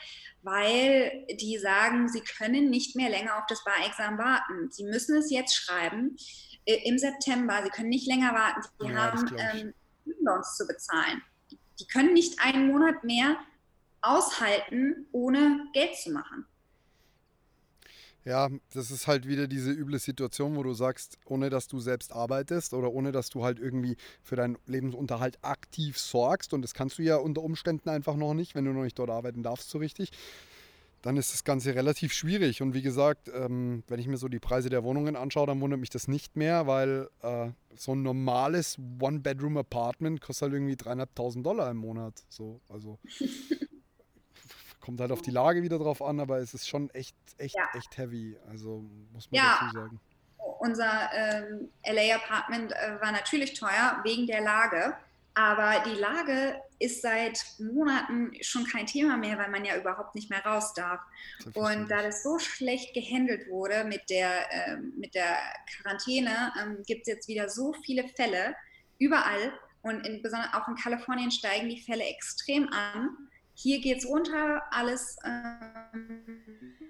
weil 0.42 1.26
die 1.40 1.58
sagen, 1.58 2.08
sie 2.08 2.20
können 2.20 2.70
nicht 2.70 2.96
mehr 2.96 3.10
länger 3.10 3.36
auf 3.38 3.44
das 3.48 3.64
Bar-Examen 3.64 4.18
warten. 4.18 4.70
Sie 4.70 4.84
müssen 4.84 5.16
es 5.16 5.30
jetzt 5.30 5.54
schreiben 5.54 6.16
äh, 6.64 6.88
im 6.88 6.98
September. 6.98 7.60
Sie 7.64 7.70
können 7.70 7.90
nicht 7.90 8.06
länger 8.06 8.34
warten. 8.34 8.62
Sie 8.78 8.88
ja, 8.88 9.12
haben 9.12 9.36
ähm, 9.38 9.74
Loans 10.20 10.56
zu 10.56 10.66
bezahlen. 10.66 11.22
Die 11.80 11.86
können 11.86 12.12
nicht 12.12 12.40
einen 12.40 12.68
Monat 12.68 13.04
mehr 13.04 13.36
aushalten, 14.02 15.06
ohne 15.12 15.66
Geld 15.72 15.96
zu 15.96 16.10
machen. 16.10 16.46
Ja, 18.24 18.50
das 18.74 18.90
ist 18.90 19.06
halt 19.06 19.26
wieder 19.26 19.46
diese 19.46 19.70
üble 19.70 19.98
Situation, 19.98 20.56
wo 20.56 20.62
du 20.62 20.74
sagst, 20.74 21.18
ohne 21.24 21.48
dass 21.48 21.68
du 21.68 21.80
selbst 21.80 22.12
arbeitest 22.12 22.74
oder 22.74 22.92
ohne 22.92 23.12
dass 23.12 23.30
du 23.30 23.44
halt 23.44 23.58
irgendwie 23.58 23.96
für 24.22 24.36
deinen 24.36 24.58
Lebensunterhalt 24.66 25.38
aktiv 25.42 25.98
sorgst, 25.98 26.52
und 26.52 26.60
das 26.62 26.74
kannst 26.74 26.98
du 26.98 27.02
ja 27.02 27.16
unter 27.16 27.42
Umständen 27.42 27.88
einfach 27.88 28.16
noch 28.16 28.34
nicht, 28.34 28.54
wenn 28.54 28.66
du 28.66 28.72
noch 28.72 28.82
nicht 28.82 28.98
dort 28.98 29.10
arbeiten 29.10 29.42
darfst 29.42 29.70
so 29.70 29.78
richtig, 29.78 30.10
dann 31.02 31.16
ist 31.16 31.32
das 31.32 31.44
Ganze 31.44 31.74
relativ 31.74 32.12
schwierig. 32.12 32.60
Und 32.60 32.74
wie 32.74 32.82
gesagt, 32.82 33.30
ähm, 33.34 33.84
wenn 33.88 33.98
ich 33.98 34.06
mir 34.06 34.18
so 34.18 34.28
die 34.28 34.38
Preise 34.38 34.68
der 34.68 34.84
Wohnungen 34.84 35.16
anschaue, 35.16 35.46
dann 35.46 35.60
wundert 35.62 35.80
mich 35.80 35.88
das 35.88 36.08
nicht 36.08 36.36
mehr, 36.36 36.66
weil 36.66 37.08
äh, 37.22 37.48
so 37.74 37.92
ein 37.92 38.02
normales 38.02 38.76
One-Bedroom-Apartment 39.00 40.20
kostet 40.20 40.42
halt 40.42 40.54
irgendwie 40.54 40.76
dreieinhalbtausend 40.76 41.46
Dollar 41.46 41.70
im 41.70 41.78
Monat. 41.78 42.22
So, 42.28 42.60
also 42.68 42.98
Kommt 44.80 45.00
halt 45.00 45.12
auf 45.12 45.22
die 45.22 45.30
Lage 45.30 45.62
wieder 45.62 45.78
drauf 45.78 46.02
an, 46.02 46.20
aber 46.20 46.38
es 46.38 46.54
ist 46.54 46.68
schon 46.68 46.90
echt, 46.90 47.16
echt, 47.38 47.54
ja. 47.54 47.68
echt 47.74 47.96
heavy. 47.98 48.36
Also 48.48 48.84
muss 49.12 49.30
man 49.30 49.40
ja. 49.40 49.58
dazu 49.60 49.74
sagen. 49.74 50.00
Unser 50.58 51.10
ähm, 51.14 51.68
LA 51.86 52.16
Apartment 52.16 52.72
äh, 52.72 53.00
war 53.00 53.12
natürlich 53.12 53.58
teuer 53.58 54.00
wegen 54.04 54.26
der 54.26 54.40
Lage. 54.40 54.94
Aber 55.34 55.82
die 55.84 55.98
Lage 55.98 56.60
ist 56.80 57.02
seit 57.02 57.40
Monaten 57.58 58.32
schon 58.40 58.64
kein 58.64 58.86
Thema 58.86 59.16
mehr, 59.16 59.38
weil 59.38 59.50
man 59.50 59.64
ja 59.64 59.76
überhaupt 59.76 60.14
nicht 60.14 60.28
mehr 60.28 60.44
raus 60.44 60.74
darf. 60.74 61.00
Und 61.54 61.88
da 61.88 62.02
das 62.02 62.22
so 62.22 62.38
schlecht 62.38 62.94
gehandelt 62.94 63.48
wurde 63.48 63.84
mit 63.84 64.10
der, 64.10 64.30
ähm, 64.50 64.92
mit 64.96 65.14
der 65.14 65.36
Quarantäne, 65.76 66.52
ähm, 66.60 66.82
gibt 66.84 67.02
es 67.02 67.14
jetzt 67.14 67.28
wieder 67.28 67.48
so 67.48 67.72
viele 67.84 68.08
Fälle 68.08 68.56
überall. 68.98 69.52
Und 69.82 70.06
in, 70.06 70.20
besonders 70.20 70.52
auch 70.52 70.66
in 70.68 70.74
Kalifornien 70.74 71.30
steigen 71.30 71.68
die 71.68 71.80
Fälle 71.80 72.04
extrem 72.04 72.68
an 72.72 73.29
hier 73.54 73.80
geht 73.80 73.98
es 73.98 74.06
runter, 74.06 74.62
alles 74.70 75.16
ähm, 75.24 76.22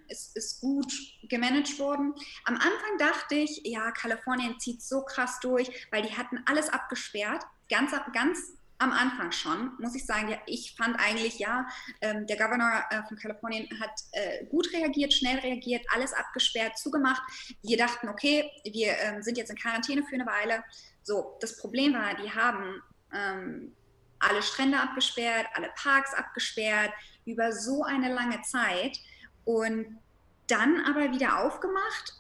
ist, 0.09 0.37
ist, 0.37 0.61
gut 0.61 0.93
gemanagt 1.29 1.79
worden. 1.79 2.15
Am 2.45 2.55
Anfang 2.55 2.99
dachte 2.99 3.35
ich, 3.37 3.63
ja, 3.65 3.91
Kalifornien 3.93 4.59
zieht 4.59 4.83
so 4.83 5.03
krass 5.03 5.39
durch, 5.41 5.71
weil 5.91 6.03
die 6.03 6.17
hatten 6.17 6.41
alles 6.47 6.69
abgesperrt, 6.69 7.45
ganz, 7.69 7.93
ganz 8.13 8.39
am 8.81 8.93
Anfang 8.93 9.31
schon, 9.31 9.73
muss 9.79 9.95
ich 9.95 10.07
sagen, 10.07 10.31
ja, 10.31 10.39
ich 10.47 10.75
fand 10.75 10.99
eigentlich, 10.99 11.39
ja, 11.39 11.67
ähm, 12.01 12.27
der 12.27 12.39
Governor 12.39 12.83
äh, 12.91 13.03
von 13.07 13.17
Kalifornien 13.19 13.69
hat 13.79 13.91
äh, 14.13 14.47
gut 14.47 14.73
reagiert, 14.73 15.13
schnell 15.13 15.39
reagiert, 15.39 15.85
alles 15.95 16.15
abgesperrt, 16.15 16.79
zugemacht. 16.79 17.23
Wir 17.63 17.77
dachten, 17.77 18.09
okay, 18.09 18.51
wir 18.65 18.99
ähm, 19.01 19.23
sind 19.23 19.37
jetzt 19.37 19.51
in 19.51 19.57
Quarantäne 19.57 20.03
für 20.03 20.15
eine 20.15 20.25
Weile. 20.25 20.65
So, 21.03 21.37
das 21.41 21.59
Problem 21.59 21.93
war, 21.93 22.15
die 22.17 22.31
haben 22.31 22.83
ähm, 23.13 23.77
alle 24.21 24.43
Strände 24.43 24.79
abgesperrt, 24.79 25.47
alle 25.55 25.71
Parks 25.77 26.14
abgesperrt, 26.14 26.93
über 27.25 27.53
so 27.53 27.85
eine 27.85 28.12
lange 28.12 28.41
Zeit 28.43 28.99
und 29.45 29.99
dann 30.47 30.85
aber 30.85 31.12
wieder 31.12 31.45
aufgemacht 31.45 32.14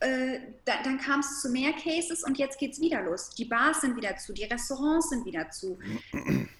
äh, 0.00 0.40
da, 0.64 0.82
dann 0.84 0.98
kam 0.98 1.20
es 1.20 1.40
zu 1.40 1.48
mehr 1.48 1.72
Cases 1.72 2.22
und 2.22 2.38
jetzt 2.38 2.58
geht 2.58 2.72
es 2.72 2.80
wieder 2.80 3.02
los. 3.02 3.30
Die 3.30 3.46
Bars 3.46 3.80
sind 3.80 3.96
wieder 3.96 4.16
zu, 4.16 4.32
die 4.32 4.44
Restaurants 4.44 5.08
sind 5.08 5.24
wieder 5.24 5.50
zu. 5.50 5.78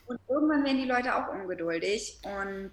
Und 0.07 0.21
irgendwann 0.29 0.65
werden 0.65 0.79
die 0.79 0.89
Leute 0.89 1.15
auch 1.15 1.29
ungeduldig. 1.33 2.19
Und 2.23 2.73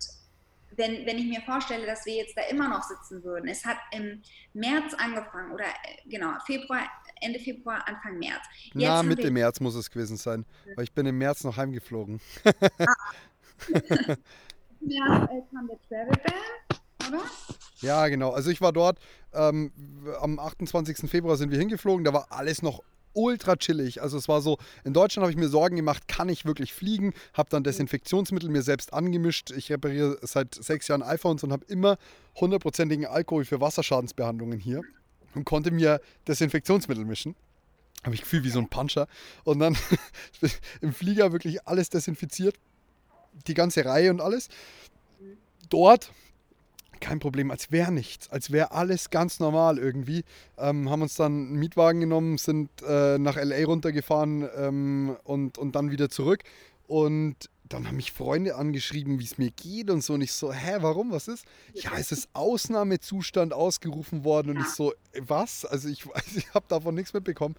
wenn, 0.75 1.05
wenn 1.05 1.17
ich 1.17 1.25
mir 1.25 1.41
vorstelle, 1.41 1.85
dass 1.85 2.05
wir 2.05 2.15
jetzt 2.15 2.37
da 2.37 2.43
immer 2.43 2.69
noch 2.69 2.83
sitzen 2.83 3.23
würden, 3.23 3.49
es 3.49 3.65
hat 3.65 3.77
im 3.91 4.21
März 4.53 4.93
angefangen 4.93 5.51
oder 5.51 5.65
äh, 5.65 6.09
genau, 6.09 6.31
Februar, 6.45 6.89
Ende 7.23 7.39
Februar, 7.39 7.87
Anfang 7.87 8.19
März. 8.19 8.41
Jetzt 8.63 8.73
Na, 8.75 9.03
Mitte 9.03 9.31
März 9.31 9.59
muss 9.59 9.75
es 9.75 9.89
gewesen 9.89 10.17
sein, 10.17 10.45
weil 10.75 10.83
ich 10.83 10.91
bin 10.91 11.05
im 11.05 11.17
März 11.17 11.43
noch 11.43 11.57
heimgeflogen. 11.57 12.19
ah. 12.43 12.85
ja, 14.81 15.27
kam 15.51 15.67
der 15.67 15.79
Travel 15.87 16.17
Ban, 16.23 17.09
oder? 17.09 17.23
Ja, 17.79 18.07
genau. 18.07 18.31
Also 18.31 18.49
ich 18.49 18.61
war 18.61 18.73
dort, 18.73 18.99
ähm, 19.33 19.71
am 20.21 20.39
28. 20.39 21.09
Februar 21.09 21.37
sind 21.37 21.51
wir 21.51 21.57
hingeflogen, 21.57 22.03
da 22.03 22.13
war 22.13 22.27
alles 22.29 22.61
noch 22.61 22.81
ultra 23.13 23.55
chillig. 23.55 24.01
Also 24.01 24.17
es 24.17 24.27
war 24.27 24.41
so, 24.41 24.57
in 24.83 24.93
Deutschland 24.93 25.23
habe 25.23 25.31
ich 25.31 25.37
mir 25.37 25.47
Sorgen 25.47 25.75
gemacht, 25.75 26.07
kann 26.07 26.29
ich 26.29 26.45
wirklich 26.45 26.73
fliegen? 26.73 27.13
Habe 27.33 27.49
dann 27.49 27.63
Desinfektionsmittel 27.63 28.49
mir 28.49 28.63
selbst 28.63 28.91
angemischt. 28.91 29.51
Ich 29.51 29.71
repariere 29.71 30.17
seit 30.21 30.55
sechs 30.55 30.87
Jahren 30.87 31.03
iPhones 31.03 31.43
und 31.43 31.51
habe 31.51 31.65
immer 31.67 31.97
hundertprozentigen 32.39 33.05
Alkohol 33.05 33.45
für 33.45 33.61
Wasserschadensbehandlungen 33.61 34.59
hier 34.59 34.81
und 35.35 35.45
konnte 35.45 35.71
mir 35.71 36.01
Desinfektionsmittel 36.27 37.05
mischen. 37.05 37.35
Habe 38.03 38.15
ich 38.15 38.21
gefühlt 38.21 38.43
wie 38.43 38.49
so 38.49 38.59
ein 38.59 38.69
Puncher. 38.69 39.07
Und 39.43 39.59
dann 39.59 39.77
im 40.81 40.93
Flieger 40.93 41.31
wirklich 41.31 41.65
alles 41.67 41.89
desinfiziert. 41.89 42.55
Die 43.47 43.53
ganze 43.53 43.85
Reihe 43.85 44.11
und 44.11 44.21
alles. 44.21 44.49
Dort 45.69 46.11
kein 47.03 47.19
Problem, 47.19 47.51
als 47.51 47.71
wäre 47.71 47.91
nichts, 47.91 48.29
als 48.29 48.51
wäre 48.51 48.71
alles 48.71 49.09
ganz 49.09 49.39
normal 49.41 49.77
irgendwie. 49.77 50.23
Ähm, 50.57 50.89
haben 50.89 51.01
uns 51.01 51.15
dann 51.15 51.47
einen 51.47 51.59
Mietwagen 51.59 51.99
genommen, 51.99 52.37
sind 52.37 52.69
äh, 52.81 53.17
nach 53.17 53.35
LA 53.35 53.65
runtergefahren 53.65 54.47
ähm, 54.55 55.17
und, 55.25 55.57
und 55.57 55.75
dann 55.75 55.91
wieder 55.91 56.09
zurück. 56.09 56.43
Und 56.87 57.35
dann 57.73 57.87
haben 57.87 57.95
mich 57.95 58.11
Freunde 58.11 58.55
angeschrieben, 58.55 59.19
wie 59.19 59.23
es 59.23 59.37
mir 59.37 59.49
geht 59.51 59.89
und 59.89 60.03
so. 60.03 60.13
Und 60.13 60.21
ich 60.21 60.31
so, 60.31 60.53
hä, 60.53 60.77
warum? 60.81 61.11
Was 61.11 61.27
ist? 61.27 61.45
Ja, 61.73 61.91
es 61.97 62.11
ist 62.11 62.29
Ausnahmezustand 62.33 63.51
ausgerufen 63.51 64.23
worden. 64.23 64.51
Und 64.51 64.61
ich 64.61 64.67
so, 64.67 64.93
was? 65.19 65.65
Also 65.65 65.89
ich, 65.89 66.05
ich 66.35 66.53
habe 66.53 66.65
davon 66.67 66.95
nichts 66.95 67.13
mitbekommen. 67.13 67.55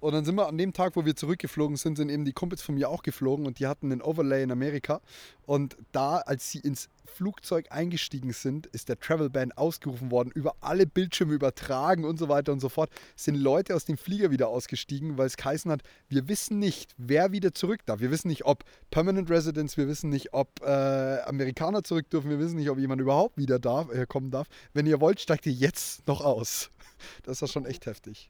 Und 0.00 0.12
dann 0.12 0.24
sind 0.24 0.36
wir 0.36 0.46
an 0.46 0.58
dem 0.58 0.72
Tag, 0.72 0.96
wo 0.96 1.04
wir 1.04 1.16
zurückgeflogen 1.16 1.76
sind, 1.76 1.96
sind 1.96 2.08
eben 2.08 2.24
die 2.24 2.32
Kumpels 2.32 2.62
von 2.62 2.74
mir 2.76 2.88
auch 2.88 3.02
geflogen 3.02 3.46
und 3.46 3.58
die 3.58 3.66
hatten 3.66 3.90
einen 3.90 4.02
Overlay 4.02 4.42
in 4.42 4.52
Amerika. 4.52 5.00
Und 5.44 5.76
da, 5.92 6.18
als 6.18 6.50
sie 6.50 6.60
ins 6.60 6.88
Flugzeug 7.06 7.66
eingestiegen 7.70 8.32
sind, 8.32 8.66
ist 8.66 8.88
der 8.88 9.00
Travel 9.00 9.30
Ban 9.30 9.50
ausgerufen 9.52 10.10
worden, 10.10 10.30
über 10.34 10.54
alle 10.60 10.86
Bildschirme 10.86 11.34
übertragen 11.34 12.04
und 12.04 12.18
so 12.18 12.28
weiter 12.28 12.52
und 12.52 12.60
so 12.60 12.68
fort. 12.68 12.90
Sind 13.16 13.34
Leute 13.34 13.74
aus 13.74 13.84
dem 13.84 13.96
Flieger 13.96 14.30
wieder 14.30 14.48
ausgestiegen, 14.48 15.18
weil 15.18 15.26
es 15.26 15.36
geheißen 15.36 15.70
hat, 15.70 15.82
wir 16.08 16.28
wissen 16.28 16.58
nicht, 16.58 16.94
wer 16.96 17.32
wieder 17.32 17.54
zurück 17.54 17.84
darf. 17.86 18.00
Wir 18.00 18.10
wissen 18.10 18.28
nicht, 18.28 18.44
ob 18.44 18.64
Permanent 18.90 19.30
Residents, 19.30 19.76
wir 19.76 19.88
wissen 19.88 20.10
nicht, 20.10 20.32
ob 20.32 20.60
äh, 20.62 21.22
Amerikaner 21.22 21.82
zurück 21.82 22.08
dürfen, 22.10 22.30
wir 22.30 22.38
wissen 22.38 22.56
nicht, 22.56 22.70
ob 22.70 22.78
jemand 22.78 23.00
überhaupt 23.00 23.36
wieder 23.36 23.58
darf, 23.58 23.90
äh, 23.90 24.06
kommen 24.06 24.30
darf. 24.30 24.46
Wenn 24.72 24.86
ihr 24.86 25.00
wollt, 25.00 25.20
steigt 25.20 25.46
ihr 25.46 25.52
jetzt 25.52 26.06
noch 26.06 26.20
aus. 26.20 26.70
Das 27.22 27.40
war 27.42 27.48
schon 27.48 27.64
echt 27.64 27.86
heftig. 27.86 28.28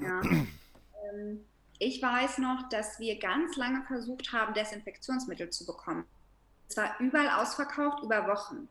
Ja. 0.00 0.22
Ähm, 1.14 1.44
ich 1.78 2.00
weiß 2.00 2.38
noch, 2.38 2.68
dass 2.68 2.98
wir 3.00 3.18
ganz 3.18 3.56
lange 3.56 3.82
versucht 3.86 4.32
haben, 4.32 4.54
Desinfektionsmittel 4.54 5.50
zu 5.50 5.66
bekommen. 5.66 6.04
Es 6.68 6.76
war 6.76 6.94
überall 7.00 7.40
ausverkauft, 7.40 8.02
über 8.02 8.26
Wochen. 8.26 8.68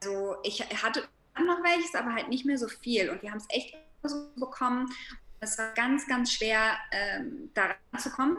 Also 0.00 0.36
ich 0.42 0.60
hatte 0.82 1.08
noch 1.38 1.62
welches, 1.62 1.94
aber 1.94 2.12
halt 2.14 2.28
nicht 2.28 2.44
mehr 2.44 2.58
so 2.58 2.68
viel. 2.68 3.08
Und 3.08 3.22
wir 3.22 3.30
haben 3.30 3.38
es 3.38 3.46
echt 3.48 3.76
so 4.02 4.28
bekommen. 4.36 4.92
Es 5.40 5.58
war 5.58 5.72
ganz, 5.74 6.06
ganz 6.06 6.32
schwer, 6.32 6.76
ähm, 6.90 7.50
da 7.54 7.74
ranzukommen. 7.92 8.38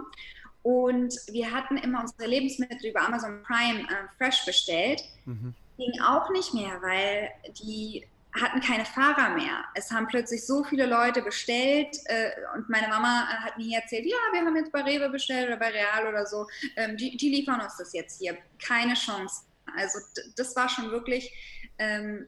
Und 0.62 1.16
wir 1.28 1.52
hatten 1.52 1.78
immer 1.78 2.02
unsere 2.02 2.28
Lebensmittel 2.28 2.90
über 2.90 3.02
Amazon 3.02 3.44
Prime 3.44 3.82
äh, 3.82 4.08
fresh 4.18 4.46
bestellt. 4.46 5.04
Mhm. 5.26 5.54
Ging 5.78 6.02
auch 6.02 6.30
nicht 6.30 6.54
mehr, 6.54 6.82
weil 6.82 7.32
die 7.64 8.06
hatten 8.42 8.62
keine 8.62 8.86
Fahrer 8.86 9.36
mehr. 9.36 9.64
Es 9.76 9.92
haben 9.92 10.08
plötzlich 10.08 10.46
so 10.46 10.64
viele 10.64 10.86
Leute 10.86 11.22
bestellt 11.22 11.98
äh, 12.06 12.32
und 12.56 12.68
meine 12.70 12.88
Mama 12.88 13.28
äh, 13.30 13.46
hat 13.46 13.58
mir 13.58 13.80
erzählt, 13.80 14.06
ja, 14.06 14.18
wir 14.32 14.42
haben 14.42 14.56
jetzt 14.56 14.72
bei 14.72 14.82
Rewe 14.82 15.10
bestellt 15.10 15.48
oder 15.48 15.58
bei 15.58 15.70
Real 15.70 16.08
oder 16.08 16.26
so, 16.26 16.48
ähm, 16.76 16.98
die, 16.98 17.16
die, 17.16 17.30
liefern 17.30 17.62
uns 17.62 17.78
das 17.78 17.94
jetzt 17.94 18.20
hier. 18.20 18.38
Keine 18.60 18.96
Chance. 18.96 19.44
Also 19.78 20.00
das 20.36 20.56
war 20.56 20.68
schon 20.68 20.90
wirklich 20.92 21.32
ähm, 21.78 22.28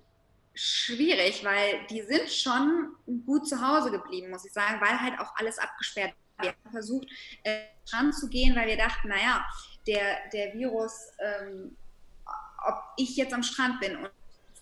schwierig, 0.54 1.44
weil 1.44 1.86
die 1.90 2.02
sind 2.04 2.30
schon 2.30 2.96
gut 3.26 3.48
zu 3.48 3.60
Hause 3.60 3.92
geblieben, 3.92 4.30
muss 4.30 4.46
ich 4.46 4.54
sagen, 4.54 4.80
weil 4.82 5.02
halt 5.02 5.20
auch 5.20 5.36
alles 5.36 5.58
abgesperrt 5.58 6.14
war. 6.38 6.46
Wir 6.46 6.52
haben 6.52 6.72
versucht, 6.72 7.08
äh, 7.44 7.64
ranzugehen, 7.92 8.56
weil 8.56 8.68
wir 8.68 8.78
dachten, 8.78 9.08
naja, 9.08 9.46
der, 9.88 10.30
der 10.34 10.54
Virus, 10.54 10.94
ähm, 11.20 11.76
ob 12.68 12.76
ich 12.98 13.16
jetzt 13.16 13.34
am 13.34 13.44
Strand 13.44 13.80
bin 13.80 13.96
und 13.98 14.12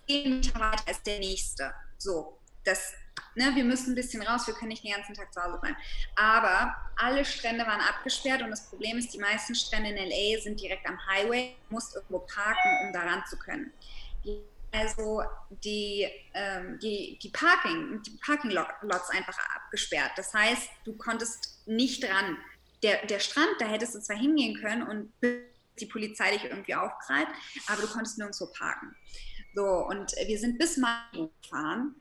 zehn 0.08 0.40
Meter 0.40 0.60
weiter 0.60 0.92
ist 0.92 1.06
der 1.06 1.20
nächste. 1.20 1.74
So, 1.98 2.40
das, 2.64 2.94
ne, 3.36 3.52
wir 3.56 3.64
müssen 3.64 3.92
ein 3.92 3.96
bisschen 3.96 4.22
raus, 4.24 4.48
wir 4.48 4.54
können 4.54 4.70
nicht 4.70 4.84
den 4.84 4.94
ganzen 4.94 5.14
Tag 5.14 5.34
zu 5.34 5.42
Hause 5.42 5.60
bleiben. 5.60 5.78
Aber 6.16 6.76
alle 6.98 7.26
Strände 7.26 7.66
waren 7.66 7.82
abgesperrt 7.82 8.42
und 8.42 8.50
das 8.50 8.68
Problem 8.68 8.98
ist, 8.98 9.14
die 9.14 9.20
meisten 9.20 9.56
Strände 9.56 9.90
in 9.90 9.98
LA 9.98 10.42
sind 10.42 10.60
direkt 10.60 10.88
am 10.88 11.00
Highway, 11.08 11.56
du 11.70 11.76
musst 11.76 11.96
irgendwo 11.96 12.20
parken, 12.20 12.86
um 12.86 12.94
da 12.94 13.02
ran 13.02 13.24
zu 13.30 13.38
können. 13.38 13.72
Also 14.72 15.22
die, 15.64 16.08
ähm, 16.34 16.80
die, 16.80 17.20
die 17.22 17.30
Parking, 17.30 18.02
die 18.02 18.18
Parking-Lots 18.26 19.10
einfach 19.12 19.38
abgesperrt. 19.56 20.12
Das 20.16 20.34
heißt, 20.34 20.68
du 20.84 20.98
konntest 20.98 21.62
nicht 21.68 22.04
ran. 22.04 22.38
Der, 22.82 23.06
der 23.06 23.20
Strand, 23.20 23.52
da 23.60 23.66
hättest 23.66 23.94
du 23.94 24.00
zwar 24.00 24.18
hingehen 24.18 24.60
können 24.60 24.82
und 24.82 25.14
die 25.80 25.86
Polizei 25.86 26.32
dich 26.32 26.44
irgendwie 26.44 26.76
aufgreift, 26.76 27.32
aber 27.68 27.82
du 27.82 27.88
konntest 27.88 28.18
nirgendwo 28.18 28.48
parken. 28.48 28.96
So, 29.54 29.66
und 29.66 30.12
wir 30.26 30.40
sind 30.40 30.58
bis 30.58 30.78
Malibu 30.78 31.30
gefahren 31.42 31.96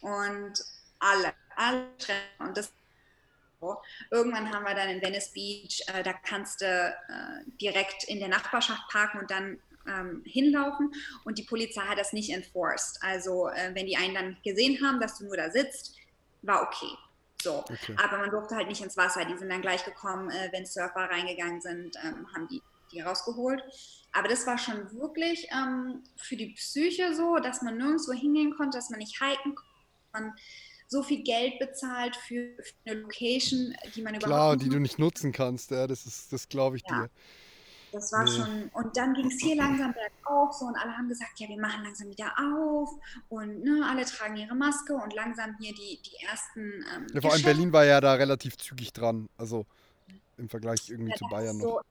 und 0.00 0.52
alle, 0.98 1.32
alle 1.56 1.86
und 2.38 2.56
das 2.56 2.72
Irgendwann 4.10 4.52
haben 4.52 4.64
wir 4.64 4.74
dann 4.74 4.88
in 4.88 5.00
Venice 5.00 5.28
Beach, 5.32 5.84
äh, 5.86 6.02
da 6.02 6.12
kannst 6.12 6.62
du 6.62 6.66
äh, 6.66 7.48
direkt 7.60 8.02
in 8.08 8.18
der 8.18 8.26
Nachbarschaft 8.26 8.82
parken 8.90 9.20
und 9.20 9.30
dann 9.30 9.60
ähm, 9.86 10.24
hinlaufen. 10.26 10.92
Und 11.24 11.38
die 11.38 11.44
Polizei 11.44 11.82
hat 11.82 11.96
das 11.96 12.12
nicht 12.12 12.30
enforced. 12.30 13.00
Also 13.02 13.50
äh, 13.50 13.72
wenn 13.72 13.86
die 13.86 13.96
einen 13.96 14.14
dann 14.14 14.36
gesehen 14.42 14.84
haben, 14.84 15.00
dass 15.00 15.18
du 15.18 15.26
nur 15.26 15.36
da 15.36 15.48
sitzt, 15.48 15.94
war 16.42 16.62
okay. 16.62 16.90
So. 17.40 17.60
Okay. 17.60 17.94
Aber 18.02 18.18
man 18.18 18.30
durfte 18.30 18.56
halt 18.56 18.66
nicht 18.66 18.82
ins 18.82 18.96
Wasser. 18.96 19.24
Die 19.24 19.38
sind 19.38 19.48
dann 19.48 19.62
gleich 19.62 19.84
gekommen, 19.84 20.28
äh, 20.30 20.48
wenn 20.50 20.66
Surfer 20.66 21.08
reingegangen 21.08 21.60
sind, 21.60 21.96
ähm, 22.04 22.26
haben 22.34 22.48
die 22.48 22.60
die 22.92 23.00
rausgeholt. 23.00 23.62
Aber 24.12 24.28
das 24.28 24.46
war 24.46 24.58
schon 24.58 24.92
wirklich 24.92 25.48
ähm, 25.50 26.02
für 26.16 26.36
die 26.36 26.50
Psyche 26.50 27.14
so, 27.14 27.36
dass 27.36 27.62
man 27.62 27.78
nirgendwo 27.78 28.12
hingehen 28.12 28.54
konnte, 28.54 28.78
dass 28.78 28.90
man 28.90 28.98
nicht 28.98 29.18
hiken 29.22 29.54
konnte, 29.54 29.72
man 30.12 30.34
so 30.86 31.02
viel 31.02 31.22
Geld 31.22 31.58
bezahlt 31.58 32.14
für, 32.16 32.50
für 32.62 32.74
eine 32.84 33.00
Location, 33.00 33.74
die 33.96 34.02
man 34.02 34.14
überhaupt 34.14 34.24
Klar, 34.24 34.56
die 34.56 34.68
du 34.68 34.78
nicht 34.78 34.98
nutzen 34.98 35.32
kannst, 35.32 35.70
ja, 35.70 35.86
das 35.86 36.04
ist, 36.04 36.32
das 36.32 36.48
glaube 36.48 36.76
ich 36.76 36.82
ja. 36.88 37.04
dir. 37.04 37.10
Das 37.92 38.10
war 38.12 38.24
nee. 38.24 38.30
schon, 38.30 38.70
und 38.72 38.96
dann 38.96 39.12
ging 39.12 39.26
es 39.26 39.38
hier 39.42 39.56
langsam 39.56 39.92
bergauf 39.92 40.54
so 40.54 40.64
und 40.64 40.76
alle 40.76 40.96
haben 40.96 41.08
gesagt, 41.08 41.38
ja, 41.38 41.48
wir 41.48 41.60
machen 41.60 41.84
langsam 41.84 42.08
wieder 42.08 42.32
auf 42.38 42.90
und 43.28 43.62
ne, 43.64 43.86
alle 43.86 44.04
tragen 44.06 44.36
ihre 44.36 44.54
Maske 44.54 44.94
und 44.94 45.14
langsam 45.14 45.56
hier 45.60 45.74
die, 45.74 46.00
die 46.02 46.24
ersten. 46.24 46.60
Ähm, 46.94 47.06
ja, 47.12 47.20
vor 47.20 47.32
allem 47.32 47.42
Berlin 47.42 47.72
war 47.72 47.84
ja 47.84 48.00
da 48.00 48.14
relativ 48.14 48.56
zügig 48.56 48.94
dran, 48.94 49.28
also 49.36 49.66
im 50.38 50.48
Vergleich 50.48 50.88
irgendwie 50.88 51.10
ja, 51.10 51.16
zu 51.16 51.26
Bayern 51.26 51.58
noch. 51.58 51.82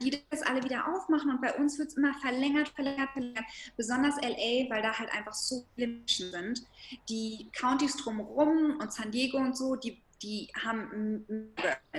Die 0.00 0.22
das 0.30 0.42
alle 0.42 0.62
wieder 0.62 0.88
aufmachen 0.88 1.30
und 1.30 1.40
bei 1.40 1.54
uns 1.54 1.78
wird 1.78 1.88
es 1.88 1.96
immer 1.96 2.12
verlängert, 2.20 2.68
verlängert, 2.68 3.10
verlängert. 3.12 3.44
Besonders 3.76 4.16
LA, 4.16 4.68
weil 4.68 4.82
da 4.82 4.98
halt 4.98 5.10
einfach 5.12 5.32
so 5.32 5.64
viele 5.74 5.88
Menschen 5.88 6.30
sind. 6.30 6.66
Die 7.08 7.48
Countys 7.58 7.96
drumherum 7.96 8.78
und 8.78 8.92
San 8.92 9.10
Diego 9.10 9.38
und 9.38 9.56
so, 9.56 9.74
die, 9.76 10.02
die 10.22 10.50
haben 10.64 11.24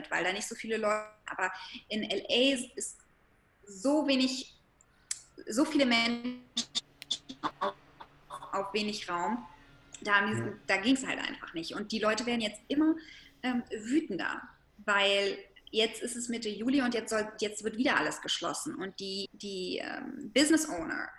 weil 0.10 0.24
da 0.24 0.32
nicht 0.32 0.48
so 0.48 0.56
viele 0.56 0.78
Leute, 0.78 1.08
aber 1.26 1.52
in 1.90 2.04
LA 2.04 2.56
ist 2.76 2.98
so 3.66 4.08
wenig 4.08 4.58
so 5.48 5.66
viele 5.66 5.86
Menschen 5.86 6.44
auf, 7.60 7.74
auf 8.52 8.74
wenig 8.74 9.10
Raum. 9.10 9.46
Da, 10.02 10.22
da 10.68 10.78
ging 10.78 10.96
es 10.96 11.06
halt 11.06 11.20
einfach 11.20 11.54
nicht. 11.54 11.74
Und 11.74 11.92
die 11.92 12.00
Leute 12.00 12.26
werden 12.26 12.42
jetzt 12.42 12.62
immer 12.68 12.96
ähm, 13.44 13.64
wütender, 13.72 14.42
weil 14.86 15.38
jetzt 15.72 16.02
ist 16.02 16.16
es 16.16 16.30
Mitte 16.30 16.50
Juli 16.50 16.82
und 16.82 16.94
jetzt, 16.94 17.10
soll, 17.10 17.28
jetzt 17.40 17.64
wird 17.64 17.78
wieder 17.78 17.98
alles 17.98 18.22
geschlossen. 18.22 18.76
Und 18.76 19.00
die, 19.00 19.30
die 19.34 19.78
ähm, 19.78 20.32
Business 20.34 20.68
Owner, 20.70 21.10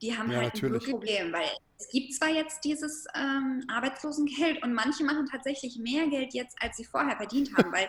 die 0.00 0.16
haben 0.16 0.30
ja, 0.30 0.38
halt 0.38 0.54
natürlich. 0.54 0.84
ein 0.86 0.90
Problem, 0.90 1.32
weil 1.32 1.48
es 1.78 1.88
gibt 1.90 2.14
zwar 2.14 2.28
jetzt 2.28 2.64
dieses 2.64 3.06
ähm, 3.14 3.64
Arbeitslosengeld 3.68 4.62
und 4.62 4.74
manche 4.74 5.04
machen 5.04 5.28
tatsächlich 5.30 5.78
mehr 5.78 6.06
Geld 6.08 6.34
jetzt, 6.34 6.56
als 6.60 6.76
sie 6.76 6.84
vorher 6.84 7.16
verdient 7.16 7.56
haben, 7.56 7.72
weil 7.72 7.88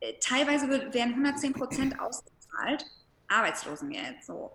äh, 0.00 0.14
teilweise 0.20 0.68
wird, 0.68 0.94
werden 0.94 1.10
110 1.10 1.52
Prozent 1.52 2.00
ausgezahlt, 2.00 2.84
Arbeitslosengeld 3.28 4.24
so. 4.24 4.52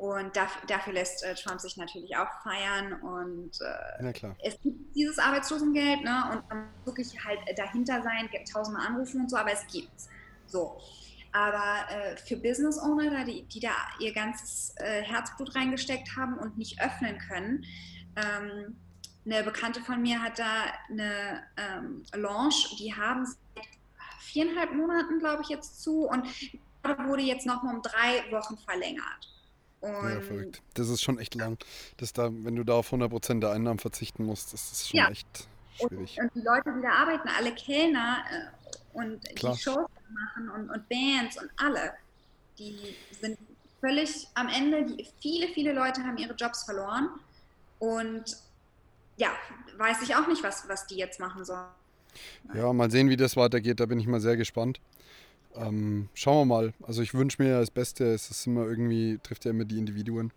Und 0.00 0.34
dafür, 0.34 0.62
dafür 0.66 0.94
lässt 0.94 1.22
äh, 1.22 1.34
Trump 1.34 1.60
sich 1.60 1.76
natürlich 1.76 2.16
auch 2.16 2.30
feiern. 2.42 2.94
Und 3.02 3.50
äh, 3.60 4.24
es 4.42 4.58
gibt 4.62 4.96
dieses 4.96 5.18
Arbeitslosengeld, 5.18 6.02
ne? 6.02 6.24
Und 6.32 6.48
man 6.48 6.70
muss 6.86 6.86
wirklich 6.96 7.22
halt 7.22 7.38
dahinter 7.54 8.02
sein, 8.02 8.30
tausendmal 8.50 8.86
anrufen 8.86 9.20
und 9.20 9.30
so, 9.30 9.36
aber 9.36 9.52
es 9.52 9.66
gibt's. 9.66 10.08
So. 10.46 10.80
Aber 11.32 11.84
äh, 11.90 12.16
für 12.16 12.38
Business 12.38 12.78
Owner, 12.78 13.26
die, 13.26 13.42
die 13.42 13.60
da 13.60 13.72
ihr 13.98 14.14
ganzes 14.14 14.74
äh, 14.78 15.02
Herzblut 15.02 15.54
reingesteckt 15.54 16.16
haben 16.16 16.38
und 16.38 16.56
nicht 16.56 16.80
öffnen 16.80 17.18
können, 17.18 17.66
ähm, 18.16 18.76
eine 19.26 19.42
Bekannte 19.42 19.82
von 19.82 20.00
mir 20.00 20.22
hat 20.22 20.38
da 20.38 20.64
eine 20.88 21.42
ähm, 21.58 22.04
Lounge, 22.14 22.74
die 22.78 22.94
haben 22.94 23.26
seit 23.26 23.66
viereinhalb 24.20 24.72
Monaten, 24.72 25.18
glaube 25.18 25.42
ich, 25.42 25.50
jetzt 25.50 25.82
zu 25.82 26.08
und 26.08 26.26
wurde 27.06 27.22
jetzt 27.22 27.44
noch 27.44 27.62
mal 27.62 27.74
um 27.74 27.82
drei 27.82 28.32
Wochen 28.32 28.56
verlängert. 28.56 29.28
Ja, 29.82 30.20
verrückt. 30.20 30.62
Das 30.74 30.88
ist 30.88 31.02
schon 31.02 31.18
echt 31.18 31.34
lang. 31.34 31.58
Das 31.96 32.12
da, 32.12 32.30
wenn 32.30 32.56
du 32.56 32.64
da 32.64 32.74
auf 32.74 32.92
100% 32.92 33.40
der 33.40 33.52
Einnahmen 33.52 33.78
verzichten 33.78 34.24
musst, 34.24 34.52
das 34.52 34.72
ist 34.72 34.88
schon 34.88 34.98
ja. 34.98 35.08
echt 35.08 35.48
schwierig. 35.76 36.18
Und, 36.18 36.24
und, 36.24 36.34
die 36.34 36.46
Leute, 36.46 36.72
die 36.76 36.82
da 36.82 36.90
arbeiten, 36.90 37.28
alle 37.28 37.54
Kellner 37.54 38.18
äh, 38.30 38.98
und 38.98 39.24
Klar. 39.36 39.54
die 39.54 39.62
Shows 39.62 39.88
machen 40.10 40.50
und, 40.50 40.70
und 40.70 40.88
Bands 40.88 41.40
und 41.40 41.50
alle, 41.56 41.94
die 42.58 42.94
sind 43.20 43.38
völlig 43.80 44.28
am 44.34 44.48
Ende. 44.48 44.84
Die, 44.84 45.08
viele, 45.20 45.48
viele 45.48 45.72
Leute 45.72 46.02
haben 46.02 46.18
ihre 46.18 46.34
Jobs 46.34 46.64
verloren. 46.64 47.08
Und 47.78 48.36
ja, 49.16 49.30
weiß 49.78 50.02
ich 50.02 50.14
auch 50.14 50.26
nicht, 50.26 50.42
was, 50.42 50.68
was 50.68 50.86
die 50.86 50.96
jetzt 50.96 51.18
machen 51.20 51.44
sollen. 51.44 51.68
Ja, 52.54 52.72
mal 52.72 52.90
sehen, 52.90 53.08
wie 53.08 53.16
das 53.16 53.36
weitergeht. 53.36 53.80
Da 53.80 53.86
bin 53.86 53.98
ich 53.98 54.06
mal 54.06 54.20
sehr 54.20 54.36
gespannt. 54.36 54.80
Ähm, 55.56 56.08
schauen 56.14 56.48
wir 56.48 56.54
mal. 56.54 56.72
Also 56.82 57.02
ich 57.02 57.14
wünsche 57.14 57.42
mir 57.42 57.58
das 57.58 57.70
Beste. 57.70 58.12
Es 58.12 58.30
ist 58.30 58.46
immer 58.46 58.64
irgendwie, 58.66 59.18
trifft 59.22 59.44
ja 59.44 59.50
immer 59.50 59.64
die 59.64 59.78
Individuen. 59.78 60.32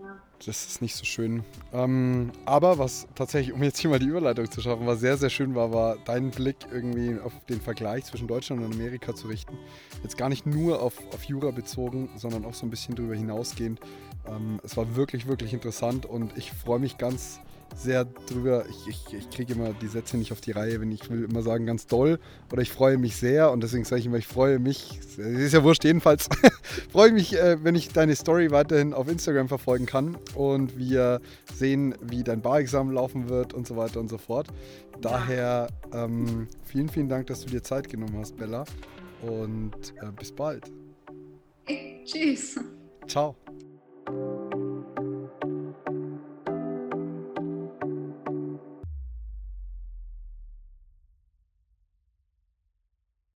Ja. 0.00 0.20
Das 0.44 0.66
ist 0.66 0.82
nicht 0.82 0.96
so 0.96 1.04
schön. 1.04 1.44
Ähm, 1.72 2.32
aber 2.46 2.78
was 2.78 3.06
tatsächlich, 3.14 3.54
um 3.54 3.62
jetzt 3.62 3.78
hier 3.78 3.90
mal 3.90 4.00
die 4.00 4.06
Überleitung 4.06 4.50
zu 4.50 4.60
schaffen, 4.60 4.86
was 4.86 4.98
sehr, 4.98 5.16
sehr 5.16 5.30
schön 5.30 5.54
war, 5.54 5.72
war 5.72 5.96
deinen 5.98 6.32
Blick 6.32 6.56
irgendwie 6.72 7.16
auf 7.20 7.32
den 7.48 7.60
Vergleich 7.60 8.04
zwischen 8.06 8.26
Deutschland 8.26 8.60
und 8.60 8.74
Amerika 8.74 9.14
zu 9.14 9.28
richten. 9.28 9.56
Jetzt 10.02 10.16
gar 10.18 10.28
nicht 10.28 10.44
nur 10.44 10.82
auf, 10.82 10.94
auf 11.14 11.22
Jura 11.24 11.52
bezogen, 11.52 12.08
sondern 12.16 12.44
auch 12.44 12.54
so 12.54 12.66
ein 12.66 12.70
bisschen 12.70 12.96
darüber 12.96 13.14
hinausgehend. 13.14 13.80
Ähm, 14.26 14.60
es 14.64 14.76
war 14.76 14.96
wirklich, 14.96 15.28
wirklich 15.28 15.52
interessant 15.52 16.06
und 16.06 16.36
ich 16.36 16.50
freue 16.50 16.80
mich 16.80 16.98
ganz 16.98 17.38
sehr 17.76 18.04
drüber. 18.04 18.64
Ich, 18.68 18.88
ich, 18.88 19.14
ich 19.14 19.30
kriege 19.30 19.54
immer 19.54 19.72
die 19.72 19.86
Sätze 19.86 20.16
nicht 20.16 20.32
auf 20.32 20.40
die 20.40 20.52
Reihe, 20.52 20.80
wenn 20.80 20.92
ich 20.92 21.10
will 21.10 21.24
immer 21.24 21.42
sagen 21.42 21.66
ganz 21.66 21.86
doll 21.86 22.18
oder 22.52 22.62
ich 22.62 22.70
freue 22.70 22.98
mich 22.98 23.16
sehr 23.16 23.50
und 23.50 23.62
deswegen 23.62 23.84
sage 23.84 24.00
ich 24.00 24.06
immer, 24.06 24.18
ich 24.18 24.26
freue 24.26 24.58
mich, 24.58 25.00
ist 25.18 25.52
ja 25.52 25.62
wurscht, 25.62 25.84
jedenfalls 25.84 26.28
freue 26.92 27.08
ich 27.08 27.14
mich, 27.14 27.36
äh, 27.36 27.62
wenn 27.64 27.74
ich 27.74 27.88
deine 27.88 28.14
Story 28.16 28.50
weiterhin 28.50 28.94
auf 28.94 29.08
Instagram 29.08 29.48
verfolgen 29.48 29.86
kann 29.86 30.16
und 30.34 30.76
wir 30.76 31.20
sehen, 31.54 31.94
wie 32.00 32.22
dein 32.22 32.42
Barexamen 32.42 32.94
laufen 32.94 33.28
wird 33.28 33.54
und 33.54 33.66
so 33.66 33.76
weiter 33.76 34.00
und 34.00 34.08
so 34.08 34.18
fort. 34.18 34.48
Daher 35.00 35.68
ähm, 35.92 36.48
vielen, 36.64 36.88
vielen 36.88 37.08
Dank, 37.08 37.26
dass 37.26 37.44
du 37.44 37.50
dir 37.50 37.62
Zeit 37.62 37.88
genommen 37.88 38.16
hast, 38.18 38.36
Bella 38.36 38.64
und 39.22 39.94
äh, 40.00 40.10
bis 40.18 40.32
bald. 40.32 40.70
Hey, 41.64 42.02
tschüss. 42.04 42.58
Ciao. 43.06 43.36